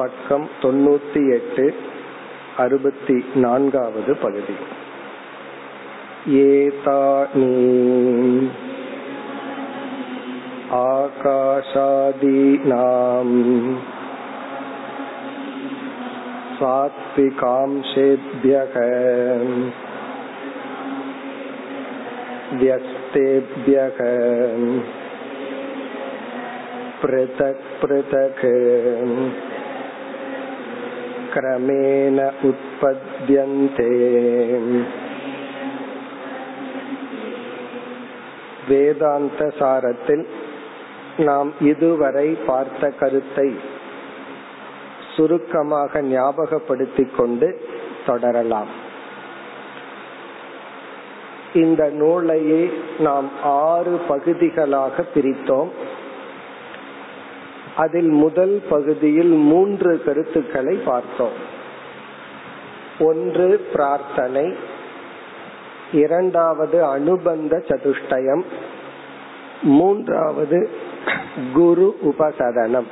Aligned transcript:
பக்கம் 0.00 0.46
தொண்ணூத்தி 0.62 1.22
எட்டு 1.34 1.66
அறுபத்தி 2.56 3.16
நான்காவது 3.36 4.14
பகுதி 4.16 4.56
ஏதானி 6.44 7.50
ஆகாஷாதீனாம் 11.98 13.34
सात्विकांशेभ्यः 17.48 18.74
व्यस्तेभ्यः 22.60 23.98
पृथक् 27.02 27.66
पृथक् 27.82 28.42
क्रमेण 31.32 32.18
उत्पद्यन्ते 32.48 33.90
வேதாந்த 38.70 39.42
சாரத்தில் 39.58 40.24
நாம் 41.18 41.50
இதுவரை 41.62 42.28
பார்த்த 42.46 42.90
கருத்தை 43.00 43.48
சுருக்கமாக 45.12 46.02
ஞாபகப்படுத்திக் 46.08 47.14
கொண்டு 47.16 47.48
தொடரலாம் 48.06 48.72
இந்த 51.54 51.82
நூலையே 51.92 52.62
நாம் 52.98 53.28
ஆறு 53.64 53.94
பகுதிகளாக 54.08 55.04
பிரித்தோம் 55.14 55.70
அதில் 57.83 58.11
முதல் 58.23 58.55
பகுதியில் 58.69 59.33
மூன்று 59.49 59.91
கருத்துக்களை 60.05 60.75
பார்த்தோம். 60.75 61.37
ஒன்று 62.99 63.47
பிரார்த்தனை 63.73 64.55
இரண்டாவது 65.91 66.77
அனுபந்த 66.85 67.63
சதுஷ்டயம் 67.67 68.43
மூன்றாவது 69.61 70.69
குரு 71.53 71.87
உபசதனம். 72.03 72.89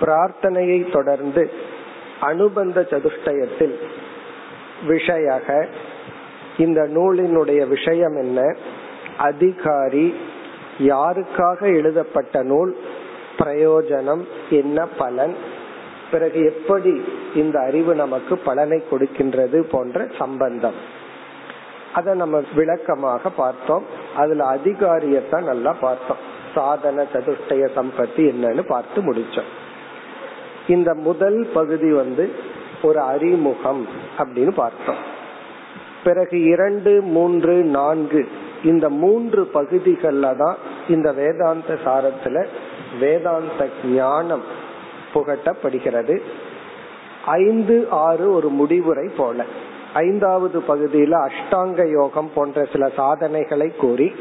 பிரார்த்தனையை 0.00 0.92
தொடர்ந்து 0.92 1.50
அனுபந்த 2.20 2.86
சதுஷ்டயத்தில் 2.90 3.76
விஷயக 4.88 5.66
இந்த 6.58 6.80
நூலினுடைய 6.94 7.68
விஷயம் 7.68 8.16
என்ன? 8.16 8.56
அதிகாரி 9.16 10.14
யாருக்காக 10.78 11.60
எழுதப்பட்ட 11.60 12.42
நூல்? 12.42 12.72
பிரயோஜனம் 13.44 14.26
என்ன 14.50 14.86
பலன்? 14.86 15.36
பிறகு 16.10 16.44
எப்படி 16.44 17.04
இந்த 17.34 17.60
அறிவு 17.60 17.94
நமக்கு 17.94 18.38
பலனை 18.38 18.82
கொடுக்கின்றது 18.90 19.60
போன்ற 19.60 20.06
சம்பந்தம். 20.18 20.74
அதை 21.94 22.14
நம்ம 22.14 22.42
விளக்கமாக 22.54 23.30
பார்த்தோம். 23.30 23.84
அதுல 24.16 24.54
அதிகாரியத்தான் 24.54 25.42
நல்லா 25.42 25.76
பார்த்தோம். 25.80 26.30
சாதன 26.54 27.02
சதுஷ்டய 27.12 27.68
சம்பத்தி 27.76 28.30
என்னன்னு 28.32 28.60
பார்த்து 28.60 29.12
முடிச்சோம். 29.12 29.50
இந்த 30.68 30.94
முதல் 30.94 31.48
பகுதி 31.54 31.92
வந்து 31.92 32.30
ஒரு 32.82 33.00
அறிமுகம் 33.00 33.88
அப்படின்னு 34.18 34.50
பார்த்தோம். 34.50 35.10
பிறகு 36.04 36.42
இரண்டு 36.42 37.00
மூன்று 37.00 37.62
நான்கு 37.62 38.28
இந்த 38.64 38.88
மூன்று 38.88 39.44
பகுதிகளில் 39.44 40.36
தான் 40.38 40.56
இந்த 40.88 41.12
வேதாந்த 41.12 41.78
சாரத்துல 41.84 42.46
வேதாந்த 43.00 43.68
ஞானம் 43.84 44.42
புகட்டப்படுகிறது. 45.14 46.22
ஐந்து 47.26 47.86
ஆறு 47.90 48.34
ஒரு 48.34 48.48
முடிவுரை 48.48 49.08
போல. 49.16 49.44
ஐந்தாவது 49.94 50.62
பகுதியில 50.68 51.28
அஷ்டாங்க 51.28 51.90
யோகம் 51.90 52.30
போன்ற 52.34 52.66
சில 52.72 52.88
சாதனைகளை 52.96 53.72
கூறி 53.76 54.14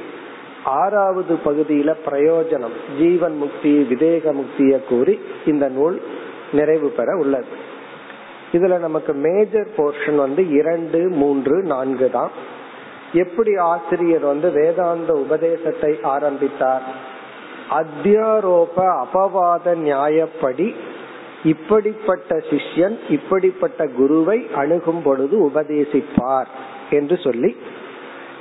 ஆறாவது 0.64 1.40
பகுதியில 1.46 1.96
பிரயோஜனம் 2.06 3.00
ஜீவன் 3.00 3.38
முக்தி 3.38 3.88
விதேக 3.90 4.34
முக்தியை 4.34 4.80
கூறி 4.90 5.20
இந்த 5.46 5.70
நூல் 5.70 6.02
நிறைவு 6.54 6.90
பெற 6.90 7.18
உள்ளது. 7.18 7.46
இதுல 8.52 8.80
நமக்கு 8.80 9.14
மேஜர் 9.14 9.68
போர்ஷன் 9.78 10.16
வந்து 10.16 10.50
இரண்டு 10.50 11.10
மூன்று 11.10 11.64
நான்கு 11.64 12.10
தான். 12.10 12.32
எப்படி 13.14 13.56
ஆசிரியர் 13.56 14.22
வந்து 14.22 14.52
வேதாந்த 14.52 15.14
உபதேசத்தை 15.14 16.00
ஆரம்பித்தார்? 16.02 16.82
அத்தியாரோப 17.72 18.76
அபவாத 18.76 19.76
நியாயப்படி 19.76 20.76
இப்படிப்பட்ட 21.44 22.36
சிஷ்யன் 22.36 23.00
இப்படிப்பட்ட 23.10 23.88
குருவை 23.88 24.48
அணுகும் 24.56 25.02
பொழுது 25.02 25.52
உபதேசிப்பார் 25.52 26.50
என்று 26.90 27.18
சொல்லி 27.18 27.58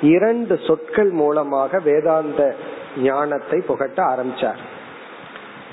இரண்டு 0.02 0.58
சொற்கள் 0.66 1.10
மூலமாக 1.10 1.78
வேதாந்த 1.78 2.56
ஞானத்தை 2.98 3.60
புகட்ட 3.60 4.02
ஆரம்பிச்சார். 4.02 4.60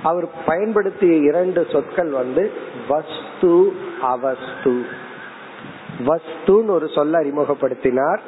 அவர் 0.04 0.28
பயன்படுத்திய 0.46 1.16
இரண்டு 1.16 1.68
சொற்கள் 1.72 2.10
வந்து 2.10 2.52
வஸ்து 2.88 3.74
அவஸ்து. 4.02 4.86
வஸ்துன்னு 6.00 6.70
ஒரு 6.70 6.90
சொல்ல 6.96 7.20
அறிமுகப்படுத்தினார் 7.20 8.20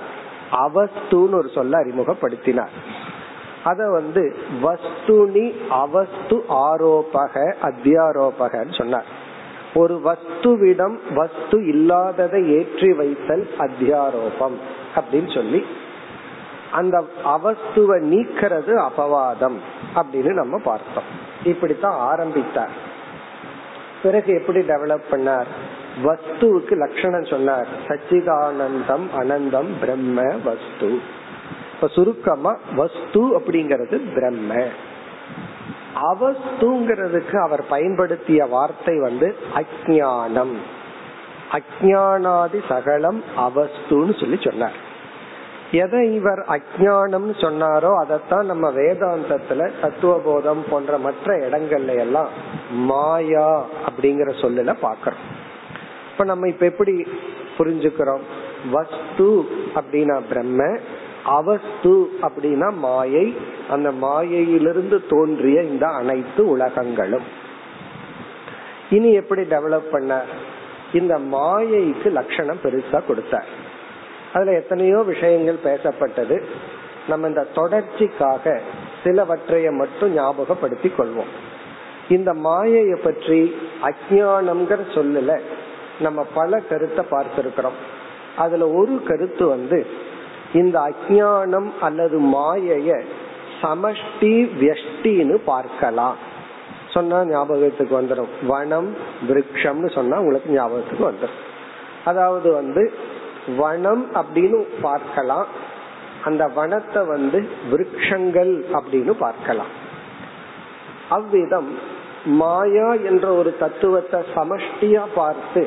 அவஸ்துன்னு 0.51 1.35
ஒரு 1.35 1.49
சொல்ல 1.53 1.83
அறிமுகப்படுத்தினார். 1.83 2.75
அத 3.63 3.89
வந்து 3.89 4.35
வஸ்துனி 4.63 5.67
அவஸ்து 5.67 6.43
ஆரோபக 6.49 7.53
அத்தியாரோபகன்னு 7.61 8.77
சொன்னார். 8.77 9.05
ஒரு 9.73 10.01
வஸ்துவிடம் 10.03 10.97
வஸ்து 11.13 11.67
இல்லாததை 11.67 12.57
ஏற்றி 12.57 12.93
வைத்தல் 12.93 13.49
அத்தியாரோபம் 13.57 14.57
அப்படின்னு 14.95 15.33
சொல்லி 15.33 15.65
அந்த 16.71 17.05
அவஸ்துவை 17.25 17.99
நீக்கிறது 17.99 18.89
அபவாதம் 18.89 19.55
அப்படின்னு 19.95 20.33
நம்ம 20.33 20.57
பார்த்தோம். 20.63 21.03
இப்படித்தான் 21.43 21.99
ஆரம்பித்தார். 21.99 22.71
பிறகு 24.03 24.33
எப்படி 24.33 24.59
டெவலப் 24.59 25.03
பண்ணார்? 25.11 25.45
வஸ்துவுக்கு 26.03 26.71
லட்சணம் 26.71 27.25
சொன்னார். 27.25 27.67
சச்சிதானந்தம் 27.87 29.07
அனந்தம் 29.17 29.67
பிரம்ம 29.79 30.21
வஸ்து. 30.21 31.17
இப்ப 31.81 31.91
சுருக்கமா 31.93 32.57
வஸ்து 32.75 33.39
அப்படிங்கறது 33.39 33.97
பிரம்ம. 34.15 34.67
அவஸ்துங்கிறதுக்கு 35.95 37.35
அவர் 37.41 37.67
பயன்படுத்திய 37.67 38.45
வார்த்தை 38.45 38.99
வந்து 38.99 39.35
அஜானம் 39.55 40.53
அஜானாதி 41.51 42.59
சகலம் 42.67 43.23
அவஸ்துன்னு 43.37 44.19
சொல்லி 44.19 44.39
சொன்னார். 44.41 44.77
எதை 45.71 46.15
இவர் 46.15 46.39
அஜானம் 46.39 47.29
சொன்னாரோ 47.37 47.95
அதைத்தான் 47.95 48.45
நம்ம 48.45 48.71
வேதாந்தத்துல 48.71 49.71
தத்துவபோதம் 49.81 50.63
போன்ற 50.69 50.97
மற்ற 50.97 51.49
இடங்கள்ல 51.49 51.99
எல்லாம் 51.99 52.29
மாயா 52.71 53.65
அப்படிங்கிற 53.87 54.29
சொல்லல 54.41 54.75
பாக்கிறோம் 54.81 55.25
இப்ப 56.11 56.23
நம்ம 56.23 56.47
இப்ப 56.47 56.65
எப்படி 56.65 57.07
புரிஞ்சுக்கிறோம்? 57.57 58.21
வஸ்து 58.71 59.49
அப்படின்னா 59.75 60.21
பிரம்ம 60.29 60.79
அவஸ்து 61.25 62.09
அப்படின்னா 62.21 62.73
மாயை. 62.73 63.37
அந்த 63.69 63.91
மாயையிலிருந்து 63.91 65.05
தோன்றிய 65.09 65.63
இந்த 65.63 65.87
அனைத்து 65.87 66.47
உலகங்களும். 66.49 67.23
இனி 68.89 69.11
எப்படி 69.11 69.41
டெவலப் 69.41 69.91
பண்ண? 69.91 70.21
இந்த 70.93 71.19
மாயைக்கு 71.19 72.11
லட்சணம் 72.11 72.59
பெருசா 72.63 73.05
கொடுத்தார். 73.05 73.45
அதுல 74.33 74.53
எத்தனையோ 74.53 74.97
விஷயங்கள் 74.97 75.57
பேசப்பட்டது. 75.63 76.43
நம்ம 77.07 77.27
இந்த 77.27 77.47
தொடர்ச்சிக்காக 77.55 78.61
சிலவற்றைய 79.03 79.71
மட்டும் 79.71 80.17
ஞாபகப்படுத்திக் 80.17 80.99
கொள்வோம். 80.99 81.47
இந்த 82.09 82.33
மாயையை 82.33 82.99
பற்றி 83.03 83.55
அஜானம்ங்கிற 83.81 84.77
சொல்லல 84.95 85.39
நம்ம 85.99 86.25
பல 86.33 86.59
கருத்தை 86.59 87.05
பார்த்திருக்கிறோம். 87.11 87.77
அதுல 88.37 88.69
ஒரு 88.69 89.03
கருத்து 89.03 89.47
வந்து 89.47 90.07
இந்த 90.53 90.75
அஜானம் 90.89 91.69
அல்லது 91.87 92.17
மாயைய 92.35 92.89
சமஷ்டி 93.61 94.33
வியஷ்டின்னு 94.59 95.35
பார்க்கலாம். 95.51 96.17
சொன்னா 96.93 97.17
ஞாபகத்துக்கு 97.31 97.93
வந்துடும் 97.99 98.31
வனம் 98.51 98.89
விரக்ஷம்னு 99.29 99.89
சொன்னா 99.97 100.19
உங்களுக்கு 100.23 100.55
ஞாபகத்துக்கு 100.55 101.05
வந்துடும் 101.09 101.41
அதாவது 102.09 102.49
வந்து 102.59 102.83
வனம் 103.57 104.03
அப்படின்னு 104.21 104.59
பார்க்கலாம். 104.87 105.47
அந்த 106.27 106.43
வனத்தை 106.57 107.01
வந்து 107.15 107.39
விரக்ஷங்கள் 107.71 108.53
அப்படின்னு 108.77 109.13
பார்க்கலாம். 109.25 109.71
அவ்விதம் 111.17 111.69
மாயா 112.39 112.89
என்ற 113.09 113.25
ஒரு 113.41 113.51
தத்துவத்தை 113.61 114.19
சமஷ்டியா 114.35 115.03
பார்த்து 115.19 115.61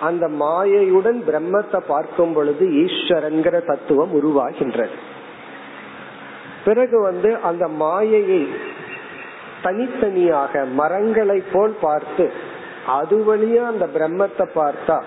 அந்த 0.00 0.28
மாயையுடன் 0.28 1.18
பிரம்மத்தை 1.28 1.80
பார்க்கும் 1.88 2.32
பொழுது 2.32 2.66
ஈஸ்வரன்கிற 2.84 3.64
தத்துவம் 3.66 4.12
உருவாகின்றது. 4.20 4.96
பிறகு 6.64 7.00
வந்து 7.00 7.36
அந்த 7.42 7.68
மாயையை 7.68 8.48
தனித்தனியாக 9.62 10.64
மரங்களை 10.64 11.42
போல் 11.52 11.74
பார்த்து 11.80 12.30
அது 12.86 13.16
வழியா 13.16 13.62
அந்த 13.66 13.86
பிரம்மத்தை 13.86 14.46
பார்த்தா 14.54 15.02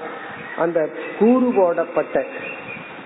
அந்த 0.57 0.89
கூறு 1.19 1.53
போடப்பட்ட 1.55 2.23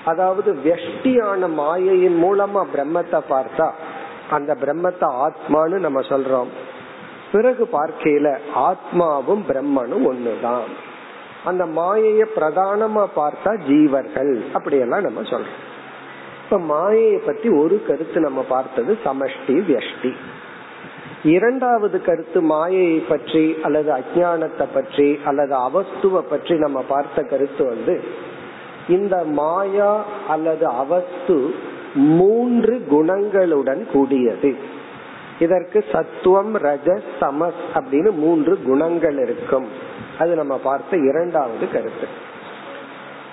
அதாவது 0.06 0.54
வெஷ்டியான 0.54 1.48
மாயையின் 1.48 2.18
மூலமா 2.24 2.62
பிரம்மத்தை 2.76 3.20
பார்த்தா 3.30 3.72
அந்த 4.30 4.58
பிரம்மத்தை 4.62 5.08
ஆத்மான்னு 5.26 5.78
நம்ம 5.80 6.00
சொல்றோம். 6.00 6.48
பிறகு 7.32 7.68
பார்க்கையில 7.72 8.38
ஆத்மாவும் 8.56 9.44
பிரம்மனும் 9.50 10.06
ஒண்ணுதான். 10.12 10.72
அந்த 11.46 11.64
மாயைய 11.78 12.24
பிரதானமா 12.36 13.04
பார்த்தா 13.16 13.52
ஜீவர்கள் 13.70 14.34
அப்படியெல்லாம் 14.54 15.02
நம்ம 15.02 15.22
சொல்றோம். 15.22 15.62
இப்ப 16.44 16.60
மாயையை 16.60 17.18
பத்தி 17.26 17.50
ஒரு 17.62 17.76
கருத்து 17.88 18.20
நம்ம 18.20 18.42
பார்த்தது 18.50 18.92
சமஷ்டி 19.06 19.56
வியஷ்டி. 19.70 20.12
இரண்டாவது 21.24 21.98
கருத்து 22.02 22.40
மாயையை 22.42 23.00
பற்றி 23.00 23.44
அல்லது 23.62 23.90
அஜானத்தை 23.92 24.66
பற்றி 24.74 25.20
அல்லது 25.26 25.54
அவஸ்துவ 25.56 26.22
பற்றி 26.22 26.56
நம்ம 26.58 26.80
பார்த்த 26.88 27.24
கருத்து 27.24 27.64
வந்து 27.66 27.96
இந்த 28.88 29.16
மாயா 29.40 29.92
அல்லது 30.28 30.66
அவஸ்து 30.84 31.38
மூன்று 32.20 32.74
குணங்களுடன் 32.92 33.84
கூடியது. 33.92 34.52
இதற்கு 35.40 35.80
சத்துவம் 35.92 36.54
ரஜ 36.66 36.90
சமஸ் 37.22 37.64
அப்படின்னு 37.78 38.12
மூன்று 38.12 38.54
குணங்கள் 38.66 39.18
இருக்கும். 39.26 39.68
அது 40.20 40.36
நம்ம 40.36 40.58
பார்த்த 40.58 40.98
இரண்டாவது 40.98 41.72
கருத்து. 41.72 42.08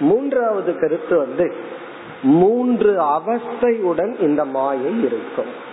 மூன்றாவது 0.00 0.78
கருத்து 0.78 1.18
வந்து 1.18 1.54
மூன்று 2.22 3.00
அவஸ்தையுடன் 3.00 4.20
இந்த 4.20 4.44
மாயை 4.44 5.02
இருக்கும். 5.02 5.68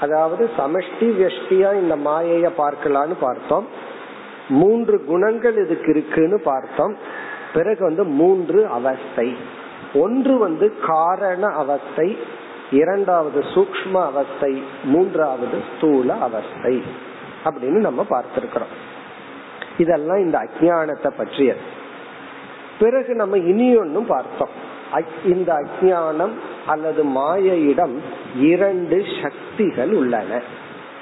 அதாவது 0.00 0.50
சமஷ்டி 0.58 1.00
வெஷ்டியா 1.00 1.74
இந்த 1.74 1.96
மாயைய 1.96 2.50
பார்க்கலான்னு 2.58 3.14
பார்த்தோம். 3.20 3.66
மூன்று 4.48 5.04
குணங்கள் 5.04 5.56
இதுக்கு 5.56 5.90
இருக்குன்னு 5.90 6.40
பார்த்தோம். 6.40 6.96
பிறகு 7.54 7.84
வந்து 7.84 8.04
மூன்று 8.04 8.66
அவஸ்தை. 8.66 9.36
ஒன்று 9.94 10.38
வந்து 10.38 10.74
காரண 10.86 11.46
அவஸ்தை 11.46 12.18
இரண்டாவது 12.70 13.40
சூக்ம 13.40 13.92
அவஸ்தை 13.92 14.62
மூன்றாவது 14.84 15.62
ஸ்தூல 15.76 16.14
அவஸ்தை 16.14 16.82
அப்படின்னு 17.44 17.80
நம்ம 17.80 18.06
பார்த்திருக்கிறோம். 18.10 18.85
இதெல்லாம் 19.78 20.16
இந்த 20.16 20.38
அஜானத்தை 20.38 21.10
பற்றியது. 21.16 21.58
பிறகு 22.78 23.14
நம்ம 23.14 23.38
இனி 23.38 23.76
ஒன்னும் 23.76 24.06
பார்த்தோம். 24.06 24.64
இந்த 25.24 25.54
அஜானம் 25.54 26.30
அல்லது 26.66 27.04
மாயையிடம் 27.04 27.94
இரண்டு 28.40 29.04
சக்திகள் 29.22 29.92
உள்ளன. 29.92 30.42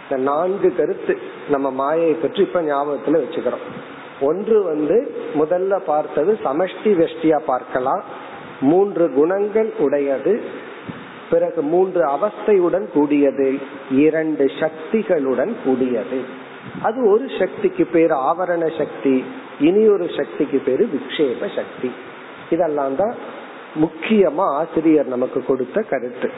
இந்த 0.03 0.23
நான்கு 0.23 0.75
கருத்து 0.76 1.19
நம்ம 1.50 1.71
மாயையை 1.71 2.15
பற்றி 2.15 2.43
இப்ப 2.43 2.62
ஞாபகத்துல 2.62 3.12
வச்சுக்கிறோம். 3.12 3.65
ஒன்று 4.21 4.62
வந்து 4.62 5.15
முதல்ல 5.35 5.79
பார்த்தது 5.79 6.38
சமஷ்டி 6.44 6.85
வெஷ்டியா 6.85 7.37
பார்க்கலாம். 7.37 8.05
மூன்று 8.61 9.12
குணங்கள் 9.12 9.73
உடையது. 9.79 10.43
பிறகு 11.31 11.62
மூன்று 11.62 12.06
அவஸ்தையுடன் 12.06 12.91
கூடியது. 12.91 13.59
இரண்டு 13.91 14.44
சக்திகளுடன் 14.44 15.55
கூடியது. 15.65 16.43
அது 16.85 17.01
ஒரு 17.11 17.27
சக்திக்கு 17.39 17.85
பேரு 17.85 18.15
ஆவரண 18.31 18.65
சக்தி 18.79 19.15
இனி 19.61 19.83
ஒரு 19.89 20.07
சக்திக்கு 20.17 20.59
பேரு 20.59 20.85
விக்ஷேப 20.95 21.49
சக்தி. 21.57 21.91
இதெல்லாம் 22.51 22.97
தான் 22.97 23.15
முக்கியமா 23.83 24.47
ஆசிரியர் 24.61 25.13
நமக்கு 25.15 25.41
கொடுத்த 25.45 25.81
கருத்து. 25.81 26.31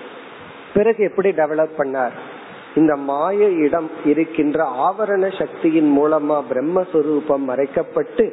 பிறகு 0.75 1.05
எப்படி 1.05 1.31
டெவலப் 1.31 1.79
பண்ணார்? 1.79 2.17
இந்த 2.75 2.95
மாய 2.97 3.49
இடம் 3.65 3.91
இருக்கின்ற 4.05 4.59
ஆவரண 4.87 5.25
சக்தியின் 5.39 5.91
மூலமா 5.99 6.39
பிரம்மஸ்வரூபம் 6.51 7.45
மறைக்கப்பட்டு 7.49 8.25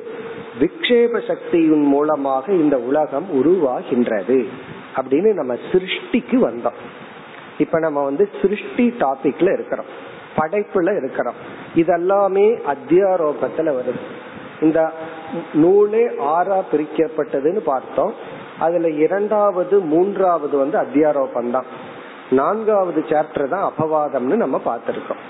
விக்ஷேப 0.59 1.21
சக்தியின் 1.27 1.85
மூலமாக 1.85 2.51
இந்த 2.63 2.77
உலகம் 2.89 3.29
உருவாகின்றது 3.33 4.39
அப்படின்னு 4.95 5.31
நம்ம 5.33 5.53
சிருஷ்டிக்கு 5.71 6.37
வந்தோம். 6.47 6.79
இப்ப 7.57 7.79
நம்ம 7.79 8.03
வந்து 8.03 8.29
சிருஷ்டி 8.41 8.85
டாபிக்ல 8.99 9.53
இருக்கிறோம். 9.53 9.91
படைப்புல 10.37 10.97
இருக்கிறோம். 10.97 11.39
இதெல்லாமே 11.75 12.47
அத்தியாரோபத்துல 12.73 13.73
வருது. 13.77 14.01
இந்த 14.61 14.91
நூலே 15.53 16.03
ஆறா 16.19 16.61
பிரிக்கப்பட்டதுன்னு 16.71 17.57
பார்த்தோம். 17.57 18.13
அதுல 18.59 18.89
இரண்டாவது 18.89 19.79
மூன்றாவது 19.79 20.57
வந்து 20.57 20.77
அத்தியாரோபம் 20.79 21.51
தான் 21.51 21.65
நான்காவது 22.29 23.01
சாப்டர் 23.01 23.49
தான் 23.49 23.71
அபவாதம்னு 23.71 24.35
நம்ம 24.35 24.61
பார்த்திருக்கோம். 24.65 25.23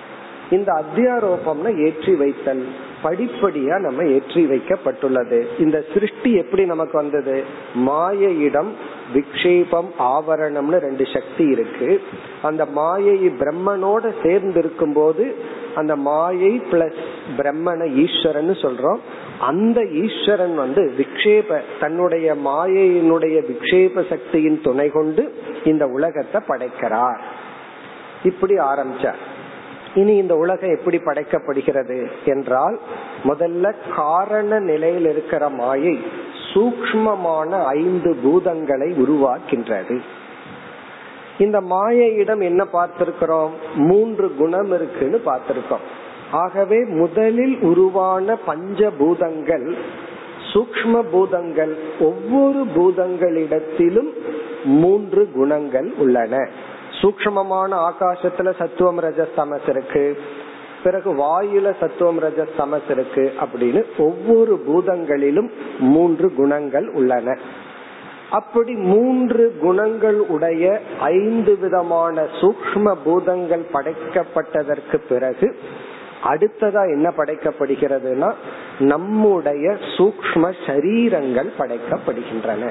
இந்த 0.49 0.81
அத்தியாரோபம்னா 0.81 1.85
ஏற்றி 1.85 2.15
வைத்தல் 2.15 2.67
படிப்படியா 3.03 3.79
நம்ம 3.79 4.03
ஏற்றி 4.03 4.45
வைக்கப்பட்டுள்ளது. 4.45 5.45
இந்த 5.59 5.83
சிருஷ்டி 5.93 6.33
எப்படி 6.33 6.65
நமக்கு 6.65 6.97
வந்தது? 6.97 7.43
மாயையிடம் 7.75 8.71
விக்ஷேபம் 9.13 9.89
ஆவரணம்னு 9.99 10.77
ரெண்டு 10.77 11.05
சக்தி 11.13 11.45
இருக்கு. 11.45 12.01
அந்த 12.41 12.65
மாயை 12.65 13.17
பிரம்மனோட 13.27 14.13
சேர்ந்து 14.23 14.59
இருக்கும் 14.59 14.93
போது 14.93 15.35
அந்த 15.75 15.95
மாயை 15.95 16.61
பிளஸ் 16.71 17.01
பிரம்மனை 17.37 17.87
ஈஸ்வரன் 18.05 18.49
சொல்றோம். 18.49 18.99
அந்த 19.39 19.79
ஈஸ்வரன் 19.85 20.55
வந்து 20.55 20.93
விக்ஷேப 20.97 21.61
தன்னுடைய 21.79 22.35
மாயையினுடைய 22.45 23.37
விக்ஷேப 23.51 24.09
சக்தியின் 24.09 24.61
துணை 24.61 24.89
கொண்டு 24.89 25.33
இந்த 25.63 25.85
உலகத்தை 25.85 26.41
படைக்கிறார். 26.47 27.21
இப்படி 28.23 28.53
ஆரம்பிச்சார். 28.53 29.21
இனி 29.95 30.15
இந்த 30.15 30.35
உலகம் 30.35 30.75
எப்படி 30.75 30.97
படைக்கப்படுகிறது 30.97 32.07
என்றால் 32.25 32.79
முதல்ல 33.23 33.73
காரண 33.95 34.59
நிலையில் 34.59 35.07
இருக்கிற 35.09 35.49
மாயை 35.49 36.01
சூக்மமான 36.53 37.65
ஐந்து 37.65 38.15
பூதங்களை 38.25 38.89
உருவாக்கின்றது. 39.03 39.99
இந்த 41.37 41.61
மாயையிடம் 41.61 42.41
என்ன 42.43 42.67
பார்த்திருக்கிறோம்? 42.73 43.49
மூன்று 43.75 44.35
குணம் 44.35 44.71
இருக்குன்னு 44.71 45.21
பார்த்திருக்கோம். 45.25 45.85
ஆகவே 46.31 46.85
முதலில் 46.85 47.59
உருவான 47.59 48.35
பஞ்ச 48.35 48.89
பூதங்கள் 48.89 49.75
சூக்ம 50.53 51.03
பூதங்கள் 51.11 51.77
ஒவ்வொரு 51.99 52.65
பூதங்களிடத்திலும் 52.75 54.11
மூன்று 54.63 55.29
குணங்கள் 55.35 55.93
உள்ளன. 55.97 56.47
சூக்மமான 57.01 57.71
ஆகாசத்துல 57.89 58.53
சத்துவம் 58.57 58.99
ரஜ 58.99 59.25
சமஸ் 59.37 59.69
இருக்கு. 59.69 60.21
பிறகு 60.83 61.09
வாயுல 61.15 61.73
சத்துவம் 61.79 62.21
ரஜஸ் 62.21 62.55
சமஸ் 62.57 62.89
இருக்கு 62.89 63.33
அப்படின்னு 63.41 63.81
ஒவ்வொரு 63.97 64.63
பூதங்களிலும் 64.67 65.49
மூன்று 65.79 66.33
குணங்கள் 66.33 66.87
உள்ளன. 66.89 67.37
அப்படி 68.29 68.73
மூன்று 68.73 69.57
குணங்கள் 69.61 70.19
உடைய 70.19 70.81
ஐந்து 70.99 71.57
விதமான 71.57 72.25
சூக்ம 72.41 72.95
பூதங்கள் 73.03 73.65
படைக்கப்பட்டதற்கு 73.73 74.97
பிறகு 75.09 75.59
அடுத்ததா 76.23 76.83
என்ன 76.93 77.13
படைக்கப்படுகிறதுனா 77.17 78.33
நம்முடைய 78.79 79.77
சூக்ம 79.97 80.53
சரீரங்கள் 80.65 81.49
படைக்கப்படுகின்றன. 81.59 82.69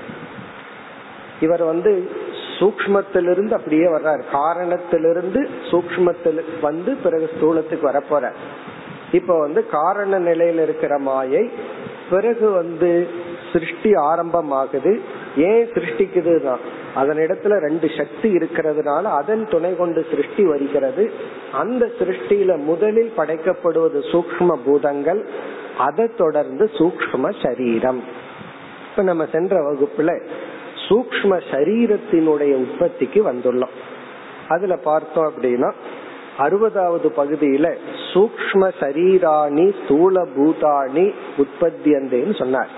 இவர் 1.41 1.63
வந்து 1.63 2.11
சூக்மத்திலிருந்து 2.63 3.53
அப்படியே 3.53 3.87
வர்றார். 3.87 4.23
காரணத்திலிருந்து 4.33 5.41
சூக்மத்தில் 5.71 6.43
வந்து 6.61 6.93
பிறகு 7.05 7.31
ஸ்தூலத்துக்கு 7.35 7.87
வரப்போற 7.91 8.31
இப்ப 9.13 9.39
வந்து 9.39 9.61
காரண 9.69 10.19
நிலையில 10.21 10.63
இருக்கிற 10.63 10.99
மாயை 10.99 11.51
பிறகு 12.11 12.47
வந்து 12.51 13.09
சிருஷ்டி 13.53 13.91
ஆரம்பமாகுது. 13.93 14.93
ஏன் 15.37 15.67
சிருஷ்டிக்குதுன்னா 15.75 16.55
அதனிடத்துல 16.97 17.59
ரெண்டு 17.59 17.91
சக்தி 17.97 18.29
இருக்கிறதுனால 18.37 19.03
அதன் 19.03 19.45
துணை 19.51 19.77
கொண்டு 19.77 20.01
சிருஷ்டி 20.11 20.45
வருகிறது. 20.45 21.05
அந்த 21.53 21.89
சிருஷ்டியில 21.99 22.57
முதலில் 22.65 23.13
படைக்கப்படுவது 23.17 24.01
சூக்ம 24.13 24.57
பூதங்கள் 24.65 25.23
அதை 25.79 26.07
தொடர்ந்து 26.17 26.65
சூக்ம 26.79 27.33
சரீரம். 27.43 28.03
இப்ப 28.91 29.03
நம்ம 29.03 29.27
சென்ற 29.33 29.57
வகுப்புல 29.69 30.11
சூக்ம 30.89 31.41
சரீரத்தினுடைய 31.51 32.53
உற்பத்திக்கு 32.65 33.21
வந்துள்ளோம். 33.33 33.75
அதுல 34.49 34.77
பார்த்தோம் 34.77 35.33
அப்படின்னா 35.33 35.73
அறுபதாவது 36.39 37.09
பகுதியில 37.17 37.67
சூக்ம 38.13 38.71
சரீராணி 38.81 39.67
ஸ்தூல 39.81 40.25
பூதாணி 40.37 41.15
உற்பத்தியந்தேன்னு 41.37 42.39
சொன்னார். 42.39 42.69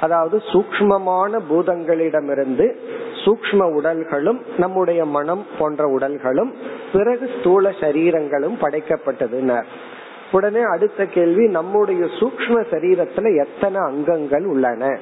அதாவது 0.00 0.36
சூக்மமான 0.52 1.40
பூதங்களிடமிருந்து 1.50 2.66
சூக்ம 3.24 3.62
உடல்களும் 3.78 4.38
நம்முடைய 4.58 5.04
மனம் 5.04 5.46
போன்ற 5.58 5.84
உடல்களும் 5.98 6.52
பிறகு 6.92 7.30
ஸ்தூல 7.38 7.70
சரீரங்களும் 7.80 8.56
படைக்கப்பட்டதுனர் 8.60 9.66
உடனே 10.32 10.62
அடுத்த 10.62 11.06
கேள்வி 11.06 11.46
நம்முடைய 11.46 12.02
சூக்ம 12.18 12.56
சரீரத்துல 12.70 13.46
எத்தனை 13.46 13.80
அங்கங்கள் 13.80 14.44
உள்ளன? 14.44 14.98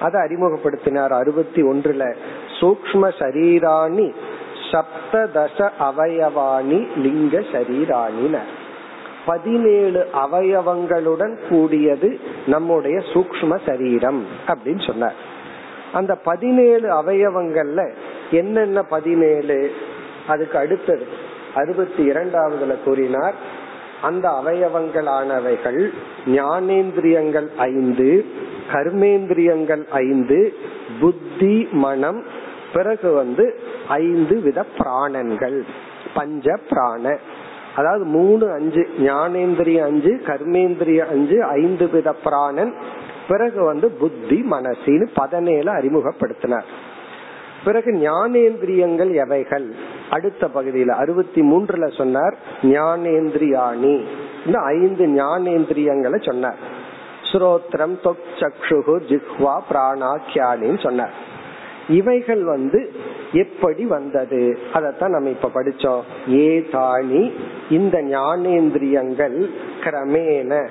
அதை 0.00 0.20
அறிமுகப்படுத்தினார். 0.20 1.12
அறுபத்தி 1.12 1.62
ஒன்றுல 1.62 2.14
சூக்ம 2.60 3.02
சரீராணி 3.18 4.14
சப்ததச 4.70 5.68
அவயவாணி 5.80 6.80
லிங்க 6.96 7.38
சரீராணினர் 7.38 8.50
பதினேழு 9.26 10.06
அவயவங்களுடன் 10.14 11.34
கூடியது 11.48 12.20
நம்முடைய 12.46 12.98
சூக்ம 12.98 13.58
சரீரம் 13.66 14.26
அப்படின்னு 14.46 14.86
சொன்னார். 14.86 15.18
அந்த 15.92 16.14
பதினேழு 16.14 17.02
அவயவங்கள்ல 17.02 17.92
என்னென்ன 18.30 18.82
பதினேழு? 18.82 19.72
அதுக்கு 20.28 20.58
அடுத்தது 20.58 21.06
அறுபத்தி 21.54 22.02
இரண்டாவதுல 22.08 22.74
கூறினார் 22.84 23.34
அந்த 24.02 24.28
அவயவங்களானவைகள் 24.28 25.88
ஞானேந்திரியங்கள் 26.26 27.48
ஐந்து 27.56 28.24
கர்மேந்திரியங்கள் 28.72 29.88
ஐந்து 29.90 30.54
புத்தி 31.00 31.68
மனம் 31.72 32.22
பிறகு 32.72 33.12
வந்து 33.12 33.60
ஐந்து 33.88 34.40
வித 34.40 34.64
பிராணன்கள். 34.78 35.62
பஞ்ச 36.14 36.58
பிராண. 36.68 37.18
அதாவது 37.76 38.04
மூணு 38.04 38.50
அஞ்சு 38.50 38.88
ஞானேந்திரிய 38.98 39.82
அஞ்சு 39.82 40.20
கர்மேந்திரிய 40.26 40.98
அஞ்சு 40.98 41.44
ஐந்து 41.44 41.88
வித 41.88 42.12
பிராணன். 42.12 42.74
பிறகு 43.28 43.64
வந்து 43.64 43.90
புத்தி 43.90 44.46
மனசின்னு 44.50 45.08
பதினேழு 45.14 45.72
அறிமுகப்படுத்தினார். 45.72 46.64
பிறகு 47.64 47.92
ஞானேந்திரியங்கள் 47.92 49.14
எவைகள்? 49.14 49.74
அடுத்த 50.10 50.48
பகுதியில 50.54 50.88
அறுபத்தி 50.88 51.42
மூன்றுல 51.42 51.96
சொன்னார் 51.96 52.38
ஞானேந்திரியாணி. 52.62 54.04
இந்த 54.46 54.60
ஐந்து 54.60 55.06
ஞானேந்திரியங்களை 55.06 56.22
சொன்னார். 56.22 56.78
ஸ்ரோத்ரம் 57.32 58.00
தொக் 58.02 58.16
சக்ஷுகு 58.36 59.00
ஜிஹ்வா 59.08 59.60
பிராணாக்கியானின்னு 59.70 60.82
சொன்னார். 60.82 61.14
இவைகள் 61.88 62.44
வந்து 62.44 62.92
எப்படி 63.32 63.84
வந்தது? 63.84 64.58
அதத்தான் 64.74 65.08
நம்ம 65.08 65.28
இப்ப 65.28 65.50
படிச்சோம். 65.54 66.00
ஏ 66.34 66.68
தாணி 66.72 67.32
இந்த 67.70 68.02
ஞானேந்திரியங்கள் 68.02 69.50
கிரமேன 69.84 70.68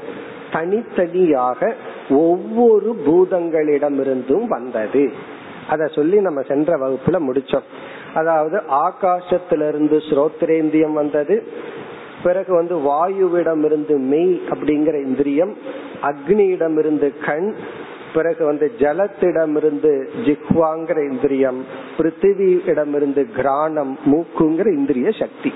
தனித்தனியாக 0.51 1.75
ஒவ்வொரு 2.09 2.95
பூதங்களிடமிருந்தும் 3.05 4.45
வந்தது. 4.47 5.11
அத 5.69 5.87
சொல்லி 5.87 6.17
நம்ம 6.19 6.41
சென்ற 6.41 6.77
வகுப்புல 6.77 7.17
முடிச்சோம். 7.27 7.67
அதாவது 8.13 8.61
ஆகாசத்திலிருந்து 8.87 9.97
ஸ்ரோத்ரேந்தியம் 10.09 10.93
வந்தது 10.93 11.35
பிறகு 12.23 12.53
வந்து 12.53 12.75
வாயுவிடம் 12.77 13.63
இருந்து 13.65 13.97
மெய் 13.97 14.41
அப்படிங்கிற 14.49 14.95
இந்திரியம் 15.05 15.53
அக்னியிடம் 16.01 16.77
இருந்து 16.79 17.13
கண் 17.25 17.53
பிறகு 18.13 18.45
வந்து 18.45 18.71
ஜலத்திடமிருந்து 18.79 19.91
ஜிஹ்வாங்கிற 20.25 21.11
இந்திரியம் 21.11 21.65
பிருத்திவியிடமிருந்து 21.97 23.23
கிராணம் 23.35 23.99
மூக்குங்கிற 24.05 24.67
இந்திரிய 24.73 25.11
சக்தி. 25.11 25.53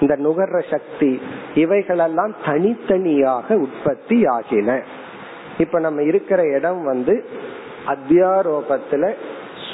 இந்த 0.00 0.14
நுகர்ற 0.16 0.62
சக்தி 0.70 1.10
இவைகளெல்லாம் 1.54 2.34
தனித்தனியாக 2.44 3.56
உற்பத்தி 3.56 4.26
ஆகின. 4.26 4.82
இப்ப 5.58 5.78
நம்ம 5.78 6.02
இருக்கிற 6.02 6.42
இடம் 6.42 6.84
வந்து 6.84 7.24
அத்தியாரோபத்துல 7.86 9.14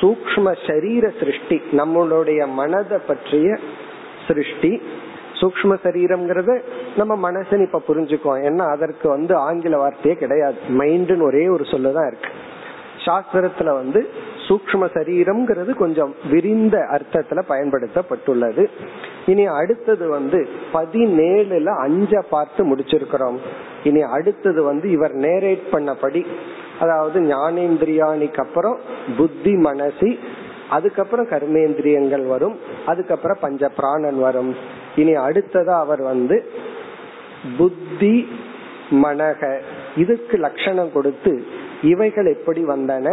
சூக்ம 0.01 0.57
சரீர 0.67 1.13
சிருஷ்டி 1.19 1.61
நம்மளுடைய 1.73 2.49
மனதை 2.49 2.99
பற்றிய 3.07 3.59
சிருஷ்டி. 4.27 4.83
சூக்ம 5.41 5.75
சரீரம்ங்கிறத 5.85 6.63
நம்ம 6.97 7.31
மனசுன்னு 7.31 7.63
இப்ப 7.63 7.83
புரிஞ்சுக்கோம் 7.89 8.43
ஏன்னா 8.49 8.71
அதற்கு 8.71 9.09
வந்து 9.09 9.37
ஆங்கில 9.37 9.77
வார்த்தையே 9.77 10.17
கிடையாது. 10.17 10.57
மைண்டுன்னு 10.79 11.23
ஒரே 11.23 11.49
ஒரு 11.49 11.65
சொல்லுதான் 11.65 12.07
இருக்கு. 12.07 12.31
சாஸ்திரத்துல 13.05 13.65
வந்து 13.65 14.09
சூக்ம 14.49 14.87
சரீரம்ங்கிறது 14.95 15.75
கொஞ்சம் 15.75 16.15
விரிந்த 16.31 16.79
அர்த்தத்துல 16.79 17.43
பயன்படுத்தப்பட்டுள்ளது. 17.49 18.67
இனி 19.27 19.47
அடுத்தது 19.47 20.09
வந்து 20.09 20.49
பதினேழுல 20.75 21.79
அஞ்ச 21.79 22.25
பார்த்து 22.31 22.75
முடிச்சிருக்கிறோம். 22.75 23.39
இனி 23.85 24.01
அடுத்தது 24.01 24.63
வந்து 24.63 24.91
இவர் 24.91 25.15
நேரேட் 25.15 25.63
பண்ணபடி 25.73 26.27
அதாவது 26.81 27.21
ஞானேந்திரியானிக்கு 27.21 28.41
அப்புறம் 28.41 28.79
புத்தி 29.17 29.53
மனசி 29.55 30.19
அதுக்கப்புறம் 30.69 31.27
கர்மேந்திரியங்கள் 31.27 32.27
வரும் 32.27 32.57
அதுக்கப்புறம் 32.87 33.37
பஞ்ச 33.41 33.69
பிராணன் 33.69 34.21
வரும். 34.21 34.53
இனி 34.97 35.15
அடுத்ததா 35.17 35.75
அவர் 35.79 36.03
வந்து 36.03 36.37
புத்தி 37.59 38.29
மனக 38.91 39.59
இதுக்கு 39.97 40.37
லட்சணம் 40.37 40.93
கொடுத்து 40.93 41.33
இவைகள் 41.83 42.27
எப்படி 42.27 42.63
வந்தன? 42.65 43.09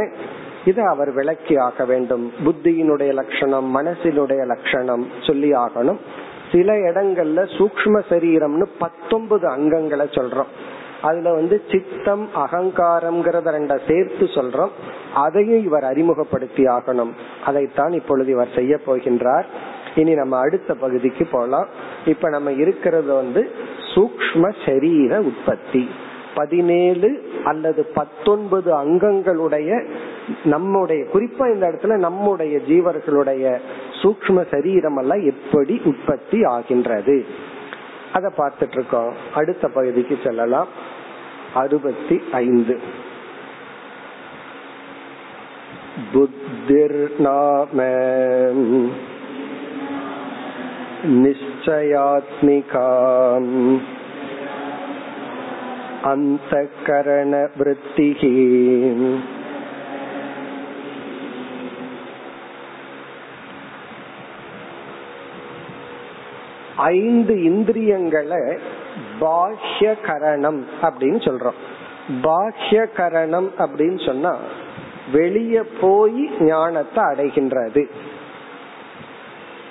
இதை 0.66 0.84
அவர் 0.84 1.12
விளக்கி 1.14 1.58
ஆக 1.58 1.86
வேண்டும். 1.86 2.34
புத்தியினுடைய 2.46 3.12
லட்சணம் 3.14 3.68
மனசினுடைய 3.78 4.46
லட்சணம் 4.46 5.08
சொல்லி 5.28 5.52
ஆகணும். 5.54 6.00
சில 6.52 6.74
இடங்கள்ல 6.74 7.40
சூக்ம 7.58 8.02
சரீரம்னு 8.10 8.66
பத்தொன்பது 8.80 9.46
அங்கங்களை 9.50 10.08
சொல்றோம். 10.18 10.52
அதுல 11.02 11.34
வந்து 11.34 11.62
சித்தம் 11.72 12.30
அகங்காரம்ங்கிறத 12.36 13.52
ரெண்ட 13.52 13.80
சேர்த்து 13.88 14.26
சொல்றோம். 14.26 14.70
அதையும் 15.14 15.64
இவர் 15.64 15.84
அறிமுகப்படுத்தி 15.84 16.64
ஆகணும். 16.64 17.12
அதைத்தான் 17.46 17.92
இப்பொழுது 17.92 18.32
இவர் 18.32 18.48
செய்ய 18.56 18.80
போகின்றார். 18.88 19.44
இனி 19.96 20.14
நம்ம 20.14 20.38
அடுத்த 20.38 20.74
பகுதிக்கு 20.74 21.26
போலாம். 21.26 21.68
இப்ப 22.06 22.30
நம்ம 22.30 22.52
இருக்கிறது 22.52 23.14
வந்து 23.14 23.52
சூக்ம 23.96 24.54
சரீர 24.66 25.22
உற்பத்தி. 25.22 25.90
பதினேழு 26.36 27.30
அல்லது 27.44 27.86
பத்தொன்பது 27.86 28.76
அங்கங்களுடைய 28.76 29.88
நம்முடைய 30.44 31.06
குறிப்பா 31.14 31.54
இந்த 31.54 31.72
இடத்துல 31.72 31.98
நம்முடைய 31.98 32.58
ஜீவர்களுடைய 32.58 33.58
சூக்ம 34.02 34.46
சரீரம் 34.52 34.98
எல்லாம் 34.98 35.26
எப்படி 35.26 35.82
உற்பத்தி 35.84 36.44
ஆகின்றது. 36.44 37.26
அதை 38.18 38.32
பார்த்துட்டு 38.38 38.72
இருக்கோம் 38.72 39.14
அடுத்த 39.34 39.68
பகுதிக்கு 39.68 40.20
செல்லலாம். 40.24 40.68
அறுபத்தி 41.54 42.22
ஐந்து. 42.32 42.80
புத்திர் 46.14 47.12
निश्चयात्मिकाम् 51.08 52.26
अन्तःकरणवृत्तिः 56.04 56.26
அந்த 56.28 56.68
கரண 56.86 57.50
விற்த்திகி 57.60 58.26
ஐந்து 66.78 67.44
இந்திரியங்களை 67.44 68.58
பாஹ்ய 69.20 70.02
கரணம் 70.06 70.66
அப்படின்னு 70.82 71.20
சொல்றோம். 71.28 71.60
பாஹ்ய 72.22 72.88
கரணம் 72.96 73.52
அப்படின்னு 73.58 74.06
சொன்னா 74.06 74.36
வெளியே 75.12 75.62
போய் 75.82 76.30
ஞானத்தை 76.40 77.04
அடைகின்றது. 77.04 77.90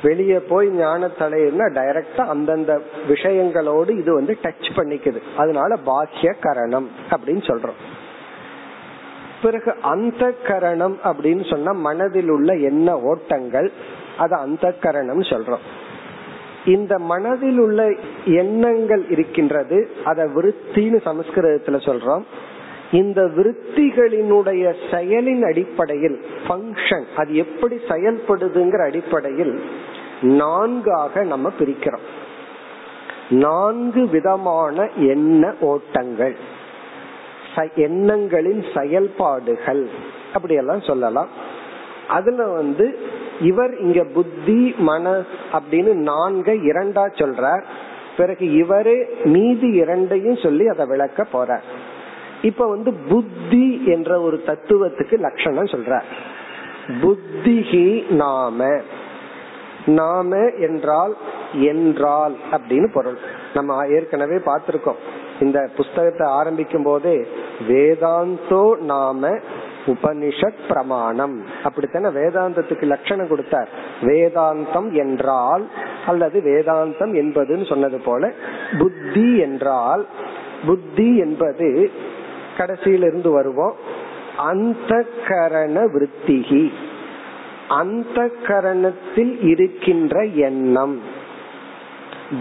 வெளியே 0.03 0.39
போய் 0.39 0.69
ஞானத்தை 0.69 1.29
டைரக்டா 1.29 2.27
அந்தந்த 2.27 2.81
விஷயங்களோடு 3.09 3.99
இது 3.99 4.15
வந்து 4.15 4.39
டச் 4.43 4.73
பண்ணிக்குது. 4.77 5.19
அதனால 5.37 5.77
பாக்கிய 5.77 6.33
கரணம் 6.33 6.91
அப்படின்னு 7.11 7.43
சொல்றோம். 7.47 7.81
பிறகு 9.43 9.75
அந்த 9.83 10.33
கரணம் 10.33 10.99
அப்படின்னு 11.05 11.51
சொன்னா 11.51 11.73
மனதில் 11.73 12.29
உள்ள 12.29 12.55
என்ன 12.55 12.99
ஓட்டங்கள் 13.01 13.73
அது 14.19 14.37
அந்த 14.37 14.73
கரணம் 14.73 15.23
சொல்றோம். 15.23 15.67
இந்த 16.67 16.99
மனதில் 16.99 17.59
உள்ள 17.59 17.93
எண்ணங்கள் 18.25 19.09
இருக்கின்றது 19.11 19.91
அத 20.05 20.25
விருத்தின்னு 20.25 20.99
சமஸ்கிருதத்துல 21.05 21.79
சொல்றோம். 21.89 22.23
இந்த 22.93 23.23
விருத்திகளினுடைய 23.23 24.75
செயலின் 24.91 25.45
அடிப்படையில் 25.45 26.25
ஃபங்க்ஷன் 26.49 27.05
அது 27.17 27.35
எப்படி 27.35 27.77
செயல்படுதுங்கிற 27.89 28.85
அடிப்படையில் 28.85 29.63
நான்காக 30.21 31.23
நம்ம 31.23 31.53
பிரிக்கிறோம். 31.59 32.07
நான்கு 33.31 34.09
விதமான 34.09 34.89
எண்ண 34.97 35.55
ஓட்டங்கள். 35.61 36.37
எண்ணங்களின் 37.75 38.65
செயல்பாடுகள் 38.75 39.89
அப்படியெல்லாம் 40.33 40.81
சொல்லலாம். 40.81 41.29
அதுல 42.09 42.47
வந்து 42.47 42.99
இவர் 43.41 43.79
இங்க 43.79 44.05
புத்தி 44.05 44.75
மனஸ் 44.79 45.27
அப்படின்னு 45.53 45.93
நான்க 45.93 46.53
இரண்டா 46.53 47.09
சொல்றார். 47.15 47.63
பிறகு 48.17 48.53
இவரே 48.53 49.07
மீதி 49.25 49.69
இரண்டையும் 49.69 50.37
சொல்லி 50.37 50.69
அதை 50.69 50.87
விளக்க 50.87 51.27
போறார். 51.33 51.61
இப்ப 52.43 52.69
வந்து 52.69 52.93
புத்தி 52.93 53.83
என்ற 53.87 54.21
ஒரு 54.21 54.43
தத்துவத்துக்கு 54.47 55.19
லட்சணம் 55.19 55.65
சொல்றார். 55.65 56.03
புத்தி 57.01 58.05
நாம. 58.09 58.81
நாம 59.87 60.51
என்றால் 60.51 61.17
என்றால் 61.53 62.37
அப்படின்னு 62.53 62.93
பொருள். 62.93 63.19
நம்ம 63.55 63.87
ஏற்கனவே 63.89 64.37
பார்த்திருக்கோம். 64.37 65.01
இந்த 65.41 65.69
புஸ்தகத்தை 65.77 66.27
ஆரம்பிக்கும் 66.27 66.83
போதே 66.83 67.27
வேதாந்தோ 67.69 68.77
நாம 68.79 69.39
உபனிஷத் 69.87 70.67
பிரமாணம். 70.69 71.43
அப்படித்தானே 71.65 72.07
வேதாந்தத்துக்கு 72.07 72.83
லட்சணம் 72.83 73.29
கொடுத்தார். 73.29 73.69
வேதாந்தம் 74.01 74.93
என்றால் 74.93 75.69
அல்லது 76.07 76.41
வேதாந்தம் 76.41 77.15
என்பதுன்னு 77.15 77.67
சொன்னது 77.67 77.99
போல 77.99 78.33
புத்தி 78.79 79.39
என்றால் 79.39 80.07
புத்தி 80.67 81.17
என்பது 81.17 81.91
கடைசியிலிருந்து 82.57 83.29
வருவோம். 83.29 83.77
அந்த 84.37 85.07
கரண 85.29 85.85
விற்த்திகி 85.85 86.73
அந்த 87.69 88.31
கரணத்தில் 88.47 89.45
இருக்கின்ற 89.45 90.25
எண்ணம். 90.25 91.01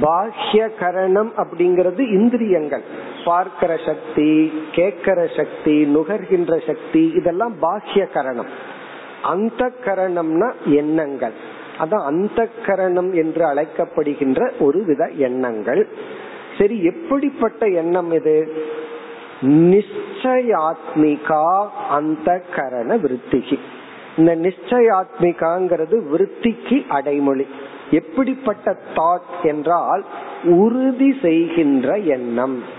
பாஹ்ய 0.02 0.70
கரணம் 0.80 1.34
அப்படிங்கிறது 1.38 2.00
இந்திரியங்கள். 2.00 2.84
பார்க்கிற 3.26 3.80
சக்தி 3.86 4.52
கேட்கிற 4.72 5.30
சக்தி 5.38 5.96
நுகர்கின்ற 5.96 6.68
சக்தி 6.68 7.12
இதெல்லாம் 7.16 7.54
பாக்கிய 7.60 8.06
கரணம் 8.06 8.48
அந்த 9.24 9.72
கரணம்னா 9.86 10.54
எண்ணங்கள். 10.66 11.34
அதான் 11.78 11.94
அந்த 11.94 12.50
கரணம் 12.66 13.14
என்று 13.14 13.46
அழைக்கப்படுகின்ற 13.46 14.52
ஒரு 14.60 14.84
வித 14.84 15.12
எண்ணங்கள். 15.18 15.88
சரி 16.58 16.84
எப்படிப்பட்ட 16.84 17.66
எண்ணம் 17.66 18.12
இது? 18.12 18.54
நிச்சயாத்மிகா 19.42 21.68
அந்த 21.90 22.44
கரண 22.56 22.98
விருத்திகி. 22.98 23.60
இந்த 24.18 24.36
நிச்சயாத்மிகாங்கிறது 24.36 26.12
விருத்திக்கு 26.12 26.88
அடைமொழி. 26.88 27.48
எப்படிப்பட்ட 27.92 28.78
தாட் 28.96 29.44
என்றால் 29.44 30.06
உறுதி 30.44 31.16
செய்கின்ற 31.22 31.98
எண்ணம். 31.98 32.75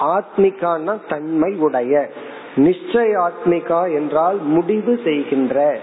ஆத்மிகான்னா 0.00 0.98
தன்மை 1.08 1.54
உடைய. 1.54 2.10
நிச்சயாத்மிகா 2.56 3.94
என்றால் 3.94 4.38
முடிவு 4.38 5.00
செய்கின்ற 5.04 5.78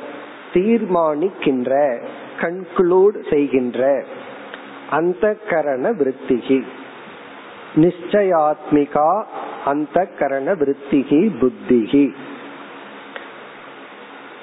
தீர்மானிக்கின்ற 0.53 2.01
கன்க்ளூட் 2.39 3.29
செய்கின்ற. 3.29 4.03
அந்த 4.89 5.37
கரண 5.49 5.91
விருத்திகி. 5.91 6.63
நிச்சயாத்மிகா 7.75 9.23
அந்த 9.65 10.07
கரண 10.19 10.53
விருத்திகி 10.53 11.31
புத்திகி. 11.41 12.13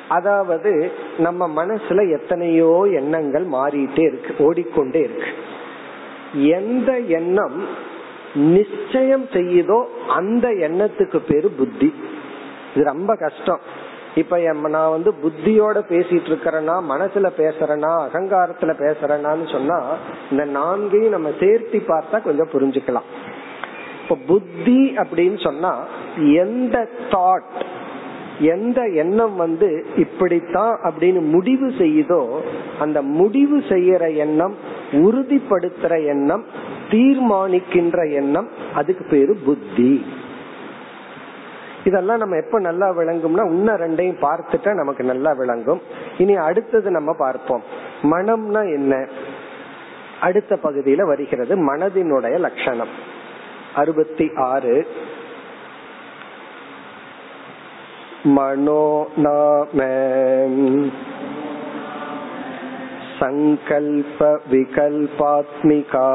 அதாவது 0.08 0.92
நம்ம 1.18 1.64
மனசுல 1.64 2.10
எத்தனையோ 2.10 2.88
எண்ணங்கள் 2.92 3.46
மாறிட்டே 3.46 3.98
இருக்கு 3.98 4.44
ஓடிக்கொண்டே 4.44 5.00
இருக்கு. 5.00 5.26
எந்த 6.32 6.98
எண்ணம் 6.98 7.88
நிச்சயம் 8.34 9.24
செய்யுதோ 9.24 9.84
அந்த 10.08 10.48
எண்ணத்துக்கு 10.48 11.20
பேரு 11.28 11.48
புத்தி. 11.48 11.94
இது 12.74 12.84
ரொம்ப 12.84 13.16
கஷ்டம். 13.16 13.60
இப்ப 14.14 14.52
நான் 14.54 14.90
வந்து 14.90 15.14
புத்தியோட 15.22 15.78
பேசிட்டு 15.88 16.28
இருக்கிறேன்னா 16.28 16.76
மனசுல 16.88 17.28
பேசுறேனா 17.38 17.92
அகங்காரத்துல 18.06 18.72
பேசுறேனான்னு 18.82 19.52
சொன்னா 19.52 19.82
இந்த 20.30 20.44
நான்கையும் 20.44 21.08
நம்ம 21.08 21.28
சேர்த்தி 21.28 21.80
பார்த்தா 21.88 22.22
கொஞ்சம் 22.22 22.48
புரிஞ்சுக்கலாம். 22.52 23.08
இப்ப 24.02 24.16
புத்தி 24.26 24.94
அப்படின்னு 24.96 25.42
சொன்னா 25.42 25.84
எந்த 26.16 26.88
தாட் 27.10 27.62
எந்த 28.38 28.86
எண்ணம் 28.86 29.36
வந்து 29.36 29.86
இப்படித்தான் 29.96 30.80
அப்படின்னு 30.84 31.30
முடிவு 31.30 31.68
செய்யுதோ 31.68 32.40
அந்த 32.78 33.02
முடிவு 33.02 33.58
செய்யற 33.58 34.16
எண்ணம் 34.16 34.54
உறுதிப்படுத்துற 34.92 36.06
எண்ணம் 36.06 36.44
தீர்மானிக்கின்ற 36.90 38.12
எண்ணம் 38.12 38.48
அதுக்கு 38.74 39.04
பேரு 39.04 39.36
புத்தி. 39.44 40.06
இதெல்லாம் 41.84 42.18
நம்ம 42.18 42.36
எப்ப 42.36 42.60
நல்லா 42.60 42.90
விளங்கும்னா 42.90 43.40
உன்ன 43.40 43.72
ரெண்டையும் 43.72 44.22
பார்த்துட்டா 44.22 44.74
நமக்கு 44.74 45.04
நல்லா 45.04 45.32
விளங்கும். 45.32 45.80
இனி 46.18 46.34
அடுத்தது 46.34 46.90
நம்ம 46.90 47.12
பார்ப்போம். 47.12 47.62
மனம்னா 48.02 48.72
என்ன? 48.72 49.08
அடுத்த 50.20 50.58
பகுதியில 50.62 51.02
வருகிறது 51.02 51.76
மனதினுடைய 51.76 52.38
லட்சணம். 52.38 52.88
அறுபத்தி 53.74 54.30
ஆறு. 54.36 54.86
மனோ 58.22 59.08
நாம 59.16 59.84
नाम 63.19 63.19
सङ्कल्पविकल्पात्मिका 63.19 66.05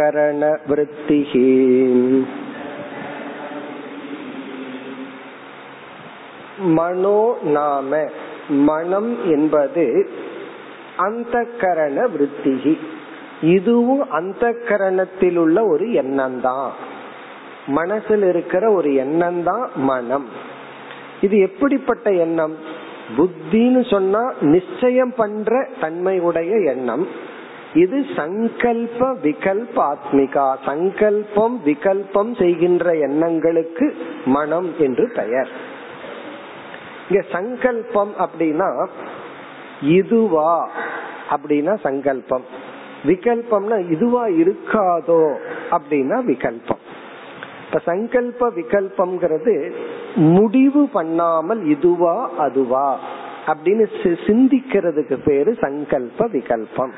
अन्तःकरणवृत्तिः 0.00 1.32
மனோ 6.76 7.42
நாம 7.54 8.02
மனம் 8.68 9.26
என்பது 9.26 10.08
அந்த 10.98 11.46
கரண 11.60 12.06
விற்த்திகி 12.12 12.74
இதுவும் 13.50 14.10
அந்த 14.10 14.54
கரணத்தில் 14.68 15.36
உள்ள 15.36 15.64
ஒரு 15.64 15.92
எண்ணம் 15.92 16.40
தான் 16.40 16.72
மனசில் 17.68 18.22
இருக்கிற 18.22 18.72
ஒரு 18.72 18.94
எண்ணம் 18.94 19.42
தான் 19.42 19.84
மனம் 19.84 20.53
இது 21.21 21.39
எப்படிப்பட்ட 21.39 22.11
எண்ணம்? 22.11 22.55
புத்தின்னு 23.17 23.89
சொன்னா 23.89 24.33
நிச்சயம் 24.41 25.13
பண்ற 25.17 25.67
தன்மை 25.81 26.19
உடைய 26.19 26.57
எண்ணம். 26.57 27.07
இது 27.73 28.05
சங்கல்ப 28.15 28.99
விகல்ப 28.99 29.75
ஆத்மிகா. 29.75 30.55
சங்கல்பம் 30.65 31.61
விகல்பம் 31.65 32.39
செய்கின்ற 32.39 32.93
எண்ணங்களுக்கு 32.93 33.95
மனம் 34.25 34.73
என்று 34.79 35.11
பெயர். 35.15 35.49
இங்க 37.09 37.25
சங்கல்பம் 37.31 38.13
அப்படின்னா 38.19 38.87
இதுவா 39.81 40.69
அப்படின்னா 41.29 41.79
சங்கல்பம். 41.79 42.43
விகல்பம்னா 43.05 43.91
இதுவா 43.91 44.27
இருக்காதோ 44.27 45.37
அப்படின்னா 45.71 46.23
விகல்பம். 46.23 46.83
இப்ப 47.75 47.95
சங்கல்ப 47.95 48.49
விகல்பம்ங்கிறது 48.55 49.53
முடிவு 50.15 50.87
பண்ணாமல் 50.87 51.65
இதுவா 51.65 52.29
அதுவா 52.37 52.99
அப்படின்னு 53.47 53.85
சிந்திக்கிறதுக்கு 54.27 55.15
பேரு 55.25 55.57
சங்கல்ப 55.61 56.27
விகல்பம். 56.27 56.93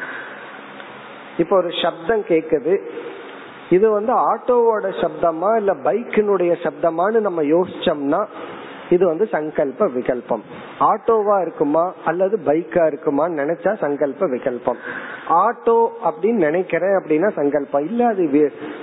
இப்ப 1.37 1.55
ஒரு 1.55 1.69
சப்தம் 1.81 2.23
கேக்குது. 2.27 2.75
இது 3.69 3.89
வந்து 3.89 4.13
ஆட்டோவோட 4.13 4.91
சப்தமா 5.01 5.55
இல்ல 5.55 5.73
பைக்கினுடைய 5.73 6.55
சப்தமானு 6.63 7.19
நம்ம 7.19 7.43
யோசிச்சோம்னா 7.43 8.21
இது 8.89 9.05
வந்து 9.05 9.25
சங்கல்ப 9.31 9.87
விகல்பம். 9.95 10.43
ஆட்டோவா 10.79 11.41
இருக்குமா 11.41 11.93
அல்லது 12.05 12.39
பைக்கா 12.45 12.83
இருக்குமான்னு 12.91 13.39
நினைச்சா 13.41 13.71
சங்கல்ப 13.83 14.29
விகல்பம். 14.33 14.79
ஆட்டோ 15.29 15.77
அப்படின்னு 16.09 16.45
நினைக்கிறேன் 16.49 16.95
அப்படின்னா 16.99 17.31
சங்கல்பம். 17.33 17.85
இல்ல 17.85 18.07
அது 18.07 18.23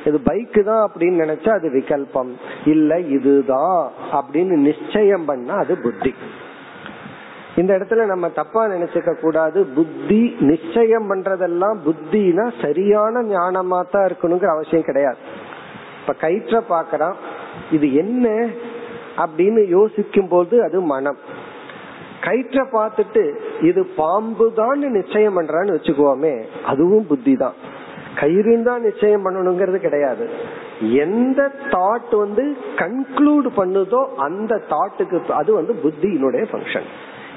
இது 0.05 0.21
பைக்கு 0.31 0.63
தான் 0.65 0.83
அப்படின்னு 0.89 1.23
நினைச்சா 1.25 1.49
அது 1.49 1.69
விகல்பம். 1.69 2.33
இல்ல 2.65 2.99
இதுதான் 2.99 3.91
அப்படின்னு 4.13 4.57
நிச்சயம் 4.71 5.25
பண்ணா 5.25 5.55
அது 5.55 5.77
புத்தி. 5.77 6.15
இந்த 7.57 7.79
இடத்துல 7.79 8.05
நம்ம 8.05 8.29
தப்பா 8.29 8.67
நினைச்சுக்க 8.67 9.21
கூடாது. 9.21 9.67
புத்தி 9.75 10.37
நிச்சயம் 10.41 11.11
பண்றதெல்லாம் 11.11 11.77
புத்தினா 11.87 12.53
சரியான 12.63 13.23
ஞானமா 13.23 13.81
தான் 13.91 14.07
இருக்கணுங்கிற 14.09 14.45
அவசியம் 14.45 14.85
கிடையாது. 14.85 15.17
இப்ப 16.01 16.15
கயிற்ற 16.29 16.61
பாக்கிறான் 16.69 17.15
இது 17.71 17.95
என்ன? 17.95 18.47
அப்படின்னு 19.23 19.63
யோசிக்கும் 19.77 20.31
போது 20.35 20.55
அது 20.67 20.81
மனம். 20.93 21.21
கயிற்ற 22.27 22.61
பார்த்துட்டு 22.75 23.23
இது 23.69 23.81
பாம்பு 24.01 24.47
தான் 24.61 24.85
நிச்சயம் 24.99 25.37
பண்றான்னு 25.39 25.77
வச்சுக்கோமே 25.77 26.35
அதுவும் 26.73 27.09
புத்தி 27.11 27.35
தான் 27.45 27.57
கயிறுன்னு 28.21 28.69
தான் 28.69 28.85
நிச்சயம் 28.89 29.25
பண்ணணுங்கிறது 29.27 29.79
கிடையாது. 29.87 30.27
எந்த 31.05 31.41
தாட் 31.75 32.15
வந்து 32.23 32.45
கன்க்ளூட் 32.83 33.49
பண்ணுதோ 33.59 34.01
அந்த 34.27 34.63
தாட்டுக்கு 34.73 35.19
அது 35.41 35.51
வந்து 35.61 35.75
புத்தியினுடைய 35.85 36.45
ஃபங்க்ஷன் 36.53 36.89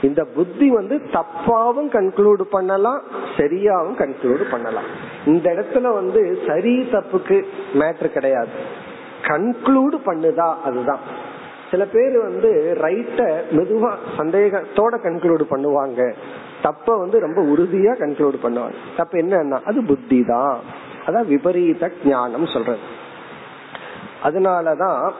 இந்த 0.08 0.22
புத்தி 0.36 0.68
வந்து 0.70 0.96
தப்பாவும் 1.16 1.90
கன்க்ளூட் 1.98 2.44
பண்ணலாம் 2.56 3.00
சரியாவும் 3.38 3.96
கன்க்ளூட் 4.02 4.44
பண்ணலாம். 4.52 4.90
இந்த 5.32 5.46
இடத்துல 5.54 5.94
வந்து 6.00 6.22
சரி 6.48 6.76
தப்புக்கு 6.92 7.38
மேட்ரு 7.82 8.10
கிடையாது. 8.18 8.52
கன்க்ளூட் 9.30 9.98
பண்ணுதா 10.10 10.50
அதுதான். 10.70 11.02
சில 11.72 11.86
பேர் 11.86 12.18
வந்து 12.22 12.78
ரைட்ட 12.82 13.22
மெதுவா 13.52 13.92
சந்தேகத்தோட 14.18 14.94
கன்க்ளூட் 15.06 15.44
பண்ணுவாங்க. 15.50 16.14
தப்ப 16.62 16.98
வந்து 16.98 17.20
ரொம்ப 17.20 17.42
உறுதியா 17.42 17.94
கன்க்ளூட் 18.04 18.38
பண்ணுவாங்க. 18.44 18.78
தப்பு 18.98 19.18
என்னன்னா 19.18 19.60
அது 19.64 19.84
புத்தி 19.84 20.24
தான் 20.28 20.58
அதான் 21.08 21.28
விபரீத 21.28 21.92
ஞானம் 22.06 22.46
சொல்றது. 22.46 22.86
அதனாலதான் 24.24 25.12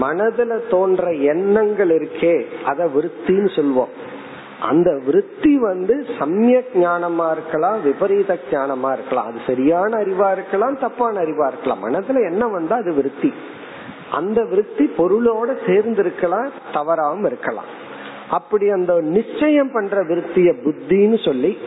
மனதுல 0.00 0.68
தோன்ற 0.70 1.12
எண்ணங்கள் 1.12 1.88
இருக்கே 1.88 2.46
அத 2.64 2.86
விருத்தின்னு 2.86 3.56
சொல்லுவோம் 3.56 3.92
அந்த 4.60 4.90
விருத்தி 5.06 5.58
வந்து 5.58 6.06
சமயக் 6.18 6.72
ஞானமா 6.74 7.30
இருக்கலாம் 7.30 7.82
விபரீத 7.82 8.38
ஞானமா 8.50 8.92
இருக்கலாம். 8.92 9.26
அது 9.26 9.38
சரியான 9.46 9.96
அறிவா 9.96 10.32
இருக்கலாம் 10.32 10.78
தப்பான 10.78 11.20
அறிவா 11.20 11.46
இருக்கலாம். 11.46 11.84
மனதுல 11.84 12.22
என்ன 12.30 12.46
வந்தா 12.46 12.76
அது 12.76 12.92
விருத்தி. 12.92 13.32
அந்த 14.10 14.44
விருத்தி 14.44 14.90
பொருளோட 14.98 15.66
சேர்ந்து 15.66 16.00
இருக்கலாம் 16.00 16.50
தவறாம 16.72 17.26
இருக்கலாம். 17.26 17.64
அப்படி 18.30 18.70
அந்த 18.70 19.00
நிச்சயம் 19.00 19.72
பண்ற 19.72 20.02
விருத்திய 20.02 20.52
புத்தின்னு 20.64 21.24
சொல்லி 21.24 21.58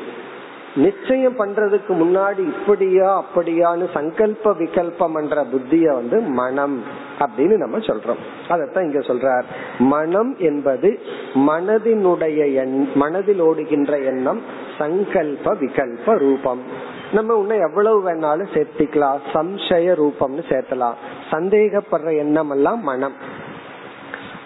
நிச்சயம் 0.75 1.39
பண்றதுக்கு 1.39 1.89
முன்னாடி 1.89 2.37
இப்படியா 2.37 3.23
அப்படியான்னு 3.23 3.87
சங்கல்ப 3.93 4.53
விகல்பம் 4.53 5.21
என்ற 5.21 5.43
புத்திய 5.43 5.93
வந்து 5.93 6.19
மனம் 6.19 6.83
அப்படின்னு 7.19 7.57
நம்ம 7.57 7.77
சொல்றோம். 7.77 8.21
அதத்தான் 8.47 8.83
இங்க 8.83 8.99
சொல்றார். 8.99 9.43
மனம் 9.79 10.35
என்பது 10.37 10.99
மனதினுடைய 11.33 12.53
எண் 12.53 12.87
மனதில் 12.93 13.39
ஓடுகின்ற 13.39 13.99
எண்ணம் 13.99 14.41
சங்கல்ப 14.77 15.55
விகல்ப 15.55 16.17
ரூபம். 16.17 16.91
நம்ம 17.13 17.35
இன்னும் 17.39 17.63
எவ்வளவு 17.67 17.97
வேணாலும் 18.09 18.51
சேர்த்திக்கலாம். 18.53 19.17
சம்சய 19.33 19.87
ரூபம்னு 20.01 20.43
சேர்த்தலாம். 20.51 20.93
சந்தேகப்படுற 21.31 22.17
எண்ணம் 22.17 22.49
எல்லாம் 22.49 22.81
மனம். 22.81 23.17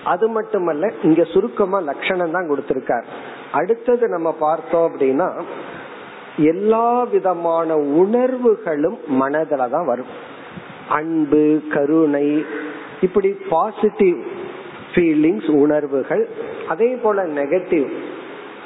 அது 0.03 0.27
மட்டுமல்ல 0.30 0.91
இங்க 1.03 1.23
சுருக்கமா 1.23 1.80
லட்சணம் 1.80 2.32
தான் 2.32 2.49
கொடுத்திருக்கார். 2.49 3.08
அடுத்தது 3.51 4.08
நம்ம 4.08 4.32
பார்த்தோம் 4.39 4.88
அப்படின்னா 4.89 5.27
எல்லா 6.38 7.03
விதமான 7.03 7.75
உணர்வுகளும் 7.75 8.97
மனதில 9.21 9.69
தான் 9.69 9.86
வரும். 9.86 10.12
அன்பு 10.89 11.62
கருணை 11.73 12.45
இப்படி 13.01 13.30
பாசிட்டிவ் 13.49 14.19
ஃபீலிங்ஸ் 14.91 15.49
உணர்வுகள் 15.56 16.27
அதே 16.67 16.95
போல 16.95 17.23
நெகட்டிவ் 17.23 17.88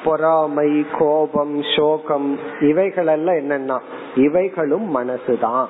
பொறாமை 0.04 0.86
கோபம் 0.98 1.62
சோகம் 1.78 2.40
இவைகளெல்லாம் 2.60 3.36
என்னன்னா 3.36 3.80
இவைகளும் 4.16 4.96
மனசுதான். 4.96 5.66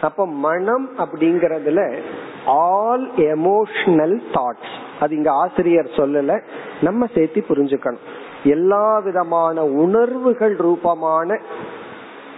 அப்ப 0.00 0.26
மனம் 0.26 0.90
அப்படிங்கறதுல 0.98 1.98
ஆல் 2.46 3.10
எமோஷனல் 3.12 4.20
தாட்ஸ் 4.32 4.78
அது 5.00 5.16
இங்க 5.16 5.30
ஆசிரியர் 5.32 5.84
சொல்லல 5.84 6.42
நம்ம 6.80 7.06
சேர்த்து 7.14 7.44
புரிஞ்சுக்கணும். 7.48 8.08
எல்லா 8.44 8.98
விதமான 8.98 9.64
உணர்வுகள் 9.64 10.56
ரூபமான 10.56 11.40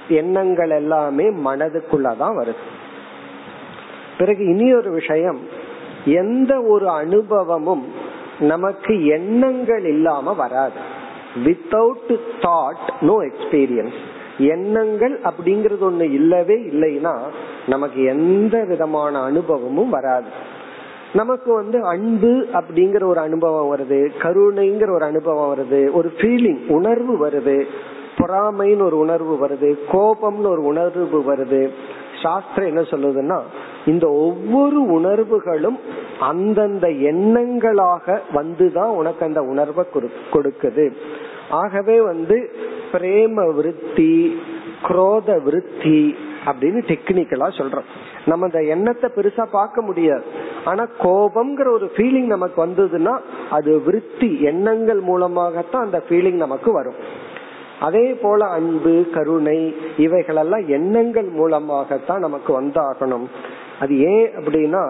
எண்ணங்கள் 0.09 0.71
எல்லாமே 0.71 1.25
மனதுக்குள்ளதான் 1.25 2.37
வருது. 2.41 2.63
பிறகு 4.19 4.45
இனி 4.45 4.75
ஒரு 4.75 4.91
விஷயம் 4.91 5.39
எந்த 6.05 6.61
ஒரு 6.61 6.89
அனுபவமும் 6.89 7.93
நமக்கு 8.39 9.07
எண்ணங்கள் 9.07 9.85
இல்லாம 9.85 10.33
வராது. 10.33 10.92
வித்தவுட் 11.45 12.19
தாட் 12.41 12.89
நோ 13.01 13.23
எக்ஸ்பீரியன்ஸ் 13.23 14.01
எண்ணங்கள் 14.39 15.21
அப்படிங்கறது 15.21 15.83
ஒண்ணு 15.83 16.01
இல்லவே 16.01 16.55
இல்லைன்னா 16.55 17.19
நமக்கு 17.67 18.03
எந்த 18.05 18.65
விதமான 18.65 19.23
அனுபவமும் 19.23 19.89
வராது. 19.89 20.27
நமக்கு 21.13 21.53
வந்து 21.55 21.85
அன்பு 21.85 22.47
அப்படிங்கிற 22.53 23.05
ஒரு 23.05 23.21
அனுபவம் 23.21 23.77
வருது 23.77 24.11
கருணைங்கிற 24.19 24.91
ஒரு 24.91 25.05
அனுபவம் 25.05 25.57
வருது 25.57 25.93
ஒரு 25.93 26.13
ஃபீலிங் 26.19 26.61
உணர்வு 26.69 27.29
வருது 27.29 27.67
பொறாமைன்னு 28.17 28.83
ஒரு 28.83 28.99
உணர்வு 28.99 29.49
வருது 29.49 29.79
கோபம்னு 29.93 30.47
ஒரு 30.47 30.63
உணர்வு 30.65 31.25
வருது. 31.29 31.69
சாஸ்திரம் 32.23 32.69
என்ன 32.69 32.81
சொல்லுதுன்னா 32.81 33.41
இந்த 33.87 34.09
ஒவ்வொரு 34.11 34.83
உணர்வுகளும் 34.83 35.79
அந்தந்த 36.21 36.89
எண்ணங்களாக 36.89 38.19
வந்துதான் 38.35 38.93
உனக்கு 39.01 39.25
அந்த 39.25 39.43
உணர்வை 39.43 39.85
கொடுக்குது. 40.33 40.93
ஆகவே 41.51 42.01
வந்து 42.01 42.51
பிரேம 42.93 43.55
விருத்தி 43.55 44.41
குரோத 44.83 45.43
விருத்தி 45.43 46.17
அப்படின்னு 46.45 46.81
டெக்னிக்கலா 46.91 47.49
சொல்றோம். 47.59 47.89
நம்ம 48.27 48.45
அந்த 48.45 48.63
எண்ணத்தை 48.63 49.11
பெருசா 49.17 49.45
பார்க்க 49.51 49.83
முடியாது. 49.83 50.23
ஆனா 50.65 50.87
கோபம்ங்கிற 50.99 51.73
ஒரு 51.73 51.93
ஃபீலிங் 51.97 52.27
நமக்கு 52.27 52.67
வந்ததுன்னா 52.67 53.19
அது 53.51 53.81
விருத்தி 53.81 54.43
எண்ணங்கள் 54.43 55.01
மூலமாகத்தான் 55.01 55.85
அந்த 55.85 56.03
ஃபீலிங் 56.09 56.43
நமக்கு 56.45 56.73
வரும். 56.73 56.95
அதே 57.81 58.13
போல 58.13 58.47
அன்பு 58.47 59.07
கருணை 59.15 59.77
இவைகளெல்லாம் 59.97 60.69
எண்ணங்கள் 60.69 61.29
மூலமாகத்தான் 61.29 62.21
நமக்கு 62.21 62.63
வந்தாகணும். 62.63 63.27
அது 63.83 63.95
ஏன் 64.13 64.31
அப்படின்னா 64.37 64.83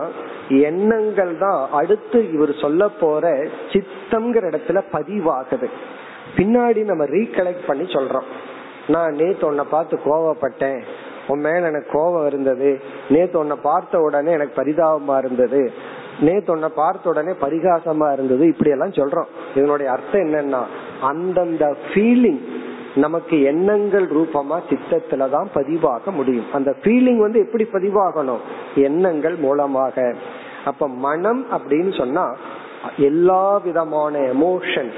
எண்ணங்கள் 0.49 1.33
தான் 1.39 1.61
அடுத்து 1.73 2.19
இவர் 2.33 2.53
சொல்ல 2.61 2.89
போற 2.89 3.31
சித்தம்ங்கிற 3.73 4.45
இடத்துல 4.51 4.81
பதிவாகுது. 4.93 5.69
பின்னாடி 6.37 6.81
நம்ம 6.85 7.05
ரீகலெக்ட் 7.05 7.67
பண்ணி 7.67 7.87
சொல்றோம். 7.93 8.29
நான் 8.89 9.15
நேத்து 9.15 9.47
உன்னை 9.47 9.65
பார்த்து 9.71 9.99
கோவப்பட்டேன். 10.05 10.83
உன் 11.27 11.41
மேல 11.41 11.67
எனக்கு 11.67 11.91
கோபம் 11.93 12.27
இருந்தது. 12.27 12.81
நேத்து 13.09 13.39
உன்னை 13.39 13.57
பார்த்த 13.63 14.01
உடனே 14.01 14.33
எனக்கு 14.33 14.57
பரிதாபமா 14.63 15.19
இருந்தது. 15.19 15.73
நேத்து 16.21 16.53
உன்னை 16.53 16.69
பார்த்த 16.75 17.09
உடனே 17.09 17.33
பரிகாசமா 17.41 18.13
இருந்தது. 18.13 18.47
இப்படி 18.47 18.71
எல்லாம் 18.71 18.97
சொல்றோம். 19.01 19.31
இதனுடைய 19.55 19.93
அர்த்தம் 19.93 20.27
என்னன்னா 20.27 20.63
அந்தந்த 21.01 21.77
ஃபீலிங் 21.89 22.43
நமக்கு 22.95 23.43
எண்ணங்கள் 23.43 24.09
ரூபமா 24.09 24.61
சித்தத்துலதான் 24.69 25.47
பதிவாக 25.55 26.11
முடியும். 26.11 26.53
அந்த 26.53 26.75
ஃபீலிங் 26.83 27.17
வந்து 27.17 27.39
எப்படி 27.39 27.69
பதிவாகணும்? 27.73 28.41
எண்ணங்கள் 28.75 29.35
மூலமாக. 29.35 30.15
அப்ப 30.65 30.89
மனம் 30.89 31.47
அப்படின்னு 31.51 31.97
சொன்னா 31.99 32.37
எல்லா 32.97 33.57
விதமான 33.57 34.19
எமோஷன் 34.19 34.91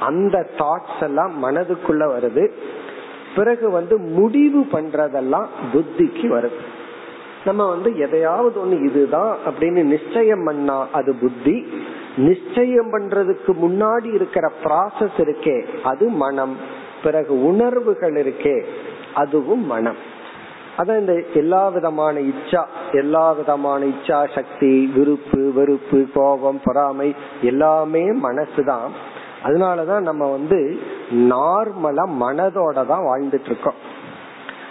அந்த 0.00 0.46
தாட்ஸ் 0.58 1.02
எல்லாம் 1.02 1.44
மனதுக்குள்ள 1.44 2.04
வருது. 2.06 2.50
பிறகு 3.36 3.70
வந்து 3.70 3.96
முடிவு 3.96 4.66
பண்றதெல்லாம் 4.72 5.46
புத்திக்கு 5.72 6.22
வருது. 6.22 6.60
நம்ம 7.44 7.68
வந்து 7.68 7.98
எதையாவது 7.98 8.60
ஒண்ணு 8.64 8.84
இதுதான் 8.84 9.36
அப்படின்னு 9.46 9.82
நிச்சயம் 9.82 10.44
பண்ணா 10.44 10.86
அது 10.92 11.14
புத்தி. 11.14 11.66
நிச்சயம் 12.16 12.92
பண்றதுக்கு 12.92 13.46
முன்னாடி 13.46 14.14
இருக்கிற 14.14 14.52
ப்ராசஸ் 14.64 15.16
இருக்கே 15.16 15.64
அது 15.82 16.08
மனம். 16.08 16.56
பிறகு 17.02 17.32
உணர்வுகள் 17.44 18.14
இருக்கே 18.14 18.64
அதுவும் 19.14 19.66
மனம். 19.66 20.00
அதான் 20.78 20.98
இந்த 20.98 21.14
எல்லா 21.34 21.68
விதமான 21.68 22.20
இச்சா 22.20 22.62
எல்லா 22.92 23.32
விதமான 23.32 23.80
இச்சா 23.84 24.18
சக்தி 24.34 24.90
விருப்பு 24.96 25.52
வெறுப்பு 25.52 26.06
கோபம் 26.14 26.60
பொறாமை 26.64 27.14
எல்லாமே 27.42 28.04
மனசுதான். 28.26 28.88
அதனாலதான் 29.44 30.00
நம்ம 30.00 30.30
வந்து 30.30 30.58
நார்மலா 31.10 32.04
மனதோட 32.22 32.86
தான் 32.86 33.06
வாழ்ந்துட்டு 33.08 33.44
இருக்கோம் 33.44 33.78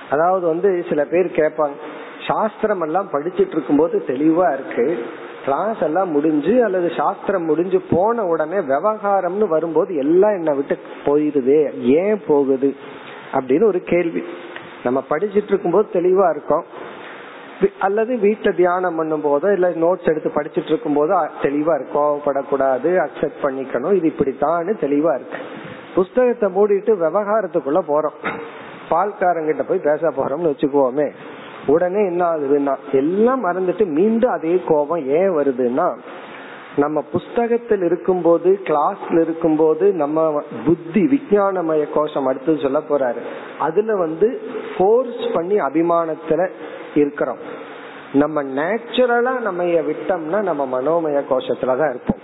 அதாவது 0.09 0.47
வந்து 0.47 0.85
சில 0.89 1.03
பேர் 1.05 1.29
கேட்பாங்க 1.39 1.77
சாஸ்திரம் 2.27 2.81
எல்லாம் 2.81 3.09
படிச்சிட்டு 3.13 3.55
இருக்கும் 3.55 3.77
போது 3.77 4.03
தெளிவா 4.07 4.47
இருக்கு. 4.53 4.85
கிளாஸ் 5.47 5.81
எல்லாம் 5.81 6.11
முடிஞ்சு 6.11 6.63
அல்லது 6.63 6.91
சாஸ்திரம் 6.97 7.43
முடிஞ்சு 7.43 7.81
போன 7.89 8.23
உடனே 8.23 8.57
விவகாரம்னு 8.57 9.47
வரும்போது 9.47 9.95
எல்லாம் 9.95 10.31
என்ன 10.31 10.53
விட்டு 10.53 10.77
போயிருதே. 11.05 11.81
ஏன் 11.81 12.21
போகுது? 12.27 12.75
அப்படின்னு 13.33 13.63
ஒரு 13.63 13.81
கேள்வி. 13.81 14.23
நம்ம 14.83 15.03
படிச்சிட்டு 15.09 15.47
இருக்கும் 15.47 15.71
போது 15.71 15.89
தெளிவா 15.93 16.29
இருக்கோம். 16.29 16.63
அல்லது 17.79 18.15
வீட்டுல 18.15 18.55
தியானம் 18.55 18.95
பண்ணும் 18.95 19.23
போதோ 19.23 19.53
இல்ல 19.53 19.69
நோட்ஸ் 19.69 20.03
எடுத்து 20.03 20.31
படிச்சிட்டு 20.35 20.65
இருக்கும் 20.65 20.97
போதோ 20.97 21.29
தெளிவா 21.41 21.85
கோவப்படக்கூடாது 21.93 23.07
அக்செப்ட் 23.07 23.43
பண்ணிக்கணும் 23.43 23.93
இது 23.93 24.07
இப்படித்தான் 24.07 24.65
தெளிவா 24.65 25.15
இருக்கு. 25.15 25.37
புஸ்தகத்தை 25.95 26.49
மூடிட்டு 26.55 26.99
விவகாரத்துக்குள்ள 27.05 27.81
போறோம். 27.87 28.39
பால்காரங்கிட்ட 28.89 29.63
போய் 29.67 29.81
பேச 29.83 30.09
போறோம்னு 30.09 30.53
வச்சுக்குவோமே. 30.53 31.11
உடனே 31.67 32.05
என்ன 32.05 32.25
ஆகுதுன்னா 32.31 32.75
எல்லாம் 32.91 33.45
மறந்துட்டு 33.45 33.85
மீண்டும் 33.85 34.31
அதே 34.31 34.63
கோபம் 34.67 35.07
ஏன் 35.07 35.29
வருதுன்னா 35.29 35.97
நம்ம 36.75 37.01
புஸ்தகத்தில் 37.11 37.81
இருக்கும்போது 37.81 38.59
கிளாஸ்ல 38.63 39.21
இருக்கும்போது 39.21 39.93
நம்ம 39.93 40.41
புத்தி 40.65 41.01
விஞ்ஞானமய 41.01 41.85
கோஷம் 41.93 42.25
அடுத்து 42.25 42.57
சொல்ல 42.61 42.81
போறாரு. 42.89 43.17
அதுல 43.59 43.95
வந்து 43.95 44.41
ஃபோர்ஸ் 44.77 45.33
பண்ணி 45.33 45.59
அபிமானத்துல 45.59 46.49
இருக்கிறோம். 46.95 47.37
நம்ம 48.13 48.43
நேச்சுரலா 48.43 49.39
நம்ம 49.39 49.63
விட்டோம்னா 49.63 50.41
நம்ம 50.41 50.81
மனோமய 50.81 51.21
கோஷத்துலதான் 51.29 51.89
இருப்போம். 51.89 52.19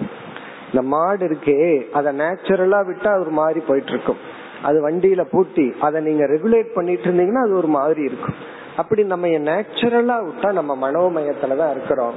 இந்த 0.66 0.82
மாடு 0.82 1.28
இருக்கே 1.28 1.92
அத 1.92 2.14
நேச்சுரலா 2.14 2.86
விட்டா 2.86 3.20
ஒரு 3.20 3.30
மாதிரி 3.30 3.60
போயிட்டு 3.60 3.92
இருக்கும். 3.92 4.18
அது 4.64 4.90
வண்டியில 4.90 5.26
பூட்டி 5.32 5.74
அதை 5.80 6.02
நீங்க 6.02 6.26
ரெகுலேட் 6.26 6.74
பண்ணிட்டு 6.74 7.10
இருந்தீங்கன்னா 7.10 7.44
அது 7.44 7.56
ஒரு 7.56 7.68
மாதிரி 7.68 8.02
இருக்கும். 8.02 8.52
அப்படி 8.78 9.04
நம்ம 9.04 9.28
நேச்சுரலா 9.28 10.16
விட்டா 10.28 10.52
நம்ம 10.52 10.76
மனோமயத்துலதான் 10.84 11.72
இருக்கிறோம். 11.72 12.16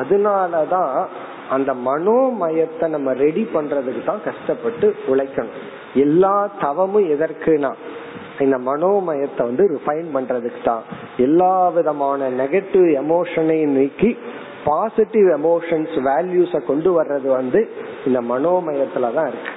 அதனாலதான் 0.00 1.06
அந்த 1.50 1.74
மனோமயத்தை 1.74 2.86
நம்ம 2.88 3.12
ரெடி 3.12 3.48
பண்றதுக்கு 3.54 4.04
தான் 4.04 4.24
கஷ்டப்பட்டு 4.24 4.94
உழைக்கணும். 5.12 5.58
எல்லா 5.94 6.48
தவமும் 6.60 7.08
எதற்குனா 7.14 7.72
இந்த 8.44 8.56
மனோமயத்தை 8.58 9.42
வந்து 9.50 9.64
ரிஃபைன் 9.74 10.08
பண்றதுக்கு 10.14 10.62
தான். 10.64 10.82
எல்லா 11.16 11.68
விதமான 11.68 12.30
நெகட்டிவ் 12.30 12.88
எமோஷனையும் 13.02 13.76
நீக்கி 13.80 14.16
பாசிட்டிவ் 14.64 15.28
எமோஷன்ஸ் 15.28 15.96
வேல்யூஸ 16.08 16.64
கொண்டு 16.66 17.02
வர்றது 17.02 17.28
வந்து 17.40 17.60
இந்த 18.06 18.20
மனோமயத்துல 18.20 19.12
தான் 19.14 19.28
இருக்கு. 19.32 19.52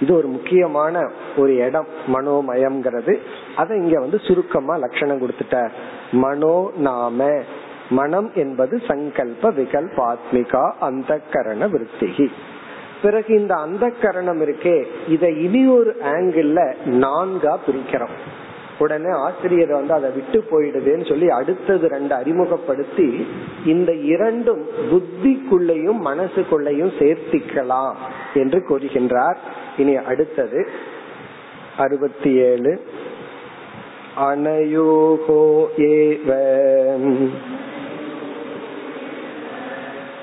இது 0.00 0.14
ஒரு 0.14 0.26
முக்கியமான 0.26 1.10
ஒரு 1.36 1.56
இடம் 1.56 1.86
மனோமயம்ங்கிறது. 2.14 3.18
அதை 3.56 3.76
இங்க 3.76 4.00
வந்து 4.00 4.18
சுருக்கமா 4.18 4.76
லட்சணம் 4.76 5.20
கொடுத்துட்டார் 5.20 5.70
மனோ 6.12 6.70
நாம. 6.76 7.42
மனம் 7.90 8.30
என்பது 8.34 8.80
சங்கல்ப 8.88 9.50
விகல்பாத்மிகா 9.50 10.72
அந்த 10.80 11.20
கரண 11.32 11.66
விருத்திகி. 11.66 12.28
பிறகு 13.02 13.38
இந்த 13.38 13.54
அந்த 13.54 13.92
கரணம் 14.02 14.40
இருக்கே. 14.40 14.84
இதை 15.08 15.42
இனி 15.42 15.68
ஒரு 15.68 15.96
ஆங்கிள் 16.02 16.74
நான்கா 16.86 17.56
பிரிக்கிறோம். 17.66 18.16
உடனே 18.78 19.10
ஆசிரியர் 19.10 19.72
வந்து 19.72 19.94
அதை 19.94 20.10
விட்டு 20.10 20.44
போயிடுதுன்னு 20.50 21.08
சொல்லி 21.08 21.28
அடுத்தது 21.28 21.88
ரெண்டு 21.88 22.14
அறிமுகப்படுத்தி 22.14 23.26
இந்த 23.64 23.92
இரண்டும் 23.92 24.66
புத்திக்குள்ளையும் 24.90 26.04
மனசுக்குள்ளையும் 26.04 26.92
சேர்த்திக்கலாம் 26.98 27.94
என்று 28.34 28.64
கூறுகின்றார். 28.68 29.36
இனி 29.76 29.96
அடுத்தது 29.96 30.68
அறுபத்தி 31.76 32.34
ஏழு 32.34 32.80
அனயோகோ 34.18 35.68
ஏவ 35.88 36.32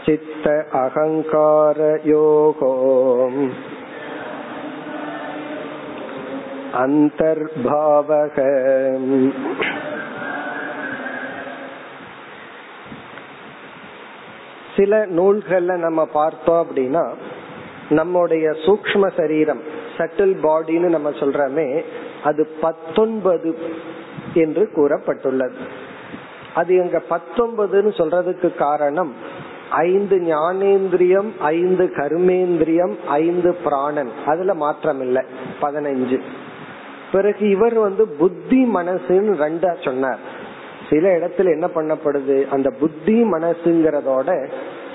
சித்த 0.05 0.65
அகங்காரயோகோ 0.73 2.73
அந்தர்பாவக. 6.73 8.37
சில 14.77 15.05
நூல்களில் 15.05 15.79
நம்ம 15.79 16.05
பார்த்தோம் 16.05 16.67
அப்படின்னா 16.67 17.13
நம்முடைய 17.89 18.49
சூக்ம 18.49 19.11
சரீரம் 19.17 19.61
சட்டில் 19.97 20.37
பாடின்னு 20.43 20.89
நம்ம 20.89 21.09
சொல்றோமே 21.09 21.83
அது 22.23 22.47
பத்தொன்பது 22.61 23.57
என்று 24.33 24.69
கூறப்பட்டுள்ளது. 24.75 25.53
அது 26.55 26.75
எங்க 26.75 27.01
பத்தொன்பதுன்னு 27.09 27.91
சொல்றதுக்கு 27.97 28.55
காரணம் 28.55 29.13
ஐந்து 29.69 30.17
ஞானேந்திரியம் 30.17 31.31
ஐந்து 31.39 31.85
கர்மேந்திரியம் 31.95 32.95
ஐந்து 33.07 33.53
பிராணன். 33.53 34.11
அதுல 34.25 34.53
மாற்றம் 34.53 35.01
இல்லை 35.01 35.25
பதினஞ்சு. 35.61 36.21
பிறகு 37.13 37.49
இவர் 37.49 37.73
வந்து 37.73 38.03
புத்தி 38.21 38.59
மனசுன்னு 38.75 39.33
ரெண்டா 39.43 39.71
சொன்னார். 39.85 40.21
சில 40.89 41.17
இடத்துல 41.17 41.51
என்ன 41.57 41.67
பண்ணப்படுது? 41.75 42.37
அந்த 42.47 42.69
புத்தி 42.69 43.15
மனசுங்கிறதோட 43.23 44.29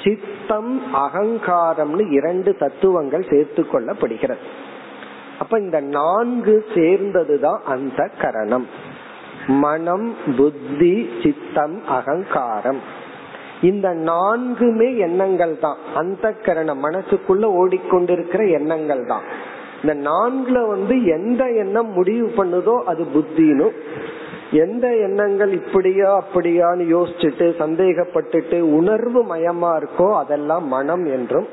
சித்தம் 0.05 0.73
அகங்காரம்னு 0.95 2.05
இரண்டு 2.13 2.57
தத்துவங்கள் 2.57 3.27
சேர்த்து 3.31 3.63
கொள்ளப்படுகிறது. 3.63 4.45
அப்ப 5.39 5.59
இந்த 5.59 5.81
நான்கு 5.81 6.55
சேர்ந்ததுதான் 6.75 7.61
அந்த 7.65 8.11
கரணம். 8.21 8.67
மனம் 9.47 10.17
புத்தி 10.37 10.95
சித்தம் 11.23 11.77
அகங்காரம். 11.89 12.81
இந்த 13.63 13.89
நான்குமே 13.89 14.89
எண்ணங்கள் 14.97 15.59
தான் 15.59 15.79
அந்த 15.95 16.33
கரணம் 16.47 16.83
மனசுக்குள்ள 16.85 17.45
ஓடிக்கொண்டிருக்கிற 17.61 18.43
எண்ணங்கள் 18.51 19.05
தான் 19.07 19.27
இந்த 19.83 20.11
நான்குல 20.11 20.69
வந்து 20.69 21.05
எந்த 21.05 21.51
எண்ணம் 21.51 21.91
முடிவு 21.93 22.27
பண்ணுதோ 22.27 22.83
அது 22.83 23.07
புத்தினும் 23.15 23.73
எந்த 24.51 24.97
எண்ணங்கள் 24.97 25.53
இப்படியா 25.53 26.25
அப்படியான்னு 26.25 26.85
யோசிச்சுட்டு 26.95 27.47
சந்தேகப்பட்டுட்டு 27.59 28.61
உணர்வு 28.61 29.37
மயமா 29.37 29.71
இருக்கோ 29.77 30.17
அதெல்லாம் 30.17 30.67
மனம் 30.67 31.07
என்றும். 31.07 31.49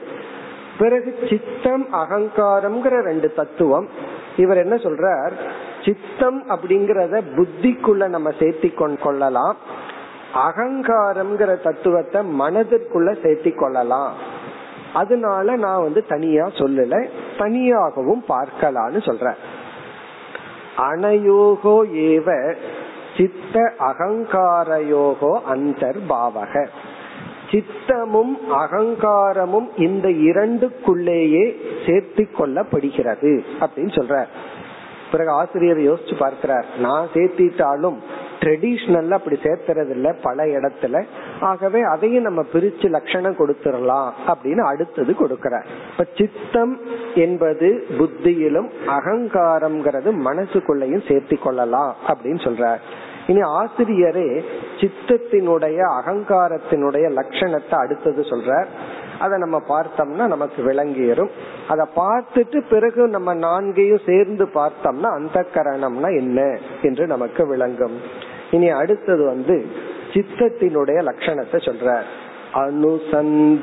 பிறகு 0.78 1.18
சித்தம் 1.30 1.88
அகங்காரம்ங்கிற 1.94 3.02
ரெண்டு 3.02 3.34
தத்துவம். 3.34 3.88
இவர் 4.38 4.58
என்ன 4.58 4.76
சொல்றார்? 4.76 5.32
சித்தம் 5.86 6.44
அப்படிங்கறத 6.50 7.22
புத்திக்குள்ள 7.36 8.08
நம்ம 8.08 8.30
சேர்த்தி 8.30 9.00
கொள்ளலாம். 9.02 9.56
அகங்காரம்ங்கிற 10.34 11.62
தத்துவத்தை 11.62 12.22
மனதிற்குள்ள 12.40 13.12
சேர்த்தி 13.24 13.56
கொள்ளலாம். 13.56 14.14
அதனால 14.96 15.56
நான் 15.56 15.86
வந்து 15.86 16.02
தனியா 16.06 16.46
சொல்லல 16.46 16.96
தனியாகவும் 17.38 18.24
பார்க்கலான்னு 18.30 19.02
சொல்றேன். 19.06 19.40
அனயோகோ 20.90 21.78
ஏவ 22.10 22.30
சித்த 23.18 23.56
அகங்காரயோகோ 23.80 25.34
அந்தர்பாவக. 25.54 26.54
சித்தமும் 27.52 28.34
அகங்காரமும் 28.54 29.68
இந்த 29.78 30.08
இரண்டுக்குள்ளேயே 30.30 31.46
சேர்த்து 31.86 32.24
கொள்ளப்படுகிறது 32.38 33.32
அப்படின்னு 33.60 33.94
சொல்ற 34.00 34.16
பிறகு 35.12 35.32
ஆசிரியர் 35.32 35.82
யோசிச்சு 35.90 36.16
பார்க்கிறார் 36.20 36.66
நான் 36.80 37.12
சேர்த்திட்டாலும் 37.14 38.00
ட்ரெடிஷ்னல்ல 38.46 39.18
அப்படி 39.20 39.38
சேர்த்துறது 39.44 39.90
இல்ல 39.90 40.14
பல 40.22 40.46
இடத்துல. 40.46 41.04
ஆகவே 41.40 41.82
அதையும் 41.82 42.24
நம்ம 42.24 42.42
பிரிச்சு 42.54 42.90
லட்சணம் 42.90 43.40
கொடுத்துடலாம் 43.40 44.10
அப்படின்னு 44.28 44.64
அடுத்தது 44.72 45.16
கொடுக்கிற 45.16 45.64
இப்ப 45.92 46.06
சித்தம் 46.16 46.80
என்பது 47.16 47.70
புத்தியிலும் 47.98 48.70
அகங்காரம்ங்கிறது 48.98 50.12
மனசுக்குள்ளையும் 50.28 51.08
சேர்த்து 51.12 51.40
கொள்ளலாம் 51.40 51.96
அப்படின்னு 52.08 52.42
சொல்ற 52.48 52.76
இனி 53.28 53.42
ஆசிரியரே 53.60 54.44
சித்தத்தினுடைய 54.80 55.78
அகங்காரத்தினுடைய 56.00 57.06
லட்சணத்தை 57.20 57.76
அடுத்தது 57.76 58.22
சொல்ற 58.22 58.66
அதை 59.20 59.36
நம்ம 59.40 59.58
பார்த்தோம்னா 59.68 60.26
நமக்கு 60.28 60.60
விளங்கிடும் 60.64 61.32
அதை 61.68 61.86
பார்த்துட்டு 61.96 62.60
பிறகு 62.70 63.08
நம்ம 63.08 63.34
நான்கையும் 63.34 64.06
சேர்ந்து 64.06 64.46
பார்த்தோம்னா 64.54 65.10
அந்த 65.20 65.46
கரணம்னா 65.54 66.10
என்ன 66.16 66.60
என்று 66.82 67.08
நமக்கு 67.08 67.48
விளங்கும். 67.48 67.98
இனி 68.52 68.70
அடுத்தது 68.70 69.26
வந்து 69.26 69.66
சித்தத்தினுடைய 70.14 71.00
லட்சணத்தை 71.10 71.54
சொல்ற 71.54 72.02
அனுசந்தானாத்மிகா 72.54 73.54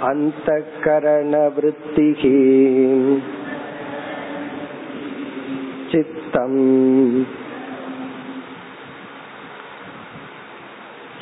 அந்த 0.00 0.62
கரண 0.84 1.50
விற்த்திகி 1.56 2.36
சித்தம். 5.92 7.26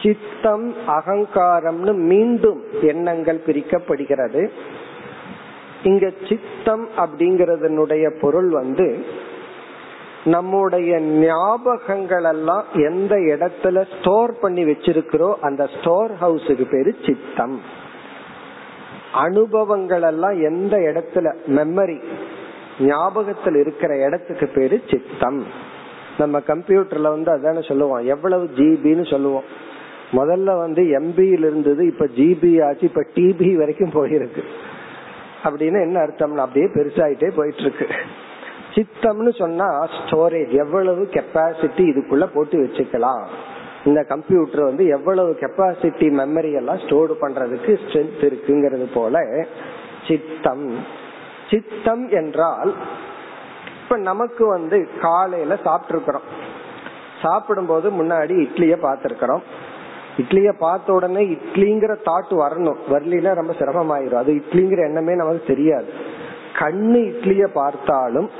சித்தம் 0.03 0.75
அகங்காரம்னு 0.89 1.95
மீண்டும் 1.95 2.63
எண்ணங்கள் 2.83 3.43
பிரிக்கப்படுகிறது. 3.47 4.51
இங்க 5.83 6.11
சித்தம் 6.29 6.89
அப்படிங்கறதனுடைய 6.97 8.21
பொருள் 8.21 8.49
வந்து 8.49 9.05
நம்முடைய 10.25 11.01
ஞாபகங்கள் 11.01 12.29
எல்லாம் 12.33 12.65
எந்த 12.75 13.17
இடத்துல 13.17 13.85
ஸ்டோர் 13.99 14.39
பண்ணி 14.41 14.65
வச்சிருக்கிறோம் 14.65 15.35
அந்த 15.41 15.69
ஸ்டோர் 15.81 16.11
ஹவுஸுக்கு 16.21 16.65
பேரு 16.71 16.95
சித்தம். 17.07 17.61
அனுபவங்கள் 19.13 20.03
எல்லாம் 20.03 20.43
எந்த 20.43 20.77
இடத்துல 20.77 21.35
மெமரி 21.47 22.03
ஞாபகத்தில் 22.81 23.55
இருக்கிற 23.55 24.07
இடத்துக்கு 24.07 24.47
பேரு 24.47 24.83
சித்தம். 24.91 25.47
நம்ம 26.19 26.39
கம்ப்யூட்டர்ல 26.39 27.03
வந்து 27.03 27.33
அதான 27.33 27.69
சொல்லுவோம் 27.69 28.07
எவ்வளவு 28.07 28.51
ஜிபின்னு 28.57 29.11
சொல்லுவோம். 29.11 29.45
முதல்ல 30.13 30.59
வந்து 30.59 30.83
எம்பியில் 30.83 31.47
இருந்தது 31.49 31.87
இப்ப 31.87 32.05
ஜிபி 32.05 32.65
ஆச்சு 32.65 32.87
இப்ப 32.87 33.07
டிபி 33.15 33.55
வரைக்கும் 33.55 33.95
போயிருக்கு. 33.95 34.43
அப்படின்னு 35.45 35.79
என்ன 35.87 35.97
அர்த்தம்னா 36.07 36.45
அப்படியே 36.47 36.69
பெருசாயிட்டே 36.75 37.31
போயிட்டு 37.37 37.63
இருக்கு 37.65 37.87
சித்தம்னு 38.75 39.33
சொன்னா 39.39 39.69
ஸ்டோரேஜ் 39.97 40.53
எவ்வளவு 40.65 41.03
கெப்பாசிட்டி 41.13 41.85
இதுக்குள்ள 41.93 42.27
போட்டு 42.35 42.57
வச்சுக்கலாம். 42.63 43.25
இந்த 43.85 44.01
கம்ப்யூட்டர் 44.03 44.63
வந்து 44.65 44.85
எவ்வளவு 44.87 45.31
கெப்பாசிட்டி 45.41 46.07
மெமரி 46.21 46.53
எல்லாம் 46.53 46.79
ஸ்டோர் 46.79 47.13
பண்றதுக்கு 47.21 47.73
ஸ்ட்ரென்த் 47.83 48.23
இருக்குங்கிறது 48.29 48.87
போல 48.95 49.25
சித்தம். 50.09 50.67
சித்தம் 51.51 52.05
என்றால் 52.21 52.73
இப்ப 53.83 53.97
நமக்கு 54.11 54.47
வந்து 54.47 54.89
காலையில 55.01 55.57
சாப்பிட்டு 55.65 55.95
இருக்கிறோம் 55.95 56.29
சாப்பிடும்போது 57.23 57.91
முன்னாடி 57.91 58.35
இட்லிய 58.45 58.77
பாத்திருக்கிறோம் 58.83 59.43
இட்லிய 60.17 60.53
பார்த்த 60.59 60.93
உடனே 60.93 61.25
இட்லிங்கிற 61.25 61.97
தாட் 62.05 62.31
வரணும். 62.31 62.77
வரலாம் 62.89 63.35
ரொம்ப 63.35 63.53
சிரமமாயிரும். 63.53 64.15
அது 64.15 64.33
இட்லிங்கிற 64.33 64.79
எண்ணமே 64.79 65.15
நமக்கு 65.15 65.43
தெரியாது. 65.47 65.87
கண்ணு 66.53 67.13
இட்லிய 67.13 67.47
பார்த்தாலும் 67.47 68.31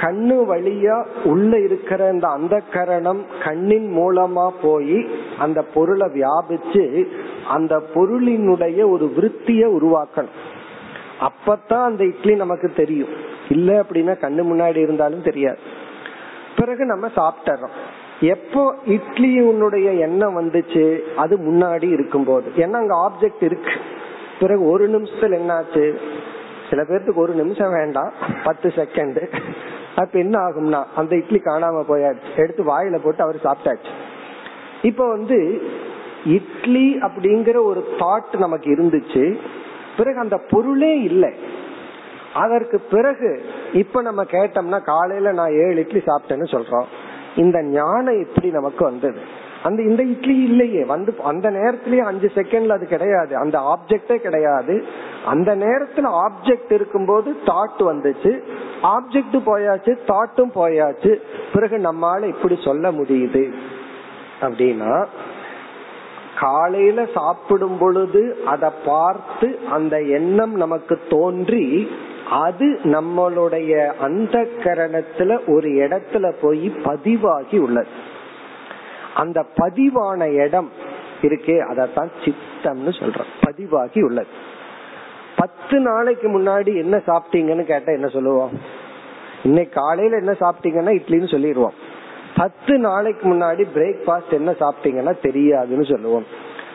கண்ணு 0.00 0.44
வழியா 0.48 1.06
உள்ள 1.24 1.58
இருக்கிற 1.58 2.10
இந்த 2.10 2.28
அந்த 2.28 2.62
கரணம் 2.72 3.26
கண்ணின் 3.44 3.96
மூலமா 3.96 4.50
போய் 4.62 5.08
அந்த 5.38 5.62
பொருளை 5.62 6.06
வியாபிச்சு 6.06 7.06
அந்த 7.48 7.82
பொருளினுடைய 7.94 8.90
ஒரு 8.90 9.12
விருத்திய 9.16 9.68
உருவாக்கணும். 9.68 10.56
அப்பதான் 11.20 11.84
அந்த 11.84 12.04
இட்லி 12.04 12.34
நமக்கு 12.34 12.72
தெரியும். 12.76 13.08
இல்ல 13.48 13.80
அப்படின்னா 13.80 14.14
கண்ணு 14.20 14.42
முன்னாடி 14.52 14.76
இருந்தாலும் 14.76 15.22
தெரியாது. 15.22 15.58
பிறகு 16.56 16.84
நம்ம 16.84 17.08
சாப்பிட்டுறோம். 17.16 17.70
எப்போ 18.20 18.74
இட்லி 18.86 19.40
உன்னுடைய 19.40 19.92
எண்ணம் 19.92 20.40
வந்துச்சு 20.40 21.00
அது 21.16 21.36
முன்னாடி 21.36 21.92
இருக்கும்போது. 21.92 22.50
ஏன்னா 22.56 22.72
அங்க 22.72 22.94
ஆப்ஜெக்ட் 22.94 23.42
இருக்கு. 23.42 23.70
பிறகு 24.40 24.64
ஒரு 24.64 24.90
நிமிஷத்துல 24.90 25.38
என்னாச்சு? 25.40 25.96
சில 26.70 26.82
பேர்த்துக்கு 26.82 27.14
ஒரு 27.14 27.32
நிமிஷம் 27.32 27.72
வேண்டாம் 27.72 28.12
பத்து 28.44 28.68
செகண்ட் 28.68 29.38
அப்ப 29.96 30.18
என்ன 30.18 30.38
ஆகும்னா 30.38 30.84
அந்த 30.96 31.16
இட்லி 31.16 31.40
காணாம 31.44 31.84
போயாச்சு. 31.88 32.36
எடுத்து 32.36 32.62
வாயில 32.62 32.98
போட்டு 33.02 33.22
அவர் 33.22 33.40
சாப்பிட்டாச்சு. 33.44 33.88
இப்ப 34.82 35.08
வந்து 35.08 35.62
இட்லி 36.26 36.96
அப்படிங்கிற 36.96 37.62
ஒரு 37.64 37.88
தாட் 37.98 38.38
நமக்கு 38.38 38.70
இருந்துச்சு. 38.70 39.38
பிறகு 39.96 40.18
அந்த 40.18 40.40
பொருளே 40.50 41.00
இல்லை. 41.00 41.34
அதற்கு 42.34 42.80
பிறகு 42.80 43.44
இப்ப 43.72 44.02
நம்ம 44.02 44.24
கேட்டோம்னா 44.24 44.84
காலையில 44.84 45.32
நான் 45.32 45.52
ஏழு 45.52 45.76
இட்லி 45.76 46.02
சாப்பிட்டேன்னு 46.06 46.48
சொல்றோம். 46.50 46.84
இந்த 47.38 47.62
ஞானம் 47.62 48.20
எப்படி 48.20 48.50
நமக்கு 48.50 48.84
வந்தது? 48.84 49.20
அந்த 49.62 49.82
இந்த 49.82 50.02
இட்லி 50.02 50.42
இல்லையே. 50.42 50.84
வந்து 50.84 51.14
அந்த 51.24 51.50
நேரத்திலேயே 51.50 52.02
அஞ்சு 52.02 52.30
செகண்ட்ல 52.34 52.68
அது 52.68 52.86
கிடையாது. 52.86 53.36
அந்த 53.36 53.58
ஆப்ஜெக்டே 53.58 54.16
கிடையாது. 54.16 54.84
அந்த 55.26 55.56
நேரத்துல 55.56 56.26
ஆப்ஜெக்ட் 56.26 56.72
இருக்கும்போது 56.72 57.36
தாட் 57.44 57.78
வந்துச்சு. 57.78 58.32
ஆப்ஜெக்ட் 58.82 59.38
போயாச்சு 59.46 59.98
தாட்டும் 60.06 60.50
போயாச்சு. 60.54 61.16
பிறகு 61.52 61.76
நம்மால 61.76 62.28
இப்படி 62.28 62.58
சொல்ல 62.64 62.92
முடியுது. 62.92 63.52
அப்படின்னா 64.40 65.06
காலையில 66.40 67.06
சாப்பிடும் 67.14 67.78
பொழுது 67.78 68.36
அதை 68.46 68.70
பார்த்து 68.84 69.58
அந்த 69.70 70.02
எண்ணம் 70.02 70.54
நமக்கு 70.54 71.00
தோன்றி 71.10 71.90
அது 72.30 72.80
நம்மளுடைய 72.84 73.92
அந்த 73.94 74.46
கரணத்துல 74.58 75.40
ஒரு 75.46 75.68
இடத்துல 75.68 76.32
போய் 76.40 76.68
பதிவாகி 76.68 77.58
உள்ளது. 77.58 77.86
அந்த 79.14 79.46
பதிவான 79.56 80.32
இடம் 80.32 80.70
இருக்கே 81.22 81.62
அதத்தான் 81.74 82.10
சித்தம்னு 82.24 82.88
சொல்றோம். 82.88 83.26
பதிவாகி 83.40 84.02
உள்ளது. 84.02 84.26
பத்து 85.36 85.78
நாளைக்கு 85.78 86.40
முன்னாடி 86.40 86.76
என்ன 86.76 86.96
சாப்பிட்டீங்கன்னு 86.96 87.64
கேட்டா 87.64 87.92
என்ன 87.92 88.06
சொல்லுவோம்? 88.06 88.50
இன்னைக்கு 89.42 89.80
காலையில 89.80 90.16
என்ன 90.16 90.32
சாப்பிட்டீங்கன்னா 90.32 90.94
இட்லின்னு 90.94 91.30
சொல்லிடுவோம். 91.30 91.72
பத்து 92.36 92.78
நாளைக்கு 92.78 93.34
முன்னாடி 93.34 93.66
பிரேக்ஃபாஸ்ட் 93.74 94.30
என்ன 94.30 94.50
சாப்பிட்டீங்கன்னா 94.50 95.16
தெரியாதுன்னு 95.22 95.90
சொல்லுவோம். 95.90 96.24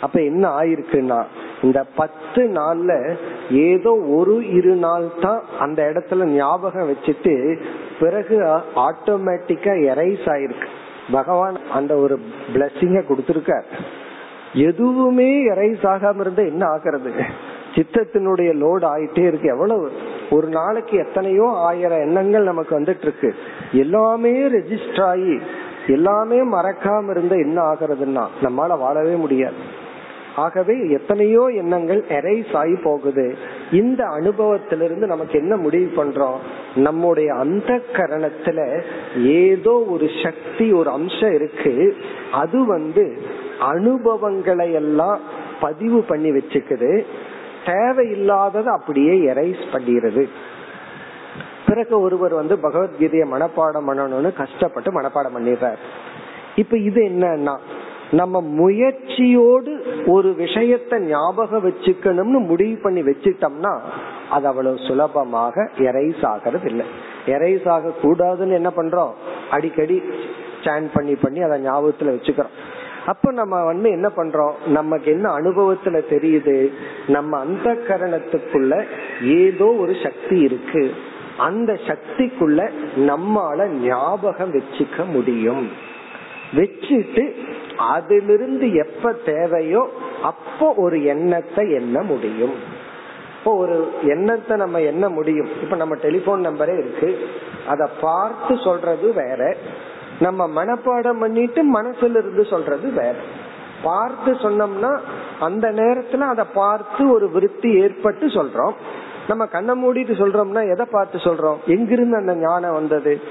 அப்ப 0.02 0.22
என்ன 0.22 0.60
ஆயிருக்குன்னா 0.60 1.26
இந்த 1.64 1.84
பத்து 1.96 2.42
நாள்ல 2.54 3.16
ஏதோ 3.52 3.92
ஒரு 3.92 4.50
இரு 4.52 4.76
நாள் 4.76 5.08
தான் 5.22 5.42
அந்த 5.60 5.92
இடத்துல 5.94 6.24
ஞாபகம் 6.24 6.90
வச்சுட்டு 6.90 7.62
பிறகு 8.00 8.38
ஆட்டோமேட்டிக்கா 8.76 9.74
எரைஸ் 9.92 10.26
ஆயிருக்கு. 10.26 10.68
பகவான் 11.12 11.58
அந்த 11.74 11.96
ஒரு 11.96 12.20
பிளஸ்ஸிங்க 12.54 13.02
கொடுத்திருக்கார். 13.10 13.64
எதுவுமே 14.54 15.50
எரைஸ் 15.50 15.84
ஆகாம 15.84 16.20
இருந்தா 16.20 16.44
என்ன 16.44 16.66
ஆகிறது? 16.66 17.12
சித்தத்தினுடைய 17.76 18.50
லோடு 18.64 18.86
ஆயிட்டே 18.96 19.28
இருக்கு. 19.28 19.50
எவ்வளவு? 19.50 19.92
ஒரு 20.32 20.48
நாளைக்கு 20.48 20.98
எத்தனையோ 20.98 21.52
ஆயிரம் 21.56 22.00
எண்ணங்கள் 22.00 22.44
நமக்கு 22.44 22.80
வந்துட்டு 22.80 23.02
இருக்கு. 23.02 23.36
எல்லாமே 23.72 24.34
ரெஜிஸ்டர் 24.40 25.04
ஆகி 25.04 25.40
எல்லாமே 25.88 26.36
மறக்காம 26.36 27.10
இருந்தா 27.10 27.36
என்ன 27.36 27.62
ஆகுறதுன்னா 27.62 28.26
நம்மளால 28.42 28.80
வாழவே 28.80 29.16
முடியாது. 29.16 29.82
ஆகவே 30.36 30.90
எத்தனையோ 30.90 31.46
எண்ணங்கள் 31.46 32.06
எரைஸ் 32.10 32.56
ஆகி 32.56 32.76
போகுது. 32.76 33.38
இந்த 33.72 34.04
அனுபவத்திலிருந்து 34.04 35.06
நமக்கு 35.08 35.40
என்ன 35.40 35.56
முடிவு 35.56 36.04
பண்றோம்? 36.04 36.38
நம்முடைய 36.76 37.34
அந்த 37.34 37.82
கரணத்துல 37.92 38.84
ஏதோ 39.24 39.86
ஒரு 39.90 40.10
சக்தி 40.24 40.72
ஒரு 40.72 40.90
அம்சம் 40.90 41.34
இருக்கு. 41.34 41.96
அது 42.32 42.66
வந்து 42.66 43.22
அனுபவங்களை 43.60 44.74
எல்லாம் 44.74 45.20
பதிவு 45.60 46.02
பண்ணி 46.02 46.32
வச்சுக்குது. 46.32 47.06
தேவையில்லாதது 47.66 48.64
அப்படியே 48.64 49.12
எரைஸ் 49.12 49.64
பண்ணிடுது 49.74 50.30
பிறகு 51.68 52.02
ஒருவர் 52.02 52.34
வந்து 52.34 52.56
பகவத்கீதையை 52.56 53.26
மனப்பாடம் 53.34 53.88
பண்ணணும்னு 53.88 54.34
கஷ்டப்பட்டு 54.34 55.02
மனப்பாடம் 55.02 55.38
பண்ணிடுறார். 55.38 55.78
இப்ப 56.56 56.78
இது 56.78 57.04
என்னன்னா 57.04 57.58
நம்ம 58.14 58.42
முயற்சியோடு 58.42 59.72
ஒரு 60.06 60.30
விஷயத்த 60.30 61.00
ஞாபகம் 61.00 61.70
வச்சுக்கணும்னு 61.70 62.46
முடிவு 62.46 62.80
பண்ணி 62.82 63.02
வச்சுட்டோம்னா 63.02 63.80
அது 64.30 64.48
அவ்வளவு 64.48 64.78
சுலபமாக 64.78 65.70
எரைஸ் 65.78 66.26
ஆகிறது 66.26 66.70
இல்லை 66.70 66.86
எரைஸ் 67.26 67.70
ஆக 67.70 67.92
கூடாதுன்னு 68.02 68.54
என்ன 68.54 68.72
பண்றோம்? 68.78 69.12
அடிக்கடி 69.50 70.02
ஸ்டாண்ட் 70.62 70.90
பண்ணி 70.94 71.16
பண்ணி 71.16 71.42
அதை 71.42 71.66
ஞாபகத்துல 71.66 72.12
வச்சுக்கிறோம். 72.16 72.54
அப்ப 73.06 73.32
நம்ம 73.32 73.64
வந்து 73.64 73.90
என்ன 73.90 74.12
பண்றோம்? 74.16 74.68
நமக்கு 74.68 75.12
என்ன 75.12 75.38
அனுபவத்துல 75.38 76.02
தெரியுது? 76.10 76.72
நம்ம 77.08 77.38
அந்த 77.38 77.78
கரணத்துக்குள்ள 77.88 78.84
ஏதோ 79.22 79.66
ஒரு 79.66 79.96
சக்தி 80.04 80.40
இருக்கு. 80.40 80.94
அந்த 81.38 81.80
சக்திக்குள்ள 81.88 82.70
நம்மால 82.98 83.68
ஞாபகம் 83.68 84.54
வச்சுக்க 84.54 85.06
முடியும். 85.12 85.70
வச்சுட்டு 86.56 87.32
அதிலிருந்து 87.78 88.74
எப்ப 88.74 89.12
தேவையோ 89.12 89.90
அப்போ 90.24 90.74
ஒரு 90.78 91.04
எண்ணத்தை 91.04 91.72
எண்ண 91.72 92.02
முடியும். 92.02 92.54
இப்போ 93.40 93.56
ஒரு 93.56 93.92
எண்ணத்தை 94.04 94.58
நம்ம 94.58 94.82
எண்ண 94.82 95.10
முடியும். 95.10 95.48
இப்ப 95.62 95.76
நம்ம 95.76 95.96
டெலிபோன் 95.96 96.48
நம்பரே 96.48 96.78
இருக்கு. 96.78 97.28
அத 97.68 97.90
பார்த்து 98.02 98.58
சொல்றது 98.58 99.14
வேற. 99.14 99.56
நம்ம 100.20 100.66
மனப்பாடம் 100.66 101.20
பண்ணிட்டு 101.20 101.82
மனசுல 101.82 102.10
இருந்து 102.10 102.46
சொல்றது 102.46 102.92
வேற. 102.92 103.14
பார்த்து 103.84 104.32
சொன்னோம்னா 104.32 105.00
அந்த 105.40 105.72
நேரத்துல 105.72 106.18
அதை 106.18 106.46
பார்த்து 106.54 107.12
ஒரு 107.12 107.30
விருத்தி 107.30 107.74
ஏற்பட்டு 107.74 108.28
சொல்றோம். 108.28 108.74
நம்ம 109.28 109.46
கண்ணை 109.46 109.84
மூடிட்டு 109.84 110.14
சொல்றோம்னா 110.14 110.72
எதை 110.72 110.86
பார்த்து 110.92 111.18
சொல்றோம்? 111.18 111.58
எங்கிருந்து 111.66 112.18
அந்த 112.18 112.36
ஞானம் 112.36 112.74
வந்தது? 112.74 113.22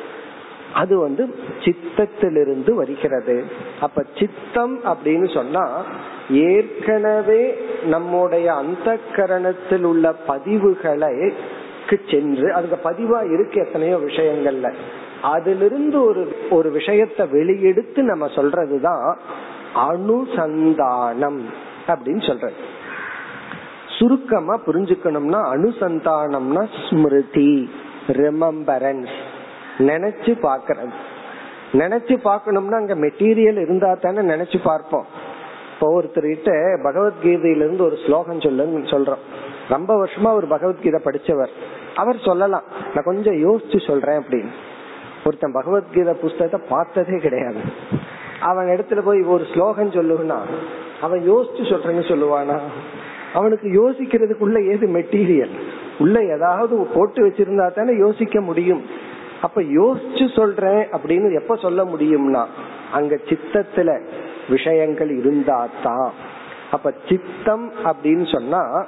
அது 0.75 0.99
வந்து 0.99 1.35
சித்தத்திலிருந்து 1.59 2.73
வருகிறது. 2.73 3.45
அப்ப 3.81 4.05
சித்தம் 4.19 4.85
அப்படின்னு 4.85 5.35
சொன்னா 5.35 5.83
ஏற்கனவே 6.31 7.55
நம்முடைய 7.85 8.55
அந்த 8.55 8.99
கரணத்தில் 9.13 9.83
உள்ள 9.83 10.15
பதிவுகளை 10.29 11.33
சென்று 12.11 12.53
அதுக்கு 12.53 12.91
பதிவா 12.91 13.33
இருக்கு 13.33 13.65
எத்தனையோ 13.67 13.97
விஷயங்கள்ல. 13.97 14.73
அதிலிருந்து 15.23 16.05
ஒரு 16.05 16.37
ஒரு 16.51 16.71
விஷயத்தை 16.71 17.27
வெளியெடுத்து 17.27 17.99
நம்ம 17.99 18.27
சொல்றதுதான் 18.27 19.17
அனுசந்தானம் 19.77 21.41
அப்படின்னு 21.87 22.27
சொல்றது. 22.27 22.55
சுருக்கமா 23.99 24.61
புரிஞ்சுக்கணும்னா 24.67 25.41
அனுசந்தானம்னா 25.53 26.69
ஸ்மிருதி 26.89 27.71
ரிமம்பரன்ஸ் 28.09 29.17
நினைச்சு 29.79 30.39
பாக்கிறது 30.43 30.91
நினைச்சு 31.73 32.17
பார்க்கணும்னா 32.25 32.73
அங்க 32.73 32.95
மெட்டீரியல் 32.95 33.61
இருந்தா 33.61 33.95
தானே 33.95 34.19
நினைச்சு 34.19 34.61
பார்ப்போம். 34.65 35.07
இப்போ 35.75 36.03
ஒருத்தர்கிட்ட 36.03 36.51
பகவத்கீதையில 36.85 37.57
இருந்து 37.57 37.85
ஒரு 37.85 37.97
ஸ்லோகம் 38.07 38.39
சொல்லுன்னு 38.39 38.89
சொல்றோம். 38.89 39.23
ரொம்ப 39.69 40.07
வருஷமா 40.07 40.33
ஒரு 40.33 40.47
பகவத்கீதை 40.47 41.01
படிச்சவர். 41.05 41.49
அவர் 41.95 42.19
சொல்லலாம். 42.19 42.63
நான் 42.95 43.05
கொஞ்சம் 43.05 43.35
யோசிச்சு 43.35 43.87
சொல்றேன் 43.87 44.19
அப்படின்னு. 44.19 44.51
ஒருத்தன் 45.25 45.53
பகவத்கீதை 45.53 46.15
புஸ்தகத்தை 46.15 46.61
பார்த்ததே 46.69 47.17
கிடையாது. 47.17 47.57
அவன் 48.41 48.67
இடத்துல 48.67 49.01
போய் 49.01 49.23
ஒரு 49.23 49.47
ஸ்லோகம் 49.55 49.91
சொல்லுன்னா 49.91 50.39
அவன் 51.01 51.31
யோசிச்சு 51.31 51.63
சொல்றேன்னு 51.63 52.05
சொல்லுவானா? 52.11 52.59
அவனுக்கு 53.35 53.69
யோசிக்கிறதுக்குள்ள 53.69 54.71
ஏது 54.71 54.87
மெட்டீரியல் 54.87 55.51
உள்ள 55.99 56.25
ஏதாவது 56.25 56.89
போட்டு 56.95 57.27
வச்சிருந்தா 57.27 57.75
தானே 57.75 57.97
யோசிக்க 57.97 58.41
முடியும். 58.41 59.11
அப்ப 59.43 59.63
யோசிச்சு 59.63 60.27
சொல்றேன் 60.37 60.83
அப்படின்னு 60.93 61.29
எப்ப 61.41 61.57
சொல்ல 61.57 61.85
முடியும்னா 61.85 62.45
அங்க 62.93 63.15
சித்தத்துல 63.15 63.91
விஷயங்கள் 64.49 65.11
இருந்தாதான். 65.21 66.11
அப்ப 66.71 66.93
சித்தம் 67.09 67.73
அப்படின்னு 67.85 68.33
சொன்னா 68.35 68.87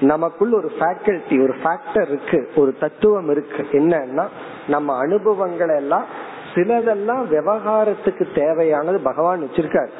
நமக்குள்ள 0.00 0.56
ஒரு 0.56 0.70
ஃபேக்கல்டி 0.78 1.36
ஒரு 1.42 1.54
ஃபேக்டர் 1.62 2.08
இருக்கு 2.08 2.50
ஒரு 2.56 2.74
தத்துவம் 2.80 3.30
இருக்கு. 3.30 3.66
என்னன்னா 3.72 4.26
நம்ம 4.68 4.98
அனுபவங்கள் 4.98 5.74
எல்லாம் 5.76 6.06
சிலதெல்லாம் 6.54 7.22
விவகாரத்துக்கு 7.30 8.24
தேவையானது 8.34 9.00
பகவான் 9.00 9.42
வச்சிருக்காரு. 9.42 9.92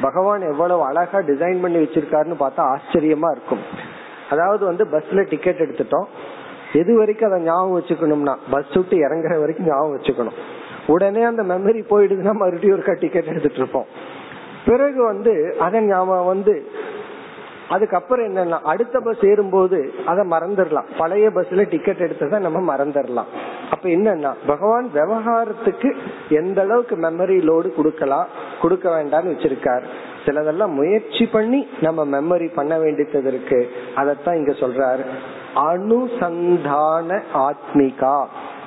பகவான் 0.00 0.40
எவ்வளவு 0.40 0.82
அழகா 0.84 1.18
டிசைன் 1.18 1.62
பண்ணி 1.62 1.78
வச்சிருக்காருன்னு 1.78 2.36
பார்த்தா 2.40 2.62
ஆச்சரியமா 2.74 3.30
இருக்கும். 3.30 3.64
அதாவது 4.30 4.64
வந்து 4.64 4.84
பஸ்ல 4.84 5.28
டிக்கெட் 5.28 5.60
எடுத்துட்டோம். 5.60 6.08
எது 6.74 6.96
வரைக்கும் 6.96 7.30
அதை 7.30 7.42
ஞாபகம் 7.42 7.76
வச்சுக்கணும்னா 7.80 8.36
பஸ் 8.50 8.72
விட்டு 8.74 8.96
இறங்குற 8.96 9.38
வரைக்கும் 9.38 9.66
ஞாபகம் 9.66 9.96
வச்சுக்கணும். 9.96 10.38
உடனே 10.86 11.22
அந்த 11.22 11.42
மெமரி 11.42 11.80
போயிடுதுன்னா 11.90 12.32
மறுபடியும் 12.32 12.80
ஒருக்கா 12.80 12.96
டிக்கெட் 13.00 13.24
எடுத்துட்டு 13.24 13.56
இருப்போம். 13.56 13.84
பிறகு 14.66 15.04
வந்து 15.04 15.56
அதை 15.58 15.80
ஞாபகம் 15.80 16.26
வந்து 16.26 16.54
அதுக்கப்புறம் 17.68 18.36
என்னன்னா 18.36 18.58
அடுத்த 18.62 19.00
பஸ் 19.00 19.24
ஏறும்போது 19.24 19.92
அதை 20.06 20.28
மறந்துடலாம். 20.30 20.84
பழைய 20.98 21.28
பஸ்ல 21.28 21.68
டிக்கெட் 21.68 21.98
எடுத்ததை 21.98 22.38
நம்ம 22.38 22.76
மறந்துடலாம். 22.76 23.30
அப்ப 23.70 23.88
என்னன்னா 23.88 24.34
பகவான் 24.46 24.90
விவகாரத்துக்கு 24.94 25.94
எந்த 26.28 26.62
அளவுக்கு 26.62 26.96
மெமரி 26.96 27.38
லோடு 27.50 27.74
கொடுக்கலாம் 27.74 28.26
கொடுக்க 28.62 28.88
வேண்டாம்னு 28.90 29.32
வச்சிருக்காரு. 29.32 29.82
சிலதெல்லாம் 30.24 30.72
முயற்சி 30.72 31.26
பண்ணி 31.26 31.68
நம்ம 31.80 32.20
மெமரி 32.20 32.54
பண்ண 32.54 32.78
வேண்டியது 32.78 33.28
இருக்கு. 33.28 33.70
அதைத்தான் 33.94 34.36
இங்க 34.36 34.52
சொல்றாரு. 34.52 35.04
அனுசந்தான 35.54 37.22
ஆத்மிகா. 37.34 38.26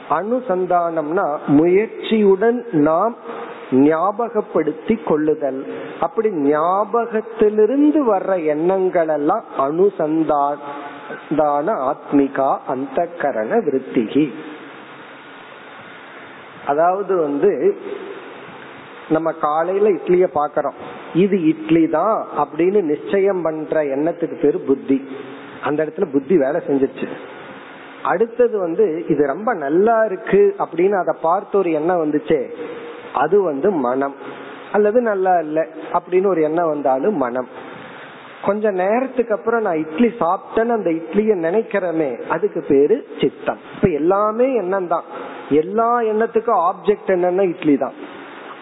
அனுசந்தானம்னா 0.09 1.37
முயற்சியுடன் 1.47 2.71
நாம் 2.71 3.15
ஞாபகப்படுத்தி 3.71 5.03
கொள்ளுதல். 5.05 5.65
அப்படி 5.99 6.29
ஞாபகத்திலிருந்து 6.29 8.15
வர்ற 8.15 8.45
எண்ணங்கள் 8.45 9.07
எல்லாம் 9.07 9.43
அனுசந்தான 9.59 10.57
ஆத்மிகா 11.65 12.57
அந்த 12.67 13.07
கரண 13.17 13.57
விருத்திகி. 13.57 14.33
அதாவது 16.65 17.21
வந்து 17.21 17.77
நம்ம 19.09 19.31
காலையில 19.31 19.89
இட்லிய 19.89 20.27
பாக்கிறோம். 20.35 20.77
இது 21.13 21.43
இட்லி 21.43 21.87
தான் 21.87 22.27
அப்படின்னு 22.37 22.81
நிச்சயம் 22.81 23.41
பண்ற 23.41 23.83
எண்ணத்துக்கு 23.83 24.41
பேரு 24.41 24.59
புத்தி. 24.59 25.07
அந்த 25.63 25.85
இடத்துல 25.85 26.11
புத்தி 26.11 26.37
வேலை 26.37 26.61
செஞ்சிச்சு 26.67 27.07
அடுத்தது 28.03 28.59
வந்து 28.59 29.05
இது 29.07 29.25
ரொம்ப 29.25 29.53
நல்லா 29.53 30.05
இருக்கு 30.05 30.55
அப்படின்னு 30.59 30.91
அதை 30.91 31.15
பார்த்து 31.21 31.57
ஒரு 31.57 31.71
எண்ணம் 31.71 32.03
வந்துச்சே. 32.03 32.53
அது 33.13 33.41
வந்து 33.41 33.71
மனம். 33.71 34.15
அல்லது 34.71 35.01
நல்லா 35.01 35.39
இல்லை 35.39 35.63
அப்படின்னு 35.93 36.27
ஒரு 36.27 36.41
எண்ணம் 36.41 36.67
வந்தாலும் 36.67 37.15
மனம். 37.15 37.47
கொஞ்ச 38.45 38.71
நேரத்துக்கு 38.71 39.33
அப்புறம் 39.33 39.61
நான் 39.61 39.77
இட்லி 39.77 40.13
சாப்பிட்டேன்னு 40.19 40.69
அந்த 40.69 40.89
இட்லிய 40.89 41.35
நினைக்கிறமே 41.35 42.27
அதுக்கு 42.27 42.65
பேரு 42.67 43.07
சித்தம். 43.21 43.57
இப்ப 43.75 43.89
எல்லாமே 43.89 44.53
எண்ணம் 44.55 44.87
தான் 44.87 45.03
எல்லா 45.49 45.99
எண்ணத்துக்கும் 45.99 46.71
ஆப்ஜெக்ட் 46.71 47.07
என்னன்னா 47.07 47.41
இட்லி 47.41 47.77
தான் 47.77 47.93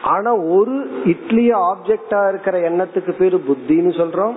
ஆனா 0.05 0.35
ஒரு 0.35 0.75
இட்லிய 1.05 1.51
ஆப்ஜெக்டா 1.71 2.29
இருக்கிற 2.29 2.55
எண்ணத்துக்கு 2.69 3.11
பேரு 3.11 3.37
புத்தின்னு 3.47 3.91
சொல்றோம். 3.99 4.35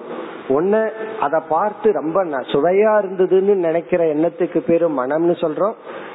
ஒன்னு 0.48 0.92
அதை 1.20 1.40
பார்த்து 1.48 1.92
ரொம்ப 1.92 2.24
சுவையா 2.24 2.92
இருந்ததுன்னு 3.00 3.54
நினைக்கிற 3.54 4.04
எண்ணத்துக்கு 4.04 4.58
பேரு 4.66 4.88
மனம்னு 4.90 5.34
சொல்றோம். 5.44 5.74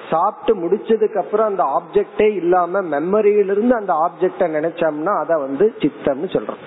சாப்பிட்டு 0.09 0.53
முடிச்சதுக்கு 0.61 1.15
அப்புறம் 1.15 1.47
அந்த 1.47 1.63
ஆப்ஜெக்டே 1.77 2.35
இல்லாம 2.35 2.81
மெமரியிலிருந்து 2.81 3.69
அந்த 3.69 3.93
ஆப்ஜெக்ட 3.93 4.47
நினைச்சோம்னா 4.57 5.13
அத 5.19 5.37
வந்து 5.37 5.73
சித்தம்னு 5.79 6.27
சொல்றோம். 6.35 6.61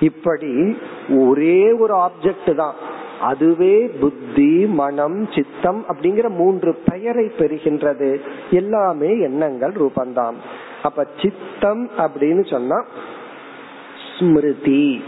இப்படி 0.00 0.78
ஒரே 1.26 1.72
ஒரு 1.72 1.94
ஆப்ஜெக்ட் 1.94 2.54
தான். 2.54 2.74
அதுவே 3.20 3.74
புத்தி 4.00 4.66
மனம் 4.66 5.28
சித்தம் 5.34 5.84
அப்படிங்கிற 5.88 6.28
மூன்று 6.28 6.74
பெயரை 6.86 7.32
பெறுகின்றது. 7.38 8.20
எல்லாமே 8.50 9.18
எண்ணங்கள் 9.20 9.72
ரூபந்தான் 9.72 10.34
அப்ப 10.84 11.06
சித்தம் 11.22 11.90
அப்படின்னு 11.96 12.50
சொன்னா 12.50 12.84
ஸ்மிருதி. 14.18 15.04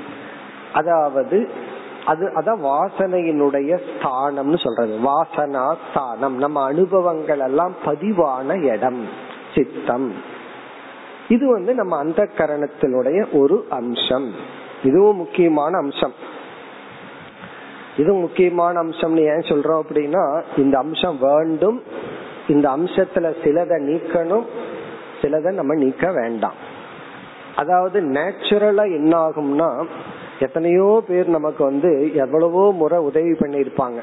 அதாவது 0.73 1.51
அது 2.07 2.33
அத 2.35 2.53
வாசனையினுடைய 2.55 3.79
ஸ்தானம்னு 3.89 4.59
சொல்றது. 4.65 4.95
வாசனா 5.03 5.75
ஸ்தானம். 5.91 6.37
நம்ம 6.39 6.63
அனுபவங்கள் 6.63 7.39
எல்லாம் 7.39 7.75
பதிவான 7.85 8.49
இடம் 8.73 9.03
சித்தம். 9.55 10.13
இது 11.29 11.53
வந்து 11.53 11.75
நம்ம 11.75 11.97
அந்த 11.99 12.29
கரணத்தினுடைய 12.37 13.19
ஒரு 13.33 13.67
அம்சம். 13.71 14.29
இதுவும் 14.83 15.17
முக்கியமான 15.17 15.77
அம்சம். 15.77 16.15
இது 17.97 18.13
முக்கியமான 18.13 18.83
அம்சம்னு 18.83 19.25
ஏன் 19.33 19.47
சொல்றோம் 19.51 19.81
அப்படின்னா 19.83 20.25
இந்த 20.57 20.79
அம்சம் 20.79 21.19
வேண்டும் 21.21 21.83
இந்த 22.49 22.67
அம்சத்துல 22.77 23.27
சிலதை 23.43 23.79
நீக்கணும் 23.89 24.47
சிலதை 25.23 25.53
நம்ம 25.53 25.75
நீக்க 25.75 26.13
வேண்டாம். 26.13 26.57
அதாவது 27.57 28.01
நேச்சுரலா 28.01 28.85
என்ன 28.99 29.13
ஆகும்னா 29.27 29.69
எத்தனையோ 30.41 31.03
பேர் 31.09 31.29
நமக்கு 31.29 31.65
வந்து 31.65 32.15
எவ்வளவோ 32.15 32.73
முறை 32.73 32.99
உதவி 32.99 33.33
பண்ணிருப்பாங்க 33.33 34.01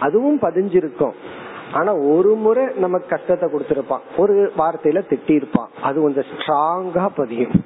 அதுவும் 0.00 0.38
பதிஞ்சிருக்கும். 0.40 1.16
ஆனா 1.72 1.92
ஒரு 1.94 2.32
முறை 2.34 2.64
நமக்கு 2.76 3.06
கஷ்டத்தை 3.08 3.46
கொடுத்திருப்பான். 3.50 4.04
ஒரு 4.16 4.52
வார்த்தையில 4.58 5.02
திட்டி 5.10 5.34
இருப்பான் 5.34 5.70
அது 5.82 5.96
கொஞ்சம் 6.00 6.28
ஸ்ட்ராங்கா 6.32 7.06
பதியும். 7.16 7.56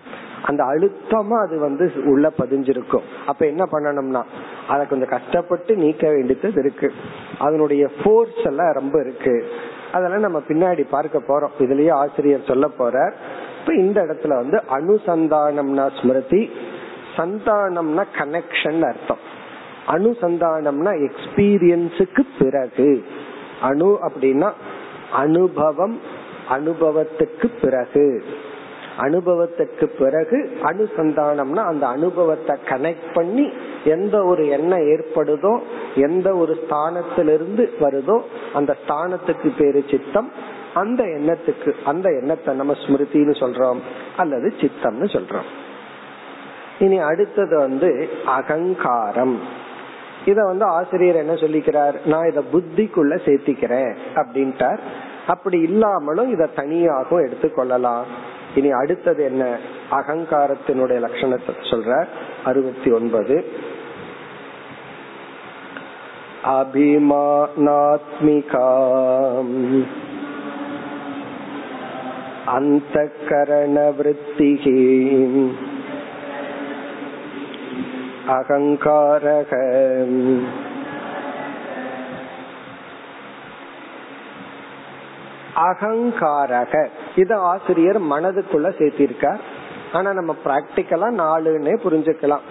அந்த 0.43 0.63
அழுத்தமா 0.65 1.37
அது 1.47 1.59
வந்து 1.59 1.93
உள்ள 2.05 2.27
பதிஞ்சிருக்கும். 2.39 3.07
அப்ப 3.27 3.47
என்ன 3.47 3.65
பண்ணணும்னா 3.73 4.23
அத 4.69 4.85
கொஞ்சம் 4.85 5.09
கஷ்டப்பட்டு 5.09 5.77
நீக்க 5.77 6.11
வேண்டியது 6.11 6.61
இருக்கு. 6.65 6.93
அதனுடைய 7.39 7.91
போர்ஸ் 8.05 8.43
எல்லாம் 8.45 8.73
ரொம்ப 8.73 9.01
இருக்கு. 9.01 9.35
அதெல்லாம் 9.93 10.21
நம்ம 10.21 10.43
பின்னாடி 10.49 10.85
பார்க்க 10.91 11.19
போறோம். 11.19 11.63
இதுலயே 11.63 11.91
ஆசிரியர் 11.91 12.47
சொல்ல 12.47 12.69
போறார். 12.79 13.13
இப்ப 13.61 13.75
இந்த 13.75 14.03
இடத்துல 14.03 14.29
வந்து 14.29 14.63
அனுசந்தானம்னா 14.71 16.01
ஸ்மிருதி 16.01 16.51
சந்தானம்னா 17.17 18.05
கனெக்ஷன் 18.19 18.87
அர்த்தம். 18.87 19.37
அனுசந்தானம்னா 19.89 21.09
எக்ஸ்பீரியன்ஸுக்கு 21.09 22.21
பிறகு. 22.39 23.05
அணு 23.63 23.99
அப்படின்னா 24.03 24.53
அனுபவம் 25.13 26.01
அனுபவத்துக்கு 26.51 27.47
பிறகு. 27.63 28.25
அனுபவத்துக்கு 28.99 29.85
பிறகு 29.85 30.59
அனுசந்தானம்னா 30.63 31.65
அந்த 31.65 31.87
அனுபவத்தை 31.87 32.57
கனெக்ட் 32.65 33.15
பண்ணி 33.15 33.53
எந்த 33.95 34.17
ஒரு 34.25 34.43
எண்ணம் 34.49 34.85
ஏற்படுதோ 34.95 35.53
எந்த 36.07 36.29
ஒரு 36.37 36.55
ஸ்தானத்திலிருந்து 36.63 37.65
வருதோ 37.81 38.17
அந்த 38.53 38.73
ஸ்தானத்துக்கு 38.83 39.51
பேரு 39.59 39.81
சித்தம். 39.91 40.31
அந்த 40.75 41.03
எண்ணத்துக்கு 41.19 41.71
அந்த 41.85 42.09
எண்ணத்தை 42.11 42.55
நம்ம 42.55 42.73
ஸ்மிருதின்னு 42.83 43.35
சொல்றோம் 43.43 43.81
அல்லது 44.17 44.49
சித்தம்னு 44.61 45.09
சொல்றோம். 45.17 45.49
இனி 46.79 46.99
அடுத்தது 47.11 47.55
வந்து 47.59 47.89
அகங்காரம். 48.25 49.37
இத 50.25 50.39
வந்து 50.45 50.65
ஆசிரியர் 50.65 51.23
என்ன 51.23 51.35
சொல்லிக்கிறார்? 51.43 51.97
நான் 52.07 52.29
இத 52.31 52.41
புத்திக்குள்ள 52.53 53.15
சேர்த்திக்கிறேன் 53.27 53.93
அப்படின்ட்டார். 54.15 54.81
அப்படி 55.27 55.59
இல்லாமலும் 55.61 56.31
இத 56.33 56.51
தனியாகவும் 56.61 57.25
எடுத்துக்கொள்ளலாம் 57.27 58.05
இனி 58.55 58.71
அடுத்தது 58.73 59.23
என்ன? 59.25 59.45
அகங்காரத்தினுடைய 59.91 60.99
லட்சணத்தை 61.05 61.53
சொல்ற 61.71 61.93
அறுபத்தி 62.45 62.91
ஒன்பது. 62.91 63.37
அபிமானாத்மிகா 66.45 67.67
அந்த 72.47 73.13
கரணவருத்திகி 73.29 74.77
அகங்காரக. 78.29 79.53
அகங்காரக 85.57 86.89
இது 87.17 87.35
ஆசிரியர் 87.35 88.03
மனதுக்குள்ள 88.03 88.39
சேர்த்திருக்கார். 88.53 89.39
ஆனா 89.93 90.13
நம்ம 90.13 90.37
பிராக்டிக்கலா 90.45 91.11
நாலுன்னே 91.19 91.77
புரிஞ்சுக்கலாம். 91.85 92.47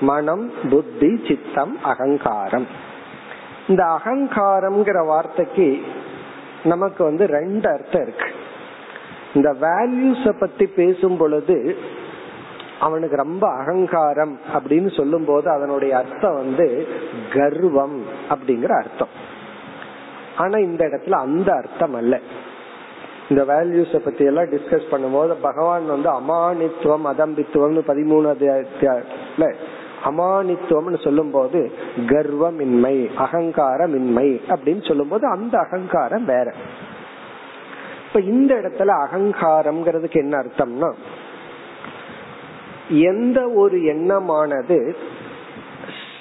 மனம் 0.00 0.52
புத்தி 0.70 1.24
சித்தம் 1.28 1.78
அகங்காரம். 1.82 2.88
இந்த 3.70 3.84
அகங்காரம்ங்கிற 3.84 5.06
வார்த்தைக்கு 5.06 5.82
நமக்கு 6.64 7.04
வந்து 7.04 7.26
ரெண்டு 7.26 7.68
அர்த்தம் 7.68 8.02
இருக்கு. 8.02 8.30
இந்த 9.34 9.50
வேல்யூஸ 9.60 10.38
பத்தி 10.40 10.66
பேசும் 10.66 11.16
பொழுது 11.16 11.76
அவனுக்கு 12.80 13.16
ரொம்ப 13.16 13.50
அகங்காரம் 13.50 14.40
அப்படின்னு 14.54 14.96
சொல்லும் 14.96 15.24
போது 15.24 15.50
அதனுடைய 15.50 15.96
அர்த்தம் 15.96 16.34
வந்து 16.34 16.88
கர்வம் 17.32 18.02
அப்படிங்கிற 18.30 18.70
அர்த்தம். 18.82 19.14
ஆனா 20.36 20.58
இந்த 20.58 20.86
இடத்துல 20.86 21.10
அந்த 21.10 21.52
அர்த்தம் 21.52 21.94
அல்ல. 21.94 22.20
இந்த 23.28 23.42
வேல்யூஸ 23.42 23.98
பத்தி 23.98 24.24
எல்லாம் 24.24 24.44
டிஸ்கஸ் 24.44 24.90
பண்ணும்போது 24.90 25.34
பகவான் 25.42 25.86
வந்து 25.86 26.10
அமானித்துவம் 26.10 27.06
அதம்பித்துவம்னு 27.12 27.82
பதிமூணு 27.86 28.28
அத்தியாயத்துல 28.34 29.54
அமானித்துவம்னு 30.04 31.02
சொல்லும் 31.04 31.30
போது 31.30 31.72
கர்வமின்மை 31.96 33.10
அகங்காரமின்மை 33.18 34.40
அப்படின்னு 34.48 34.86
சொல்லும் 34.86 35.08
போது 35.08 35.26
அந்த 35.26 35.58
அகங்காரம் 35.58 36.24
வேற. 36.24 36.54
இப்ப 38.06 38.20
இந்த 38.20 38.54
இடத்துல 38.54 38.92
அகங்காரம்ங்கிறதுக்கு 39.06 40.14
என்ன 40.14 40.38
அர்த்தம்னா 40.38 40.92
எந்த 42.88 43.48
ஒரு 43.48 43.84
எண்ணமானது 43.84 44.96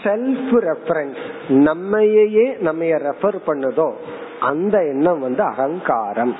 செல்ஃப் 0.04 0.52
ரெஃபரன்ஸ் 0.54 1.50
நம்மையே 1.50 2.56
நம்ம 2.60 2.84
ரெஃபர் 2.84 3.38
பண்ணுதோ 3.48 3.92
அந்த 4.40 4.86
எண்ணம் 4.86 5.20
வந்து 5.20 5.44
அகங்காரம். 5.44 6.36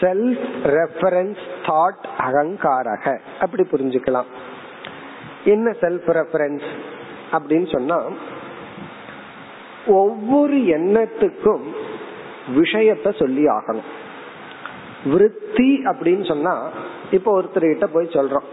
செல்ஃப் 0.00 0.46
ரெஃபரன்ஸ் 0.64 1.42
தாட் 1.62 2.04
அகங்காரக. 2.18 3.18
அப்படி 3.40 3.62
புரிஞ்சுக்கலாம். 3.62 4.30
என்ன 5.46 5.70
செல்ஃப் 5.80 6.08
ரெஃபரன்ஸ் 6.08 6.66
அப்படின்னு 7.32 7.72
சொன்னா 7.72 8.02
ஒவ்வொரு 9.86 10.54
எண்ணத்துக்கும் 10.54 11.64
விஷயத்த 12.56 13.18
சொல்லி 13.18 13.46
ஆகணும். 13.46 13.88
விருத்தி 15.04 15.80
அப்படின்னு 15.84 16.26
சொன்னா 16.26 16.68
இப்ப 17.10 17.42
ஒருத்தர் 17.42 17.68
கிட்ட 17.68 17.86
போய் 17.86 18.06
சொல்றோம். 18.06 18.48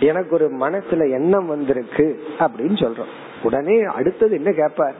எனக்கு 0.00 0.34
ஒரு 0.34 0.48
மனசுல 0.56 1.10
எண்ணம் 1.10 1.46
வந்திருக்கு 1.46 2.24
அப்படின்னு 2.38 2.76
சொல்றோம். 2.84 3.12
உடனே 3.42 3.82
அடுத்தது 3.82 4.34
என்ன 4.34 4.52
கேட்பார் 4.52 4.94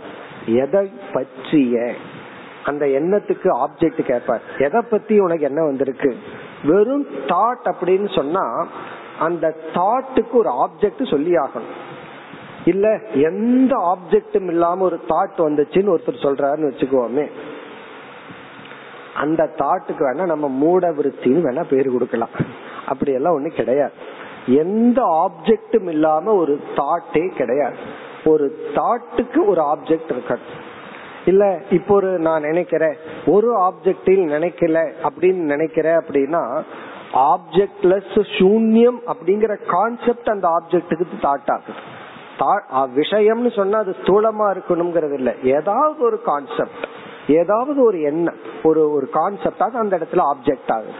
எதை 0.46 0.90
பற்றிய 1.12 1.94
அந்த 2.64 2.86
எண்ணத்துக்கு 2.86 3.48
ஆப்ஜெக்ட் 3.64 4.02
கேட்பார் 4.02 4.42
எதை 4.58 4.80
பத்தி 4.90 5.18
உனக்கு 5.18 5.44
என்ன 5.44 5.64
வந்திருக்கு? 5.64 6.16
வெறும் 6.64 7.06
தாட் 7.26 7.64
அப்படின்னு 7.64 8.14
சொன்னா 8.14 8.66
அந்த 9.22 9.56
தாட்டுக்கு 9.74 10.32
ஒரு 10.32 10.50
ஆப்ஜெக்ட் 10.50 11.10
சொல்லி 11.10 11.32
ஆகணும். 11.32 11.72
இல்ல 12.64 13.00
எந்த 13.14 13.76
ஆப்ஜெக்டும் 13.76 14.46
இல்லாம 14.46 14.84
ஒரு 14.84 15.00
தாட் 15.08 15.38
வந்துச்சுன்னு 15.38 15.94
ஒருத்தர் 15.94 16.22
சொல்றாருன்னு 16.22 16.70
வச்சுக்கோமே. 16.70 17.30
அந்த 19.16 19.50
தாட்டுக்கு 19.56 20.00
வேணா 20.00 20.24
நம்ம 20.26 20.48
மூட 20.48 20.90
விருத்தின்னு 20.90 21.44
வேணா 21.46 21.64
பேர் 21.68 21.92
கொடுக்கலாம். 21.92 22.34
அப்படி 22.86 23.12
எல்லாம் 23.12 23.36
ஒண்ணு 23.38 23.48
கிடையாது. 23.48 23.92
எந்த 24.46 25.02
ஆப்ஜெக்டும் 25.02 25.88
இல்லாம 25.88 26.32
ஒரு 26.32 26.60
தாட்டே 26.76 27.28
கிடையாது. 27.28 27.76
ஒரு 28.24 28.70
தாட்டுக்கு 28.74 29.46
ஒரு 29.46 29.60
ஆப்ஜெக்ட் 29.62 30.12
இருக்கணும். 30.12 30.60
இல்ல 31.26 31.62
இப்போ 31.70 31.94
ஒரு 31.94 32.18
நான் 32.18 32.42
நினைக்கிறேன். 32.42 32.96
ஒரு 33.26 33.58
ஆப்ஜெக்டில் 33.60 34.32
நினைக்கல 34.36 34.92
அப்படின்னு 35.02 35.42
நினைக்கிறேன் 35.54 35.94
அப்படின்னா 35.94 36.62
ஆப்ஜெக்ட்லெஸ் 37.14 38.38
சூன்யம் 38.38 38.98
அப்படிங்கிற 39.06 39.56
கான்செப்ட் 39.66 40.28
அந்த 40.28 40.48
ஆப்ஜெக்டுக்கு 40.48 41.18
தாட் 41.20 41.50
ஆகுது 41.50 41.80
விஷயம்னு 42.94 43.52
சொன்னா 43.54 43.78
அது 43.78 43.96
ஸ்தூலமா 44.02 44.46
இருக்கணுங்கிறது 44.50 45.12
இல்ல 45.12 45.36
ஏதாவது 45.42 46.04
ஒரு 46.04 46.22
கான்செப்ட் 46.22 46.86
ஏதாவது 47.28 47.84
ஒரு 47.84 48.00
எண்ணம் 48.00 48.38
ஒரு 48.62 48.92
ஒரு 48.92 49.08
கான்செப்டாக 49.12 49.72
அந்த 49.72 49.98
இடத்துல 49.98 50.22
ஆப்ஜெக்ட் 50.32 50.72
ஆகுது. 50.72 50.92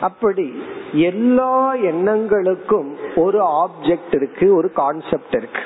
அப்படி 0.00 0.62
எல்லா 0.92 1.74
எண்ணங்களுக்கும் 1.74 2.90
ஒரு 3.16 3.40
ஆப்ஜெக்ட் 3.40 4.14
இருக்கு 4.14 4.54
ஒரு 4.54 4.72
கான்செப்ட் 4.72 5.36
இருக்கு. 5.36 5.62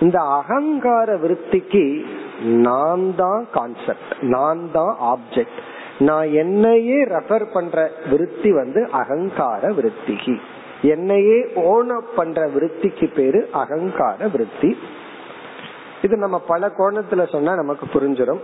இந்த 0.00 0.20
அகங்கார 0.20 1.16
விருத்திக்கு 1.16 2.04
நான் 2.42 3.14
தான் 3.14 3.46
கான்செப்ட் 3.52 4.12
நான் 4.20 4.70
தான் 4.72 4.96
ஆப்ஜெக்ட் 5.00 5.60
நான் 6.00 6.32
என்னையே 6.32 7.04
ரெஃபர் 7.04 7.52
பண்ற 7.52 7.90
விருத்தி 8.10 8.52
வந்து 8.52 8.88
அகங்கார 8.92 9.72
விருத்திக்கு 9.72 10.36
என்னையே 10.82 11.38
ஓன 11.54 12.00
பண்ற 12.16 12.48
விருத்திக்கு 12.48 13.14
பேரு 13.14 13.48
அகங்கார 13.52 14.28
விருத்தி. 14.28 14.76
இது 16.02 16.16
நம்ம 16.16 16.38
பல 16.38 16.72
கோணத்துல 16.78 17.28
சொன்னா 17.28 17.54
நமக்கு 17.54 17.86
புரிஞ்சிடும் 17.86 18.38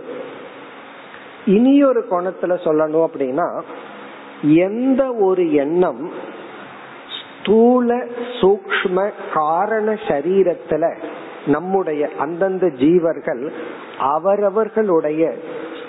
இனி 1.45 1.83
ஒரு 1.83 2.05
கோணத்துல 2.11 2.57
சொல்லணும் 2.65 3.07
அப்படின்னா 3.07 3.61
எந்த 4.41 5.13
ஒரு 5.13 5.53
எண்ணம் 5.53 6.11
ஸ்தூல 7.17 8.05
சூக்ம 8.41 9.11
காரண 9.33 9.93
சரீரத்துல 9.93 10.97
நம்முடைய 11.45 12.09
அந்தந்த 12.19 12.67
ஜீவர்கள் 12.67 13.51
அவரவர்களுடைய 13.97 15.35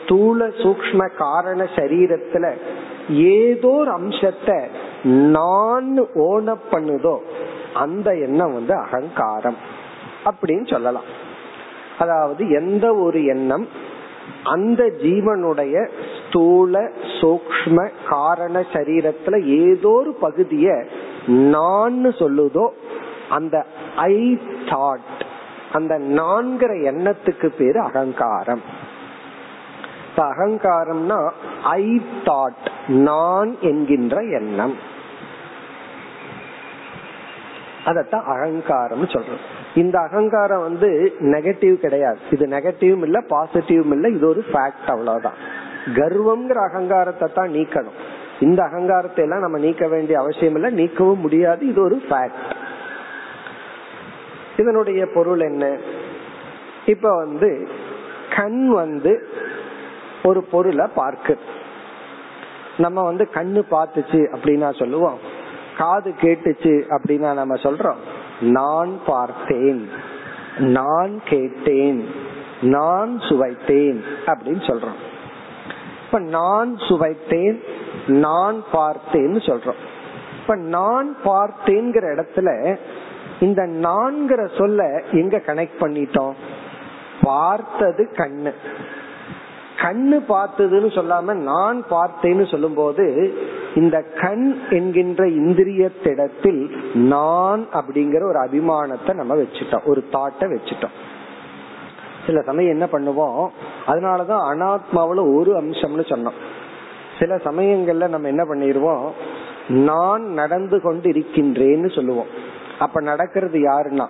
ஸ்தூல 0.08 0.46
சூக்ம 0.46 1.00
காரண 1.16 1.62
சரீரத்துல 1.76 2.46
ஏதோ 3.10 3.68
ஒரு 3.68 3.90
அம்சத்தை 3.90 4.56
நான் 5.04 5.98
ஓன 6.14 6.54
பண்ணுதோ 6.70 7.18
அந்த 7.72 8.14
எண்ணம் 8.16 8.52
வந்து 8.52 8.74
அகங்காரம் 8.74 9.58
அப்படின்னு 10.24 10.66
சொல்லலாம். 10.70 11.08
அதாவது 11.98 12.42
எந்த 12.50 12.94
ஒரு 12.94 13.24
எண்ணம் 13.24 13.68
அந்த 14.42 14.82
ஜீவனுடைய 14.84 15.88
ஸ்தூல 16.16 16.82
சூக்ம 17.20 17.90
காரண 18.08 18.64
சரீரத்துல 18.72 19.44
ஏதோ 19.66 19.88
ஒரு 19.88 20.16
பகுதிய 20.20 20.88
நான் 21.26 22.00
சொல்லுதோ 22.04 22.66
அந்த 23.28 23.66
ஐ 23.96 24.38
தாட் 24.72 25.22
அந்த 25.72 25.94
நான்கிற 25.98 26.72
எண்ணத்துக்கு 26.92 27.50
பேரு 27.58 27.80
அகங்காரம். 27.80 28.86
அகங்காரம்னா 30.22 31.30
ஐ 31.62 32.00
தாட் 32.24 32.66
நான் 32.86 33.56
என்கின்ற 33.60 34.20
எண்ணம். 34.20 34.76
அதத்தான் 37.84 38.22
அகங்காரம் 38.22 39.04
சொல்றோம். 39.04 39.44
இந்த 39.74 40.00
அகங்காரம் 40.00 40.60
வந்து 40.60 41.16
நெகட்டிவ் 41.20 41.74
கிடையாது. 41.74 42.18
இது 42.30 42.46
நெகட்டிவும் 42.46 43.02
இல்ல 43.02 43.20
பாசிட்டிவும் 43.20 43.92
இல்ல 43.92 44.08
இது 44.08 44.28
ஒரு 44.28 44.44
ஃபேக்ட் 44.52 44.86
அவ்வளவுதான். 44.86 45.66
கர்வம்ங்கிற 45.94 46.68
அகங்காரத்தை 46.68 47.28
தான் 47.34 47.50
நீக்கணும். 47.50 47.98
இந்த 48.40 48.62
அகங்காரத்தை 48.62 49.24
எல்லாம் 49.24 49.40
நம்ம 49.40 49.58
நீக்க 49.58 49.86
வேண்டிய 49.86 50.18
அவசியம் 50.18 50.54
இல்ல 50.54 50.70
நீக்கவும் 50.70 51.20
முடியாது 51.20 51.66
இது 51.66 51.82
ஒரு 51.82 52.02
ஃபேக்ட் 52.10 52.56
இதனுடைய 54.56 55.06
பொருள் 55.14 55.40
என்ன? 55.40 55.78
இப்ப 56.86 57.16
வந்து 57.16 57.68
கண் 58.36 58.68
வந்து 58.68 59.28
ஒரு 60.28 60.42
பொருளை 60.42 60.86
பார்க்கு. 60.96 61.36
நம்ம 62.76 63.02
வந்து 63.02 63.28
கண்ணு 63.32 63.62
பார்த்துச்சு 63.70 64.26
அப்படின்னா 64.32 64.78
சொல்லுவோம். 64.78 65.18
காது 65.76 66.14
கேட்டுச்சு 66.20 66.98
அப்படின்னா 66.98 67.34
நம்ம 67.34 67.54
சொல்றோம். 67.54 67.96
நான் 68.40 69.00
பார்த்தேன். 69.06 69.88
நான் 70.58 71.22
கேட்டேன். 71.24 72.10
நான் 72.60 73.18
சுவைத்தேன் 73.18 74.04
அப்படின்னு 74.26 74.62
சொல்றோம். 74.62 74.96
இப்ப 76.06 76.18
நான் 76.18 76.76
சுவைத்தேன் 76.76 77.62
நான் 78.06 78.64
பார்த்தேன்னு 78.72 79.40
சொல்றோம். 79.48 79.80
இப்ப 80.40 80.56
நான் 80.56 81.16
பார்த்தேங்கிற 81.24 82.06
இடத்துல 82.16 82.76
இந்த 83.40 83.62
நான்கிற 83.62 84.58
சொல்ல 84.58 85.02
எங்க 85.12 85.36
கனெக்ட் 85.36 85.80
பண்ணிட்டோம்? 85.80 86.32
பார்த்தது 87.22 88.08
கண்ணு. 88.12 88.52
கண்ணு 89.82 90.24
பார்த்ததுன்னு 90.28 90.88
சொல்லாம 90.88 91.34
நான் 91.34 91.84
பார்த்தேன்னு 91.90 92.50
சொல்லும் 92.50 92.74
போது 92.74 93.34
இந்த 93.74 94.02
கண் 94.20 94.58
என்கின்ற 94.70 95.24
இந்திரியத்திடத்தில் 95.24 96.76
நான் 96.94 97.66
அப்படிங்கிற 97.72 98.22
ஒரு 98.22 98.38
அபிமானத்தை 98.38 99.14
நம்ம 99.14 99.36
வச்சுட்டோம். 99.36 99.84
ஒரு 99.84 100.04
தாட்டை 100.12 100.40
வச்சுட்டோம். 100.40 100.96
சில 102.26 102.40
சமயம் 102.40 102.70
என்ன 102.70 102.88
பண்ணுவோம்? 102.92 103.48
அதனாலதான் 103.86 104.44
அனாத்மாவில 104.52 105.36
ஒரு 105.36 105.56
அம்சம்னு 105.60 106.04
சொன்னோம். 106.04 106.38
சில 107.18 107.36
சமயங்கள்ல 107.36 108.08
நம்ம 108.08 108.28
என்ன 108.28 108.44
பண்ணிடுவோம் 108.44 109.10
நான் 109.68 110.22
நடந்து 110.22 110.80
கொண்டு 110.80 111.10
இருக்கின்றேன்னு 111.10 111.94
சொல்லுவோம். 111.94 112.26
அப்ப 112.78 113.00
நடக்கிறது 113.00 113.58
யாருன்னா? 113.58 114.06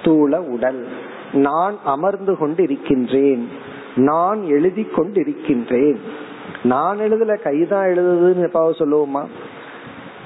ஸ்தூல 0.00 0.40
உடல். 0.40 0.88
நான் 1.32 1.76
அமர்ந்து 1.84 2.36
கொண்டு 2.36 2.62
இருக்கின்றேன் 2.62 3.74
நான் 3.96 4.42
எழுதி 4.42 4.88
கொண்டிருக்கின்றேன். 4.96 5.98
நான் 6.62 6.98
எழுதல 6.98 7.42
கைதான் 7.42 7.86
எழுதுதுன்னு 7.86 8.46
எப்பாவது 8.46 8.70
சொல்லுவோமா? 8.78 9.26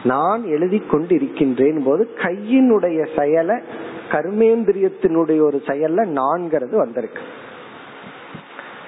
நான் 0.04 0.44
எழுதி 0.44 0.82
கொண்டிருக்கின்றேன் 0.90 1.84
போது 1.84 2.10
கையினுடைய 2.16 3.18
செயலை 3.18 3.56
கர்மேந்திரியத்தினுடைய 4.10 5.40
ஒரு 5.40 5.62
செயல்ல 5.66 6.06
நான்கிறது 6.08 6.76
வந்திருக்கு. 6.76 7.22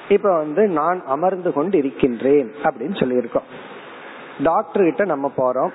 இப்ப 0.09 0.37
வந்து 0.37 0.69
நான் 0.69 1.03
அமர்ந்து 1.07 1.53
கொண்டு 1.53 1.79
இருக்கின்றேன் 1.79 2.53
அப்படின்னு 2.63 2.97
சொல்லியிருக்கோம். 2.97 3.49
டாக்டர் 4.43 4.83
கிட்ட 4.83 5.05
நம்ம 5.05 5.33
போறோம். 5.37 5.71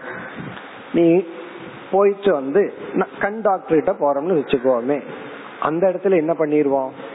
நீ 0.94 1.24
போயிட்டு 1.92 2.32
வந்து 2.32 2.74
கண் 3.20 3.42
டாக்டர் 3.42 3.84
கிட்ட 3.84 3.92
போறோம்னு 3.92 4.40
வச்சுக்கோமே. 4.40 5.02
அந்த 5.60 5.88
இடத்துல 5.88 6.16
என்ன 6.16 6.34
பண்ணிடுவோம் 6.34 7.07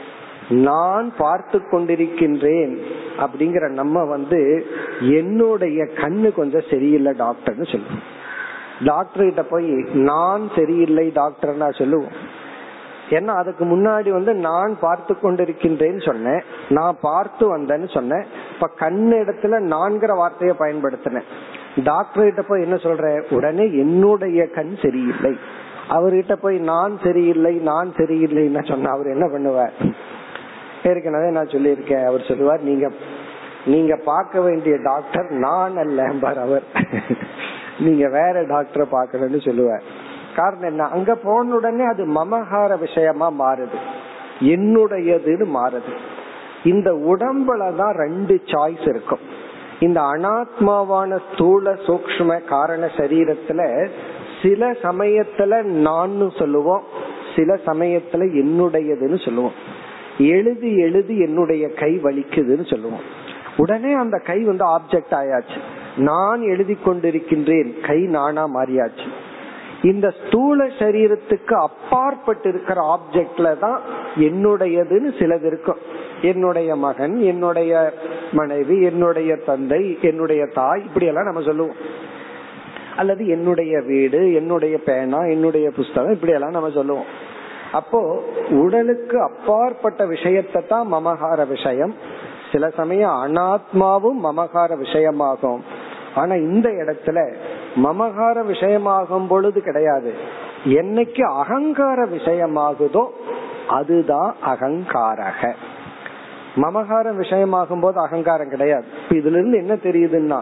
நான் 0.49 1.13
பார்த்து 1.17 1.61
கொண்டிருக்கின்றேன் 1.71 2.77
அப்படிங்கிற 3.17 3.69
நம்ம 3.69 4.03
வந்து 4.03 4.65
என்னுடைய 4.99 5.83
கண்ணு 5.83 6.31
கொஞ்சம் 6.33 6.69
சரியில்லை 6.69 7.13
டாக்டர்னு 7.17 7.71
சொல்லுவோம். 7.71 8.01
டாக்டர் 8.83 9.23
கிட்ட 9.23 9.43
போய் 9.43 9.69
நான் 9.93 10.49
சரியில்லை 10.55 11.11
டாக்டர்னா 11.15 11.77
சொல்லுவோம். 11.77 12.41
ஏன்னா 13.09 13.25
அதுக்கு 13.25 13.65
முன்னாடி 13.65 14.09
வந்து 14.09 14.33
நான் 14.33 14.77
பார்த்து 14.79 15.15
கொண்டிருக்கின்றேன்னு 15.21 16.05
சொன்னேன் 16.05 16.41
நான் 16.69 16.97
பார்த்து 17.01 17.57
வந்தேன்னு 17.57 17.93
சொன்னேன் 17.93 18.25
இப்ப 18.53 18.69
கண்ணு 18.79 19.15
இடத்துல 19.23 19.59
நான்கிற 19.73 20.15
வார்த்தையை 20.15 20.55
பயன்படுத்தினேன். 20.59 21.29
டாக்டர் 21.83 22.23
கிட்ட 22.23 22.41
போய் 22.41 22.61
என்ன 22.61 22.75
சொல்ற? 22.75 23.23
உடனே 23.29 23.63
என்னுடைய 23.63 24.47
கண் 24.47 24.77
சரியில்லை. 24.81 25.37
அவர்கிட்ட 25.89 26.33
போய் 26.33 26.57
நான் 26.57 26.99
சரியில்லை 27.03 27.55
நான் 27.55 27.91
சரியில்லைன்னு 27.97 28.67
சொன்ன 28.67 28.89
அவர் 28.89 29.05
என்ன 29.05 29.25
பண்ணுவார்? 29.25 29.93
ஏற்கனவே 30.83 31.29
நான் 31.29 31.47
சொல்லியிருக்கேன். 31.47 32.05
அவர் 32.05 32.25
சொல்லுவார் 32.27 32.61
நீங்க 32.61 32.91
நீங்க 33.65 33.95
பார்க்க 33.95 34.41
வேண்டிய 34.41 34.77
டாக்டர் 34.83 35.29
நான் 35.29 35.77
அல்ல 35.77 36.11
அவர். 36.21 36.63
நீங்க 37.79 38.09
வேற 38.09 38.43
டாக்டரை 38.43 38.85
பார்க்கணும்னு 38.89 39.41
சொல்லுவார். 39.41 39.83
காரணம் 40.35 40.69
என்ன? 40.69 40.83
அங்க 40.83 41.15
போன 41.15 41.55
உடனே 41.55 41.83
அது 41.83 42.05
மமகார 42.05 42.79
விஷயமா 42.79 43.31
மாறுது. 43.31 43.75
என்னுடையதுன்னு 44.39 45.45
மாறுது. 45.55 45.97
இந்த 46.63 46.91
உடம்புல 46.91 47.75
தான் 47.75 47.95
ரெண்டு 47.95 48.41
சாய்ஸ் 48.45 48.89
இருக்கும். 48.89 49.19
இந்த 49.79 50.01
அனாத்மாவான 50.01 51.19
ஸ்தூல 51.33 51.73
சூக்ம 51.73 52.43
காரண 52.43 52.85
சரீரத்துல 52.85 53.87
சில 54.41 54.71
சமயத்துல 54.71 55.63
நான் 55.63 56.31
சொல்லுவோம் 56.37 56.83
சில 57.35 57.53
சமயத்துல 57.53 58.43
என்னுடையதுன்னு 58.43 59.25
சொல்லுவோம். 59.25 59.81
எழுதி 60.17 60.77
எழுதி 60.77 61.17
என்னுடைய 61.17 61.73
கை 61.73 61.99
வலிக்குதுன்னு 62.03 62.69
சொல்லுவோம். 62.69 63.21
உடனே 63.57 63.93
அந்த 63.93 64.17
கை 64.17 64.43
வந்து 64.43 64.65
ஆப்ஜெக்ட் 64.65 65.11
ஆயாச்சு. 65.11 65.57
நான் 65.97 66.41
எழுதி 66.41 66.77
கொண்டிருக்கின்றேன். 66.85 67.87
கை 67.87 68.01
நானா 68.01 68.47
மாறியாச்சு. 68.47 69.07
இந்த 69.81 70.13
ஸ்தூல 70.25 70.65
சரீரத்துக்கு 70.65 71.53
அப்பாற்பட்டு 71.53 72.49
இருக்கிற 72.49 72.99
ஆப்ஜெக்ட்ல 72.99 73.59
தான் 73.59 73.81
என்னுடையதுன்னு 74.15 75.13
சிலது 75.19 75.45
இருக்கும். 75.45 75.77
என்னுடைய 76.21 76.75
மகன் 76.75 77.19
என்னுடைய 77.19 77.93
மனைவி 78.31 78.81
என்னுடைய 78.81 79.35
தந்தை 79.35 79.97
என்னுடைய 80.01 80.45
தாய் 80.45 80.83
இப்படி 80.83 81.05
எல்லாம் 81.05 81.23
நம்ம 81.23 81.41
சொல்லுவோம். 81.41 81.75
அல்லது 82.95 83.27
என்னுடைய 83.27 83.81
வீடு 83.81 84.33
என்னுடைய 84.33 84.77
பேனா 84.77 85.17
என்னுடைய 85.17 85.71
புஸ்தகம் 85.71 86.13
இப்படி 86.13 86.31
எல்லாம் 86.31 86.51
நம்ம 86.51 86.69
சொல்லுவோம். 86.69 87.31
அப்போ 87.73 88.21
உடலுக்கு 88.49 89.21
அப்பாற்பட்ட 89.21 90.05
விஷயத்தை 90.05 90.61
தான் 90.67 90.93
மமகார 90.93 91.47
விஷயம். 91.47 91.93
சில 92.51 92.69
சமயம் 92.69 93.17
அனாத்மாவும் 93.25 94.19
மமகார 94.23 94.71
விஷயமாகும். 94.75 95.61
ஆனா 96.15 96.33
இந்த 96.35 96.69
இடத்துல 96.69 97.33
மமகார 97.75 98.43
விஷயமாகும் 98.43 99.27
பொழுது 99.27 99.61
கிடையாது. 99.61 100.13
என்னைக்கு 100.65 101.21
அகங்கார 101.21 102.05
விஷயமாகுதோ 102.05 103.05
அதுதான் 103.67 104.35
அகங்காரக. 104.45 105.53
மமகார 106.55 107.05
விஷயமாகும் 107.11 107.81
போது 107.81 107.99
அகங்காரம் 107.99 108.49
கிடையாது. 108.49 108.85
இதுல 109.09 109.37
இருந்து 109.39 109.57
என்ன 109.57 109.73
தெரியுதுன்னா 109.73 110.39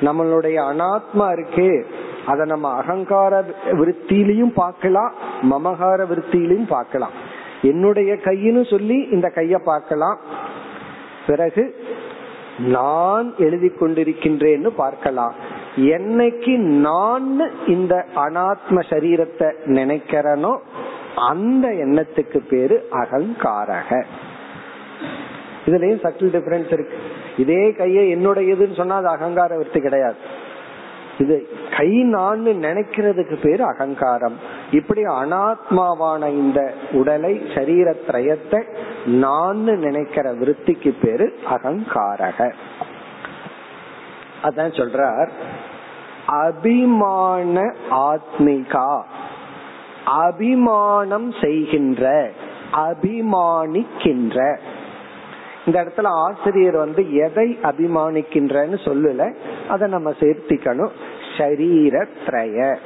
நம்மளுடைய 0.00 0.58
அனாத்மா 0.70 1.26
இருக்கே 1.36 1.84
அத 2.30 2.44
நம்ம 2.44 2.68
அகங்கார 2.80 3.32
விருத்திலையும் 3.80 4.52
பார்க்கலாம் 4.62 5.12
மமகார 5.52 5.98
விருத்திலையும் 6.12 6.70
பார்க்கலாம். 6.76 7.14
என்னுடைய 7.70 8.12
கையின்னு 8.24 8.62
சொல்லி 8.70 8.98
இந்த 9.16 9.28
கைய 9.34 9.56
பார்க்கலாம். 9.70 10.18
பிறகு 11.26 11.64
நான் 12.74 13.28
எழுதி 13.46 13.68
கொண்டிருக்கின்றேன்னு 13.68 14.70
பார்க்கலாம். 14.82 15.34
என்னைக்கு 15.96 16.52
நான் 16.86 17.26
இந்த 17.74 17.94
அனாத்ம 18.24 18.84
சரீரத்தை 18.92 19.48
நினைக்கிறனோ 19.78 20.52
அந்த 21.30 21.66
எண்ணத்துக்கு 21.84 22.38
பேரு 22.52 22.76
அகங்காரக. 23.02 23.90
இதுலயும் 25.66 26.02
சட்டில் 26.04 26.34
டிஃபரன்ஸ் 26.36 26.72
இருக்கு. 26.76 26.98
இதே 27.42 27.62
கையை 27.72 28.04
என்னுடையதுன்னு 28.16 28.80
சொன்னா 28.80 28.96
அது 28.96 29.08
அகங்கார 29.08 29.50
விருத்தி 29.56 29.80
கிடையாது. 29.80 30.18
இது 31.18 31.48
கை 31.76 32.02
நான் 32.02 32.46
நினைக்கிறதுக்கு 32.46 33.36
பேரு 33.42 33.64
அகங்காரம். 33.64 34.36
இப்படி 34.70 35.02
அனாத்மாவான 35.02 36.28
இந்த 36.28 36.72
உடலை 36.92 37.42
சரீர 37.54 37.94
திரயத்தை 38.06 38.62
நான் 39.06 39.58
நினைக்கிற 39.58 40.34
விருத்திக்கு 40.34 40.94
பேரு 41.02 41.38
அகங்காரக. 41.50 42.52
அதான் 44.42 44.72
சொல்றார். 44.72 45.28
அபிமான 46.26 47.74
ஆத்மிகா. 47.90 49.02
அபிமானம் 50.04 51.32
செய்கின்ற 51.40 52.30
அபிமானிக்கின்ற. 52.72 54.58
இந்த 55.66 55.84
இடத்துல 55.84 56.06
ஆசிரியர் 56.06 56.76
வந்து 56.76 57.14
எதை 57.14 57.58
அபிமானிக்கின்றன்னு 57.62 58.78
சொல்லல. 58.84 59.34
அதை 59.68 59.88
நம்ம 59.88 60.10
சேர்த்திக்கணும். 60.10 60.90
ஷரீரத்ரய 61.36 62.76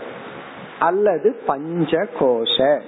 அல்லது 0.79 1.41
பஞ்ச 1.47 2.07
கோஷ 2.21 2.81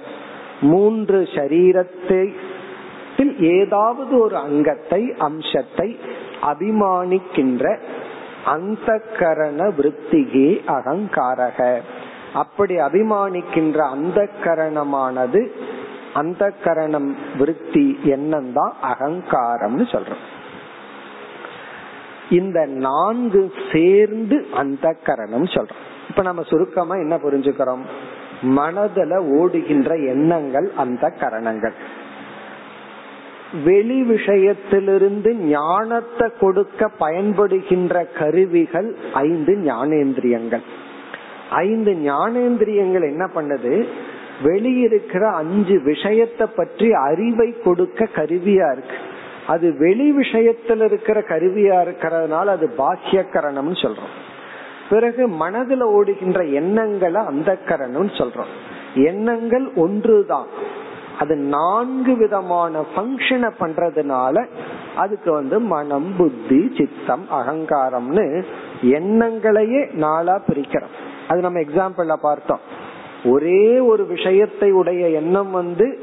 மூன்று 0.61 1.21
சரீரத்தை 1.21 2.33
ஏதாவது 3.39 4.19
ஒரு 4.19 4.35
அங்கத்தை 4.37 5.13
அம்சத்தை 5.17 5.99
அபிமானிக்கின்ற 6.43 7.79
அந்த 8.45 9.01
கரண 9.19 9.67
விற்த்திகே 9.77 10.49
அகங்காரக. 10.67 11.79
அப்படி 12.33 12.75
அபிமானிக்கின்ற 12.75 13.77
அந்த 13.77 14.29
கரணமானது 14.43 15.41
அந்த 16.13 16.51
கரணம் 16.63 17.15
விருத்தி 17.37 17.99
எண்ணம் 18.03 18.53
தான் 18.53 18.73
அகங்காரம்னு 18.81 19.85
சொல்றோம். 19.93 20.23
இந்த 22.29 22.65
நான்கு 22.65 23.53
சேர்ந்து 23.71 24.45
அந்த 24.53 24.95
கரணம் 25.03 25.43
சொல்றோம். 25.43 25.81
இப்ப 26.09 26.21
நம்ம 26.21 26.43
சுருக்கமா 26.43 26.95
என்ன 26.95 27.15
புரிஞ்சுக்கிறோம்? 27.15 27.83
மனதுல 28.43 29.17
ஓடுகின்ற 29.37 29.95
எண்ணங்கள் 29.95 30.71
அந்த 30.77 31.09
கரணங்கள் 31.09 31.73
வெளி 33.63 34.01
விஷயத்திலிருந்து 34.01 35.33
ஞானத்தை 35.33 36.31
கொடுக்க 36.39 36.89
பயன்படுகின்ற 36.99 38.05
கருவிகள் 38.17 38.95
ஐந்து 39.13 39.53
ஞானேந்திரியங்கள். 39.55 40.63
ஐந்து 41.49 41.91
ஞானேந்திரியங்கள் 41.91 43.03
என்ன 43.03 43.29
பண்ணுது? 43.35 43.87
வெளியிருக்கிற 44.41 45.33
அஞ்சு 45.33 45.81
விஷயத்தை 45.81 46.47
பற்றி 46.55 46.93
அறிவை 46.93 47.55
கொடுக்க 47.63 48.07
கருவியா 48.15 48.71
இருக்கு. 48.71 48.95
அது 49.47 49.77
வெளி 49.77 50.17
விஷயத்துல 50.17 50.83
இருக்கிற 50.83 51.19
கருவியா 51.19 51.87
இருக்கிறதுனால 51.87 52.45
அது 52.45 52.73
பாக்கியக்கரணம்னு 52.77 53.75
சொல்றோம். 53.81 54.13
பிறகு 54.89 55.29
மனதுல 55.29 55.81
ஓடுகின்ற 55.81 56.45
எண்ணங்களை 56.45 57.21
அந்த 57.25 57.57
கரணம் 57.57 58.07
சொல்றோம். 58.07 58.51
எண்ணங்கள் 58.95 59.73
ஒன்றுதான். 59.75 60.47
அது 61.19 61.35
நான்கு 61.35 62.15
விதமான 62.15 62.83
பங்கனை 62.95 63.51
பண்றதுனால 63.59 64.45
அதுக்கு 64.95 65.31
வந்து 65.31 65.59
மனம் 65.59 66.15
புத்தி 66.17 66.75
சித்தம் 66.77 67.25
அகங்காரம்னு 67.31 68.43
எண்ணங்களையே 68.81 69.93
நாளா 69.93 70.41
பிரிக்கிறோம். 70.47 70.93
அது 71.27 71.41
நம்ம 71.41 71.59
எக்ஸாம்பிள்ல 71.59 72.15
பார்த்தோம். 72.21 72.59
ஒரே 73.25 73.79
ஒரு 73.79 74.05
விஷயத்தை 74.05 74.71
உடைய 74.71 75.09
எண்ணம் 75.09 75.51
வந்து 75.51 75.99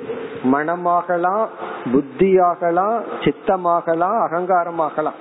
மனமாகலாம் 0.52 1.46
புத்தியாகலாம் 1.92 3.02
சித்தமாகலாம் 3.20 4.28
அகங்காரமாகலாம். 4.30 5.18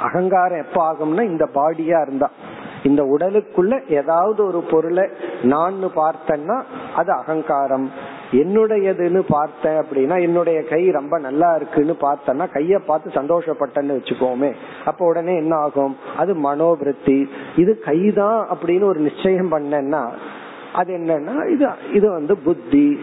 அகங்காரம் 0.00 0.64
எப்ப 0.64 0.92
ஆகும்னா 0.92 1.22
இந்த 1.22 1.48
பாடியா 1.54 2.00
இருந்தா. 2.02 2.30
இந்த 2.82 3.02
உடலுக்குள்ள 3.02 3.88
ஏதாவது 3.88 4.46
ஒரு 4.46 4.60
பொருளை 4.70 5.08
நான் 5.42 5.74
பார்த்தேன்னா 5.74 6.62
அது 6.96 7.12
அகங்காரம். 7.12 7.90
என்னுடையதுன்னு 8.32 9.24
பார்த்தேன் 9.28 9.72
அப்படின்னா 9.72 10.20
என்னுடைய 10.20 10.62
கை 10.62 10.90
ரொம்ப 10.90 11.18
நல்லா 11.18 11.54
இருக்குன்னு 11.54 11.96
பார்த்தேன்னா 12.00 12.46
கைய 12.54 12.80
பார்த்து 12.86 13.10
சந்தோஷப்பட்டேன்னு 13.10 13.98
வச்சுக்கோமே. 13.98 14.54
அப்ப 14.84 15.06
உடனே 15.06 15.36
என்ன 15.36 15.56
ஆகும்? 15.56 15.96
அது 16.16 16.34
மனோபிருத்தி 16.34 17.30
இது 17.56 17.80
கைதான் 17.84 18.48
அப்படின்னு 18.48 18.84
ஒரு 18.84 19.00
நிச்சயம் 19.00 19.52
பண்ணேன்னா 19.52 20.10
அது 20.74 20.96
என்னன்னா 20.96 21.52
இது 21.52 21.68
இது 21.92 22.10
வந்து 22.10 22.36
புத்தி. 22.38 22.98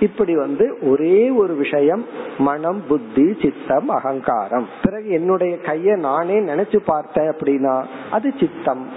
இப்படி 0.00 0.36
வந்து 0.36 0.78
ஒரே 0.82 1.30
ஒரு 1.30 1.54
விஷயம் 1.54 2.04
மனம் 2.38 2.82
புத்தி 2.88 3.36
சித்தம் 3.42 3.88
அகங்காரம். 3.88 4.66
பிறகு 4.82 5.08
என்னுடைய 5.10 5.56
கைய 5.62 5.96
நானே 5.96 6.40
நினைச்சு 6.40 6.76
பார்த்தேன் 6.84 7.28
அப்படின்னா 7.28 7.84
அது 8.10 8.32
சித்தம். 8.40 8.88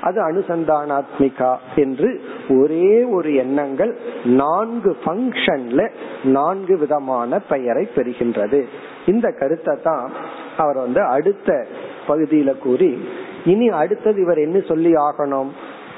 அது 0.00 0.18
அனுசந்தானாத்மிகா 0.28 1.56
என்று 1.74 2.20
ஒரே 2.48 3.04
ஒரு 3.04 3.34
எண்ணங்கள் 3.34 3.98
நான்கு 4.24 4.96
பங்கன்ல 5.04 5.90
நான்கு 6.24 6.78
விதமான 6.78 7.38
பெயரை 7.38 7.88
பெறுகின்றது. 7.94 8.64
இந்த 9.06 9.30
கருத்தை 9.30 9.76
தான் 9.82 10.12
அவர் 10.56 10.76
வந்து 10.76 11.02
அடுத்த 11.02 11.66
பகுதியில 12.08 12.58
கூறி 12.58 13.08
இனி 13.44 13.68
அடுத்தது 13.68 14.20
இவர் 14.20 14.38
என்ன 14.38 14.60
சொல்லி 14.60 14.92
ஆகணும்? 14.92 15.48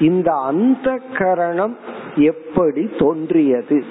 இந்த 0.01 0.33
அந்த 0.33 0.99
கரணம் 1.17 1.77
எப்படி 2.15 2.89
தோன்றியது? 2.97 3.83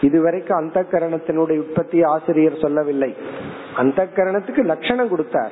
இதுவரைக்கும் 0.00 0.58
அந்த 0.58 0.86
கரணத்தினுடைய 0.90 1.58
உற்பத்தி 1.58 2.02
ஆசிரியர் 2.02 2.58
சொல்லவில்லை. 2.60 3.14
அந்த 3.76 4.08
கரணத்துக்கு 4.16 4.64
லட்சணம் 4.64 5.08
கொடுத்தார். 5.08 5.50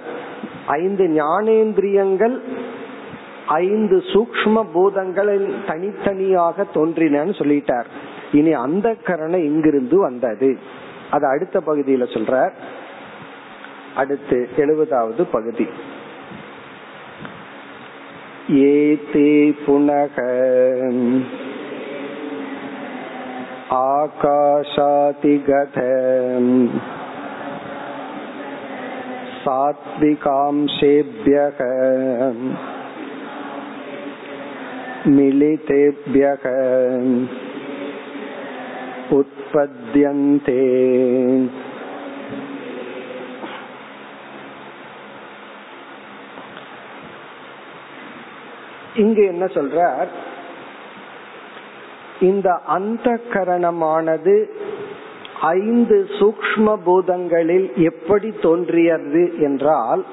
ஐந்து 0.66 1.04
ஞானேந்திரியங்கள் 1.04 2.40
ஐந்து 3.46 3.96
சூக்ம 3.96 4.66
பூதங்களில் 4.74 5.54
தனித்தனியாக 5.66 6.66
தோன்றினு 6.74 7.32
சொல்லிட்டார். 7.32 7.84
இனி 8.32 8.52
அந்த 8.52 8.94
கரணம் 9.04 9.44
எங்கிருந்து 9.44 9.98
வந்தது? 9.98 10.58
அது 11.10 11.26
அடுத்த 11.26 11.62
பகுதியில 11.66 12.02
சொல்றார். 12.02 12.52
அடுத்து 13.94 14.48
எழுபதாவது 14.56 15.26
பகுதி. 15.30 15.68
ये 18.50 18.96
ते 18.96 19.52
पुनः 19.52 20.16
आकाशातिगत 23.72 25.72
सात्विकांशेभ्यः 29.44 31.58
मिलितेभ्यः 35.08 36.44
उत्पद्यन्ते। 39.18 40.60
இங்கு 48.94 49.24
என்ன 49.24 49.44
சொல்றார்? 49.44 50.06
இந்த 52.20 52.60
அந்த 52.66 53.20
கரணமானது 53.32 54.48
ஐந்து 55.40 56.08
சூக்ம 56.18 56.78
பூதங்களில் 56.86 57.74
எப்படி 57.74 58.32
தோன்றியது 58.42 59.34
என்றால் 59.38 60.04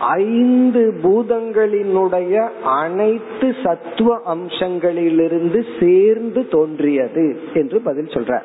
ஐந்து 0.00 0.94
பூதங்களினுடைய 1.02 2.50
அனைத்து 2.64 3.54
சத்துவ 3.62 4.22
அம்சங்களிலிருந்து 4.26 5.64
சேர்ந்து 5.80 6.48
தோன்றியது 6.48 7.40
என்று 7.54 7.80
பதில் 7.80 8.06
சொல்ற 8.06 8.42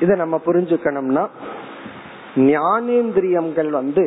இத 0.00 0.14
நம்ம 0.14 0.40
புரிஞ்சுக்கணும்னா 0.46 1.28
ஞானேந்திரியங்கள் 2.36 3.70
வந்து 3.70 4.04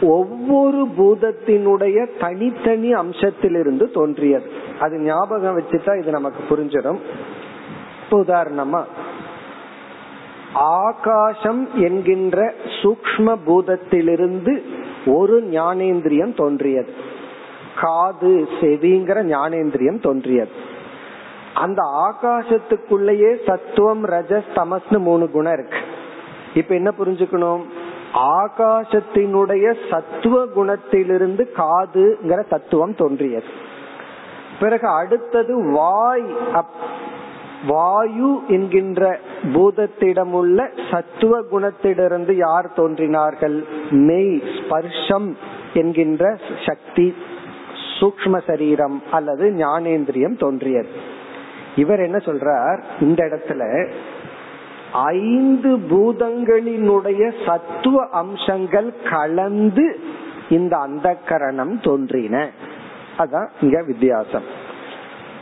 ஒவ்வொரு 0.00 0.86
பூதத்தினுடைய 0.98 2.08
தனித்தனி 2.20 2.94
அம்சத்திலிருந்து 2.94 3.92
தோன்றியது. 3.92 4.50
அது 4.80 4.98
ஞாபகம் 4.98 5.58
வச்சுட்டா 5.58 5.98
இது 5.98 6.10
நமக்கு 6.10 6.56
புரிஞ்சிடும். 6.56 6.98
உதாரணமா 8.10 8.84
ஆகாசம் 10.52 11.68
என்கின்ற 11.74 12.54
சூக்ம 12.82 13.36
பூதத்திலிருந்து 13.46 14.62
ஒரு 15.06 15.42
ஞானேந்திரியம் 15.42 16.36
தோன்றியது. 16.36 16.92
காது 17.76 18.48
செவிங்கிற 18.60 19.22
ஞானேந்திரியம் 19.22 20.02
தோன்றியது. 20.02 20.50
அந்த 21.54 21.82
ஆகாசத்துக்குள்ளேயே 21.82 23.36
சத்துவம் 23.46 24.04
ரஜஸ் 24.04 24.44
தமஸ்னு 24.54 24.98
மூணு 24.98 25.30
குணம் 25.30 25.52
இருக்கு. 25.52 25.78
இப்ப 26.54 26.74
என்ன 26.74 26.94
புரிஞ்சுக்கணும்? 26.98 27.60
ஆகாசத்தினுடைய 28.16 29.74
சத்துவ 29.90 30.44
குணத்திலிருந்து 30.56 31.44
காதுங்கிற 31.56 32.48
தத்துவம் 32.48 32.94
தோன்றியது. 32.94 33.44
பிறகு 34.60 34.88
அடுத்தது 34.88 35.70
வாய் 35.70 36.24
வாயு 37.66 38.40
என்கின்ற 38.48 39.18
பூதத்திடமுள்ள 39.42 40.68
சத்துவ 40.90 41.40
குணத்திலிருந்து 41.52 42.32
யார் 42.32 42.72
தோன்றினார்கள்? 42.72 43.64
மெய் 43.90 44.42
ஸ்பர்ஷம் 44.56 45.36
என்கின்ற 45.74 46.36
சக்தி 46.66 47.14
சூக்ம 48.00 48.40
சரீரம் 48.46 49.02
அல்லது 49.10 49.50
ஞானேந்திரியம் 49.50 50.38
தோன்றியது. 50.38 50.88
இவர் 51.76 52.00
என்ன 52.00 52.16
சொல்றார்? 52.16 52.82
இந்த 53.00 53.24
இடத்துல 53.24 53.90
ஐந்து 54.92 55.76
பூதங்களினுடைய 55.76 57.46
சத்துவ 57.46 58.08
அம்சங்கள் 58.08 58.94
கலந்து 59.10 60.00
இந்த 60.48 60.76
அந்த 60.76 61.14
கரணம் 61.14 61.80
தோன்றின. 61.80 62.50
அதான் 63.18 63.48
இங்க 63.60 63.82
வித்தியாசம். 63.82 64.64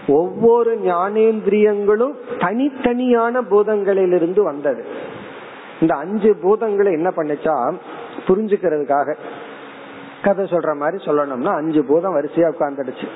ஒவ்வொரு 0.08 0.80
ஞானேந்திரியங்களும் 0.84 2.12
தனித்தனியான 2.38 3.40
பூதங்களிலிருந்து 3.50 4.42
வந்தது. 4.42 4.84
இந்த 5.80 5.94
அஞ்சு 5.94 6.36
பூதங்களை 6.42 6.92
என்ன 6.92 7.12
பண்ணுச்சா 7.16 7.74
புரிஞ்சுக்கிறதுக்காக. 8.26 9.14
கதை 10.22 10.44
சொல்ற 10.44 10.76
மாதிரி 10.76 11.04
சொல்லணும்னா 11.04 11.54
அஞ்சு 11.54 11.84
பூதம் 11.84 12.16
வரிசையா 12.16 12.52
உட்கார்ந்துடுச்சு. 12.58 13.08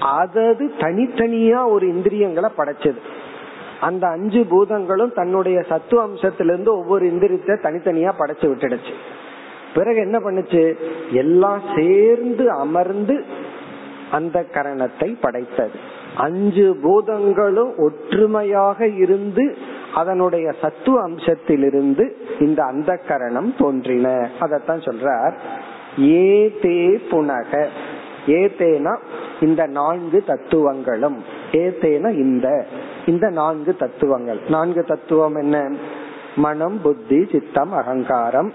அதது 0.00 0.70
தனித்தனியா 0.78 1.68
ஒரு 1.68 1.88
இந்திரியங்களை 1.88 2.50
படைச்சது. 2.58 2.98
அந்த 3.80 4.08
அஞ்சு 4.08 4.44
பூதங்களும் 4.44 5.12
தன்னுடைய 5.12 5.62
சத்துவ 5.62 6.06
அம்சத்திலிருந்து 6.06 6.68
ஒவ்வொரு 6.68 7.06
இந்திரியத்தை 7.06 7.56
தனித்தனியா 7.62 8.12
படைச்சு 8.18 8.50
விட்டுடுச்சு. 8.52 8.92
பிறகு 9.74 9.96
என்ன 9.96 10.18
பண்ணுச்சு? 10.18 10.76
எல்லாம் 11.12 11.60
சேர்ந்து 11.76 12.50
அமர்ந்து 12.50 13.24
அந்த 14.10 14.44
கரணத்தை 14.54 15.16
படைத்தது. 15.20 15.78
அஞ்சு 16.16 16.76
பூதங்களும் 16.82 17.76
ஒற்றுமையாக 17.76 18.86
இருந்து 18.86 19.56
அதனுடைய 19.94 20.52
சத்துவ 20.60 21.08
அம்சத்திலிருந்து 21.08 22.10
இந்த 22.40 22.64
அந்த 22.64 23.00
கரணம் 23.08 23.54
தோன்றின. 23.58 24.28
அதத்தான் 24.40 24.86
சொல்றார் 24.86 25.34
ஏ 26.00 26.56
தே 26.62 26.98
புனக. 27.10 27.66
ஏதேனா 28.26 28.98
இந்த 29.40 29.66
நான்கு 29.66 30.24
தத்துவங்களும் 30.26 31.24
ஏதேன 31.52 32.10
இந்த. 32.10 32.66
இந்த 33.06 33.30
நான்கு 33.30 33.76
தத்துவங்கள். 33.76 34.40
நான்கு 34.48 34.84
தத்துவம் 34.84 35.34
என்ன? 35.34 35.72
மனம் 36.36 36.80
புத்தி 36.82 37.28
சித்தம் 37.32 37.72
அகங்காரம். 37.72 38.52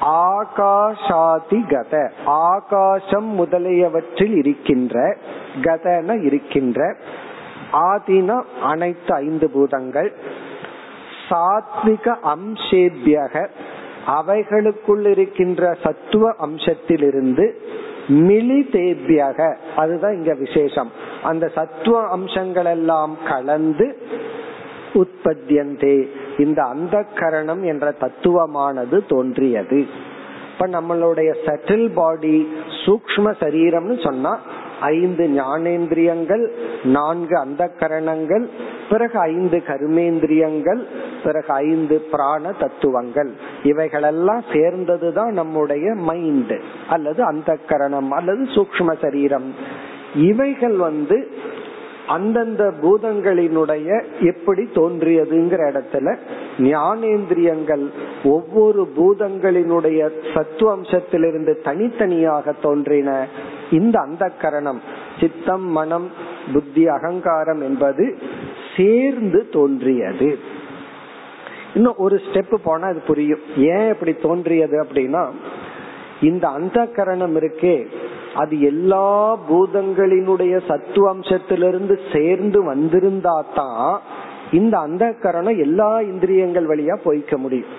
ஆகாஷாதி 0.00 1.60
கத. 1.68 2.10
ஆகாசம் 2.24 3.26
முதலியவற்றில் 3.26 4.34
இருக்கின்ற 4.34 5.16
கதன 5.60 6.22
இருக்கின்ற 6.22 6.96
ஆதின 7.72 8.42
அனைத்து 8.62 9.14
ஐந்து 9.14 9.50
பூதங்கள். 9.50 10.16
சாத்விக 11.28 12.16
அம்சேபியக 12.24 13.48
அவைகளுக்குள் 14.06 15.06
இருக்கின்ற 15.06 15.76
சத்துவ 15.82 16.34
அம்சத்திலிருந்து 16.40 17.52
மிலிதேபியக 18.08 19.56
அதுதான் 19.76 20.12
இங்க 20.12 20.34
விசேஷம். 20.34 21.06
அந்த 21.22 21.48
சத்துவ 21.48 22.08
அம்சங்கள் 22.08 22.64
எல்லாம் 22.64 23.16
கலந்து 23.26 23.98
உற்பத்தியந்தே. 24.94 26.08
இந்த 26.38 26.62
அந்த 26.62 27.04
கரணம் 27.14 27.64
என்ற 27.64 27.94
தத்துவமானது 28.00 29.06
தோன்றியது. 29.08 29.86
இப்ப 30.52 30.66
நம்மளுடைய 30.66 31.34
சட்டில் 31.44 31.92
பாடி 31.94 32.48
சூக்ம 32.86 33.34
சரீரம்னு 33.40 34.02
சொன்னா 34.02 34.38
ஐந்து 34.80 35.28
ஞானேந்திரியங்கள் 35.28 36.48
நான்கு 36.84 37.38
அந்த 37.38 37.68
கரணங்கள் 37.78 38.48
பிறகு 38.90 39.18
ஐந்து 39.18 39.62
கர்மேந்திரியங்கள் 39.66 40.82
பிறகு 41.24 41.52
ஐந்து 41.54 42.00
பிராண 42.00 42.52
தத்துவங்கள். 42.52 43.32
இவைகளெல்லாம் 43.62 44.42
சேர்ந்ததுதான் 44.52 45.32
நம்முடைய 45.32 45.94
மைண்ட் 45.94 46.54
அல்லது 46.88 47.22
அந்த 47.22 47.56
கரணம் 47.66 48.10
அல்லது 48.10 48.42
சூக்ம 48.42 48.98
சரீரம். 49.00 49.54
இவைகள் 50.14 50.76
வந்து 50.76 51.30
அந்தந்த 52.06 52.72
பூதங்களினுடைய 52.82 54.04
எப்படி 54.20 54.68
தோன்றியதுங்கிற 54.74 55.60
இடத்துல 55.72 56.16
ஞானேந்திரியங்கள் 56.58 57.86
ஒவ்வொரு 58.24 58.88
பூதங்களினுடைய 58.96 60.10
சத்துவம்சத்திலிருந்து 60.34 61.62
தனித்தனியாக 61.62 62.52
தோன்றின 62.52 63.26
இந்த 63.70 64.00
அந்த 64.00 64.28
கரணம். 64.40 64.80
சித்தம் 65.20 65.66
மனம் 65.70 66.10
புத்தி 66.52 66.88
அகங்காரம் 66.88 67.60
என்பது 67.60 68.18
சேர்ந்து 68.76 69.48
தோன்றியது. 69.48 70.38
இன்னும் 71.74 71.94
ஒரு 71.96 72.20
ஸ்டெப் 72.26 72.54
போனா 72.62 72.86
அது 72.86 73.00
புரியும். 73.06 73.40
ஏன் 73.56 73.88
இப்படி 73.88 74.12
தோன்றியது 74.12 74.82
அப்படின்னா 74.82 75.28
இந்த 76.20 76.48
அந்த 76.48 76.86
கரணம் 76.86 77.36
இருக்கே 77.36 77.86
அது 78.38 78.54
எல்லா 78.70 79.10
பூதங்களினுடைய 79.50 80.54
சத்துவம்சத்திலிருந்து 80.70 81.94
சேர்ந்து 82.14 82.60
வந்திருந்தா 82.72 83.36
தான் 83.54 84.00
இந்த 84.58 84.74
அந்த 84.78 85.04
கரணம் 85.22 85.58
எல்லா 85.58 85.90
இந்திரியங்கள் 86.12 86.66
வழியா 86.70 86.94
போய்க்க 87.04 87.36
முடியும். 87.36 87.72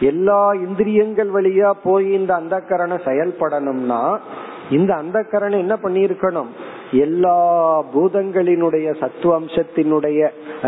எல்லா 0.00 0.40
இந்திரியங்கள் 0.66 1.30
வழியா 1.30 1.70
போய் 1.84 2.06
இந்த 2.12 2.32
அந்த 2.34 2.56
கரணம் 2.70 3.06
செயல்படணும்னா 3.06 4.02
இந்த 4.70 4.90
அந்த 4.94 5.18
கரணம் 5.32 5.62
என்ன 5.64 5.74
பண்ணிருக்கணும் 5.82 6.50
எல்லா 7.04 7.38
பூதங்களினுடைய 7.94 8.88
சத்துவம்சத்தினுடைய 9.02 10.20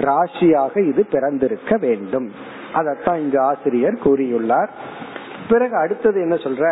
ராசியாக 0.06 0.74
இது 0.90 1.02
பிறந்திருக்க 1.14 1.76
வேண்டும். 1.86 2.28
அதத்தான் 2.74 3.18
இங்கு 3.22 3.38
ஆசிரியர் 3.40 4.02
கூறியுள்ளார். 4.04 4.70
பிறகு 5.48 5.74
அடுத்தது 5.76 6.18
என்ன 6.20 6.36
சொல்ற 6.44 6.66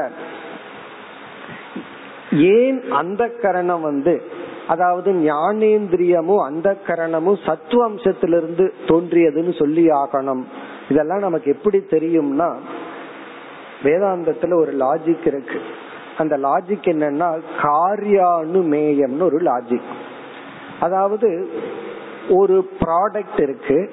ஏன் 2.32 2.90
அந்த 2.90 3.28
கரணம் 3.42 3.80
வந்து 3.80 4.22
அதாவது 4.68 5.12
ஞானேந்திரியமும் 5.12 6.44
அந்த 6.44 6.76
கரணமும் 6.86 7.46
சத்துவ 7.46 7.90
அம்சத்திலிருந்து 7.90 8.72
தோன்றியதுன்னு 8.86 9.58
சொல்லி 9.58 9.88
ஆகணும். 9.88 10.42
இதெல்லாம் 10.88 11.18
நமக்கு 11.18 11.50
எப்படி 11.50 11.78
தெரியும்னா 11.78 12.56
வேதாந்தத்துல 13.82 14.54
ஒரு 14.54 14.72
லாஜிக் 14.72 15.26
இருக்கு. 15.26 15.60
அந்த 16.18 16.36
லாஜிக் 16.36 16.84
என்னன்னா 16.84 17.40
காரியானுமேயம்னு 17.62 19.22
ஒரு 19.22 19.38
லாஜிக் 19.38 19.90
அதாவது 20.80 21.50
ஒரு 22.28 22.70
ப்ராடக்ட் 22.80 23.40
இருக்கு 23.42 23.92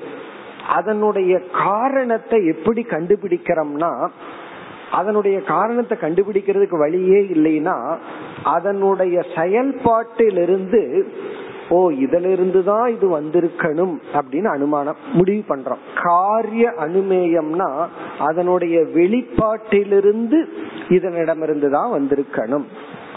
அதனுடைய 0.67 1.41
காரணத்தை 1.63 2.45
எப்படி 2.45 2.85
கண்டுபிடிக்கிறோம்னா 2.89 4.09
அதனுடைய 4.91 5.41
காரணத்தை 5.43 5.97
கண்டுபிடிக்கிறதுக்கு 6.01 6.77
வழியே 6.77 7.19
இல்லைன்னா 7.35 7.97
அதனுடைய 8.43 9.23
செயல்பாட்டிலிருந்து 9.35 11.07
ஓ 11.69 11.91
இதுலிருந்து 11.91 12.63
தான் 12.63 12.87
இது 12.93 13.07
வந்திருக்கணும் 13.17 13.93
அப்படின்னு 14.13 14.49
அனுமானம் 14.53 14.95
முடிவு 15.13 15.43
பண்றோம். 15.49 15.81
காரிய 16.03 16.73
அனுமேயம்னா 16.85 17.67
அதனுடைய 18.17 18.79
வெளிப்பாட்டிலிருந்து 18.95 20.39
இதனிடமிருந்து 20.89 21.69
தான் 21.69 21.93
வந்திருக்கணும். 21.97 22.65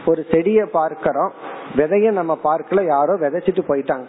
ஒரு 0.06 0.24
செடியை 0.30 0.66
பார்க்கிறோம். 0.66 1.32
விதைய 1.76 2.10
நம்ம 2.10 2.38
பார்க்கல 2.44 2.84
யாரோ 2.86 3.14
விதைச்சிட்டு 3.14 3.62
போயிட்டாங்க. 3.68 4.06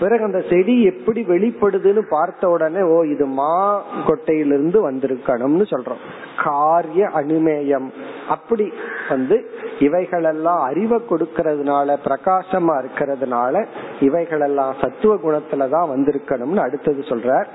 பிறகு 0.00 0.24
அந்த 0.24 0.40
செடி 0.50 0.82
எப்படி 0.82 1.22
வெளிப்படுதுன்னு 1.22 2.02
பார்த்த 2.08 2.48
உடனே 2.48 2.82
ஓ 2.82 3.02
இது 3.02 3.26
மா 3.26 3.84
கொட்டையிலிருந்து 4.06 4.78
வந்திருக்கணும்னு 4.90 5.66
சொல்றோம். 5.70 6.02
காரிய 6.44 7.08
அனுமேயம். 7.14 7.88
அப்படி 8.28 8.72
வந்து 9.08 9.50
இவைகளெல்லாம் 9.78 10.60
அறிவை 10.60 11.00
கொடுக்கறதுனால 11.10 11.96
பிரகாசமா 12.04 12.74
இருக்கிறதுனால 12.82 13.66
இவைகளெல்லாம் 14.00 14.74
சத்துவ 14.80 15.14
குணத்துலதான் 15.16 15.90
வந்திருக்கணும்னு 15.94 16.56
அடுத்தது 16.56 17.00
சொல்றார். 17.00 17.46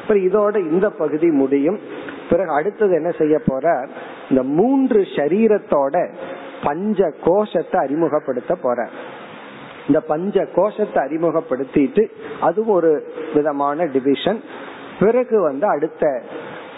அப்புறம் 0.00 0.22
இதோட 0.22 0.70
இந்த 0.72 0.90
பகுதி 0.90 1.30
முடியும். 1.30 1.80
பிறகு 2.30 2.50
அடுத்தது 2.50 2.94
என்ன 2.94 3.10
செய்ய 3.10 3.38
போற 3.46 3.88
இந்த 4.28 4.42
மூன்று 4.42 5.00
சரீரத்தோட 5.00 6.14
பஞ்ச 6.64 7.12
கோஷத்தை 7.24 7.80
அறிமுகப்படுத்த 7.80 8.54
போற 8.54 8.88
இந்த 9.88 10.00
பஞ்ச 10.12 10.44
கோஷத்தை 10.54 10.98
அறிமுகப்படுத்திட்டு 11.04 12.02
அது 12.40 12.60
ஒரு 12.76 12.90
விதமான 13.34 13.84
டிவிஷன் 13.94 14.40
பிறகு 15.00 15.36
வந்து 15.42 15.66
அடுத்த 15.68 16.04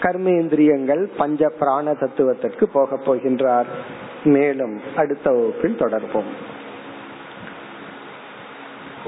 கர்மேந்திரியங்கள் 0.01 1.03
பஞ்ச 1.17 1.49
பிராண 1.59 1.93
தத்துவத்திற்கு 1.93 2.65
போக 2.69 2.99
போகின்றார். 3.05 3.69
மேலும் 4.23 4.75
அடுத்த 4.95 5.25
வகுப்பில் 5.31 5.79
தொடர்போம். 5.79 6.31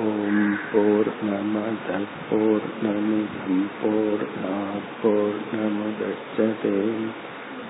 ஓம் 0.04 0.54
போர் 0.72 1.10
நமத 1.30 1.97
போர் 2.30 2.68
நமிதம் 2.84 3.64
போர் 3.82 4.26
போர் 5.01 5.41
நமதே 5.56 6.76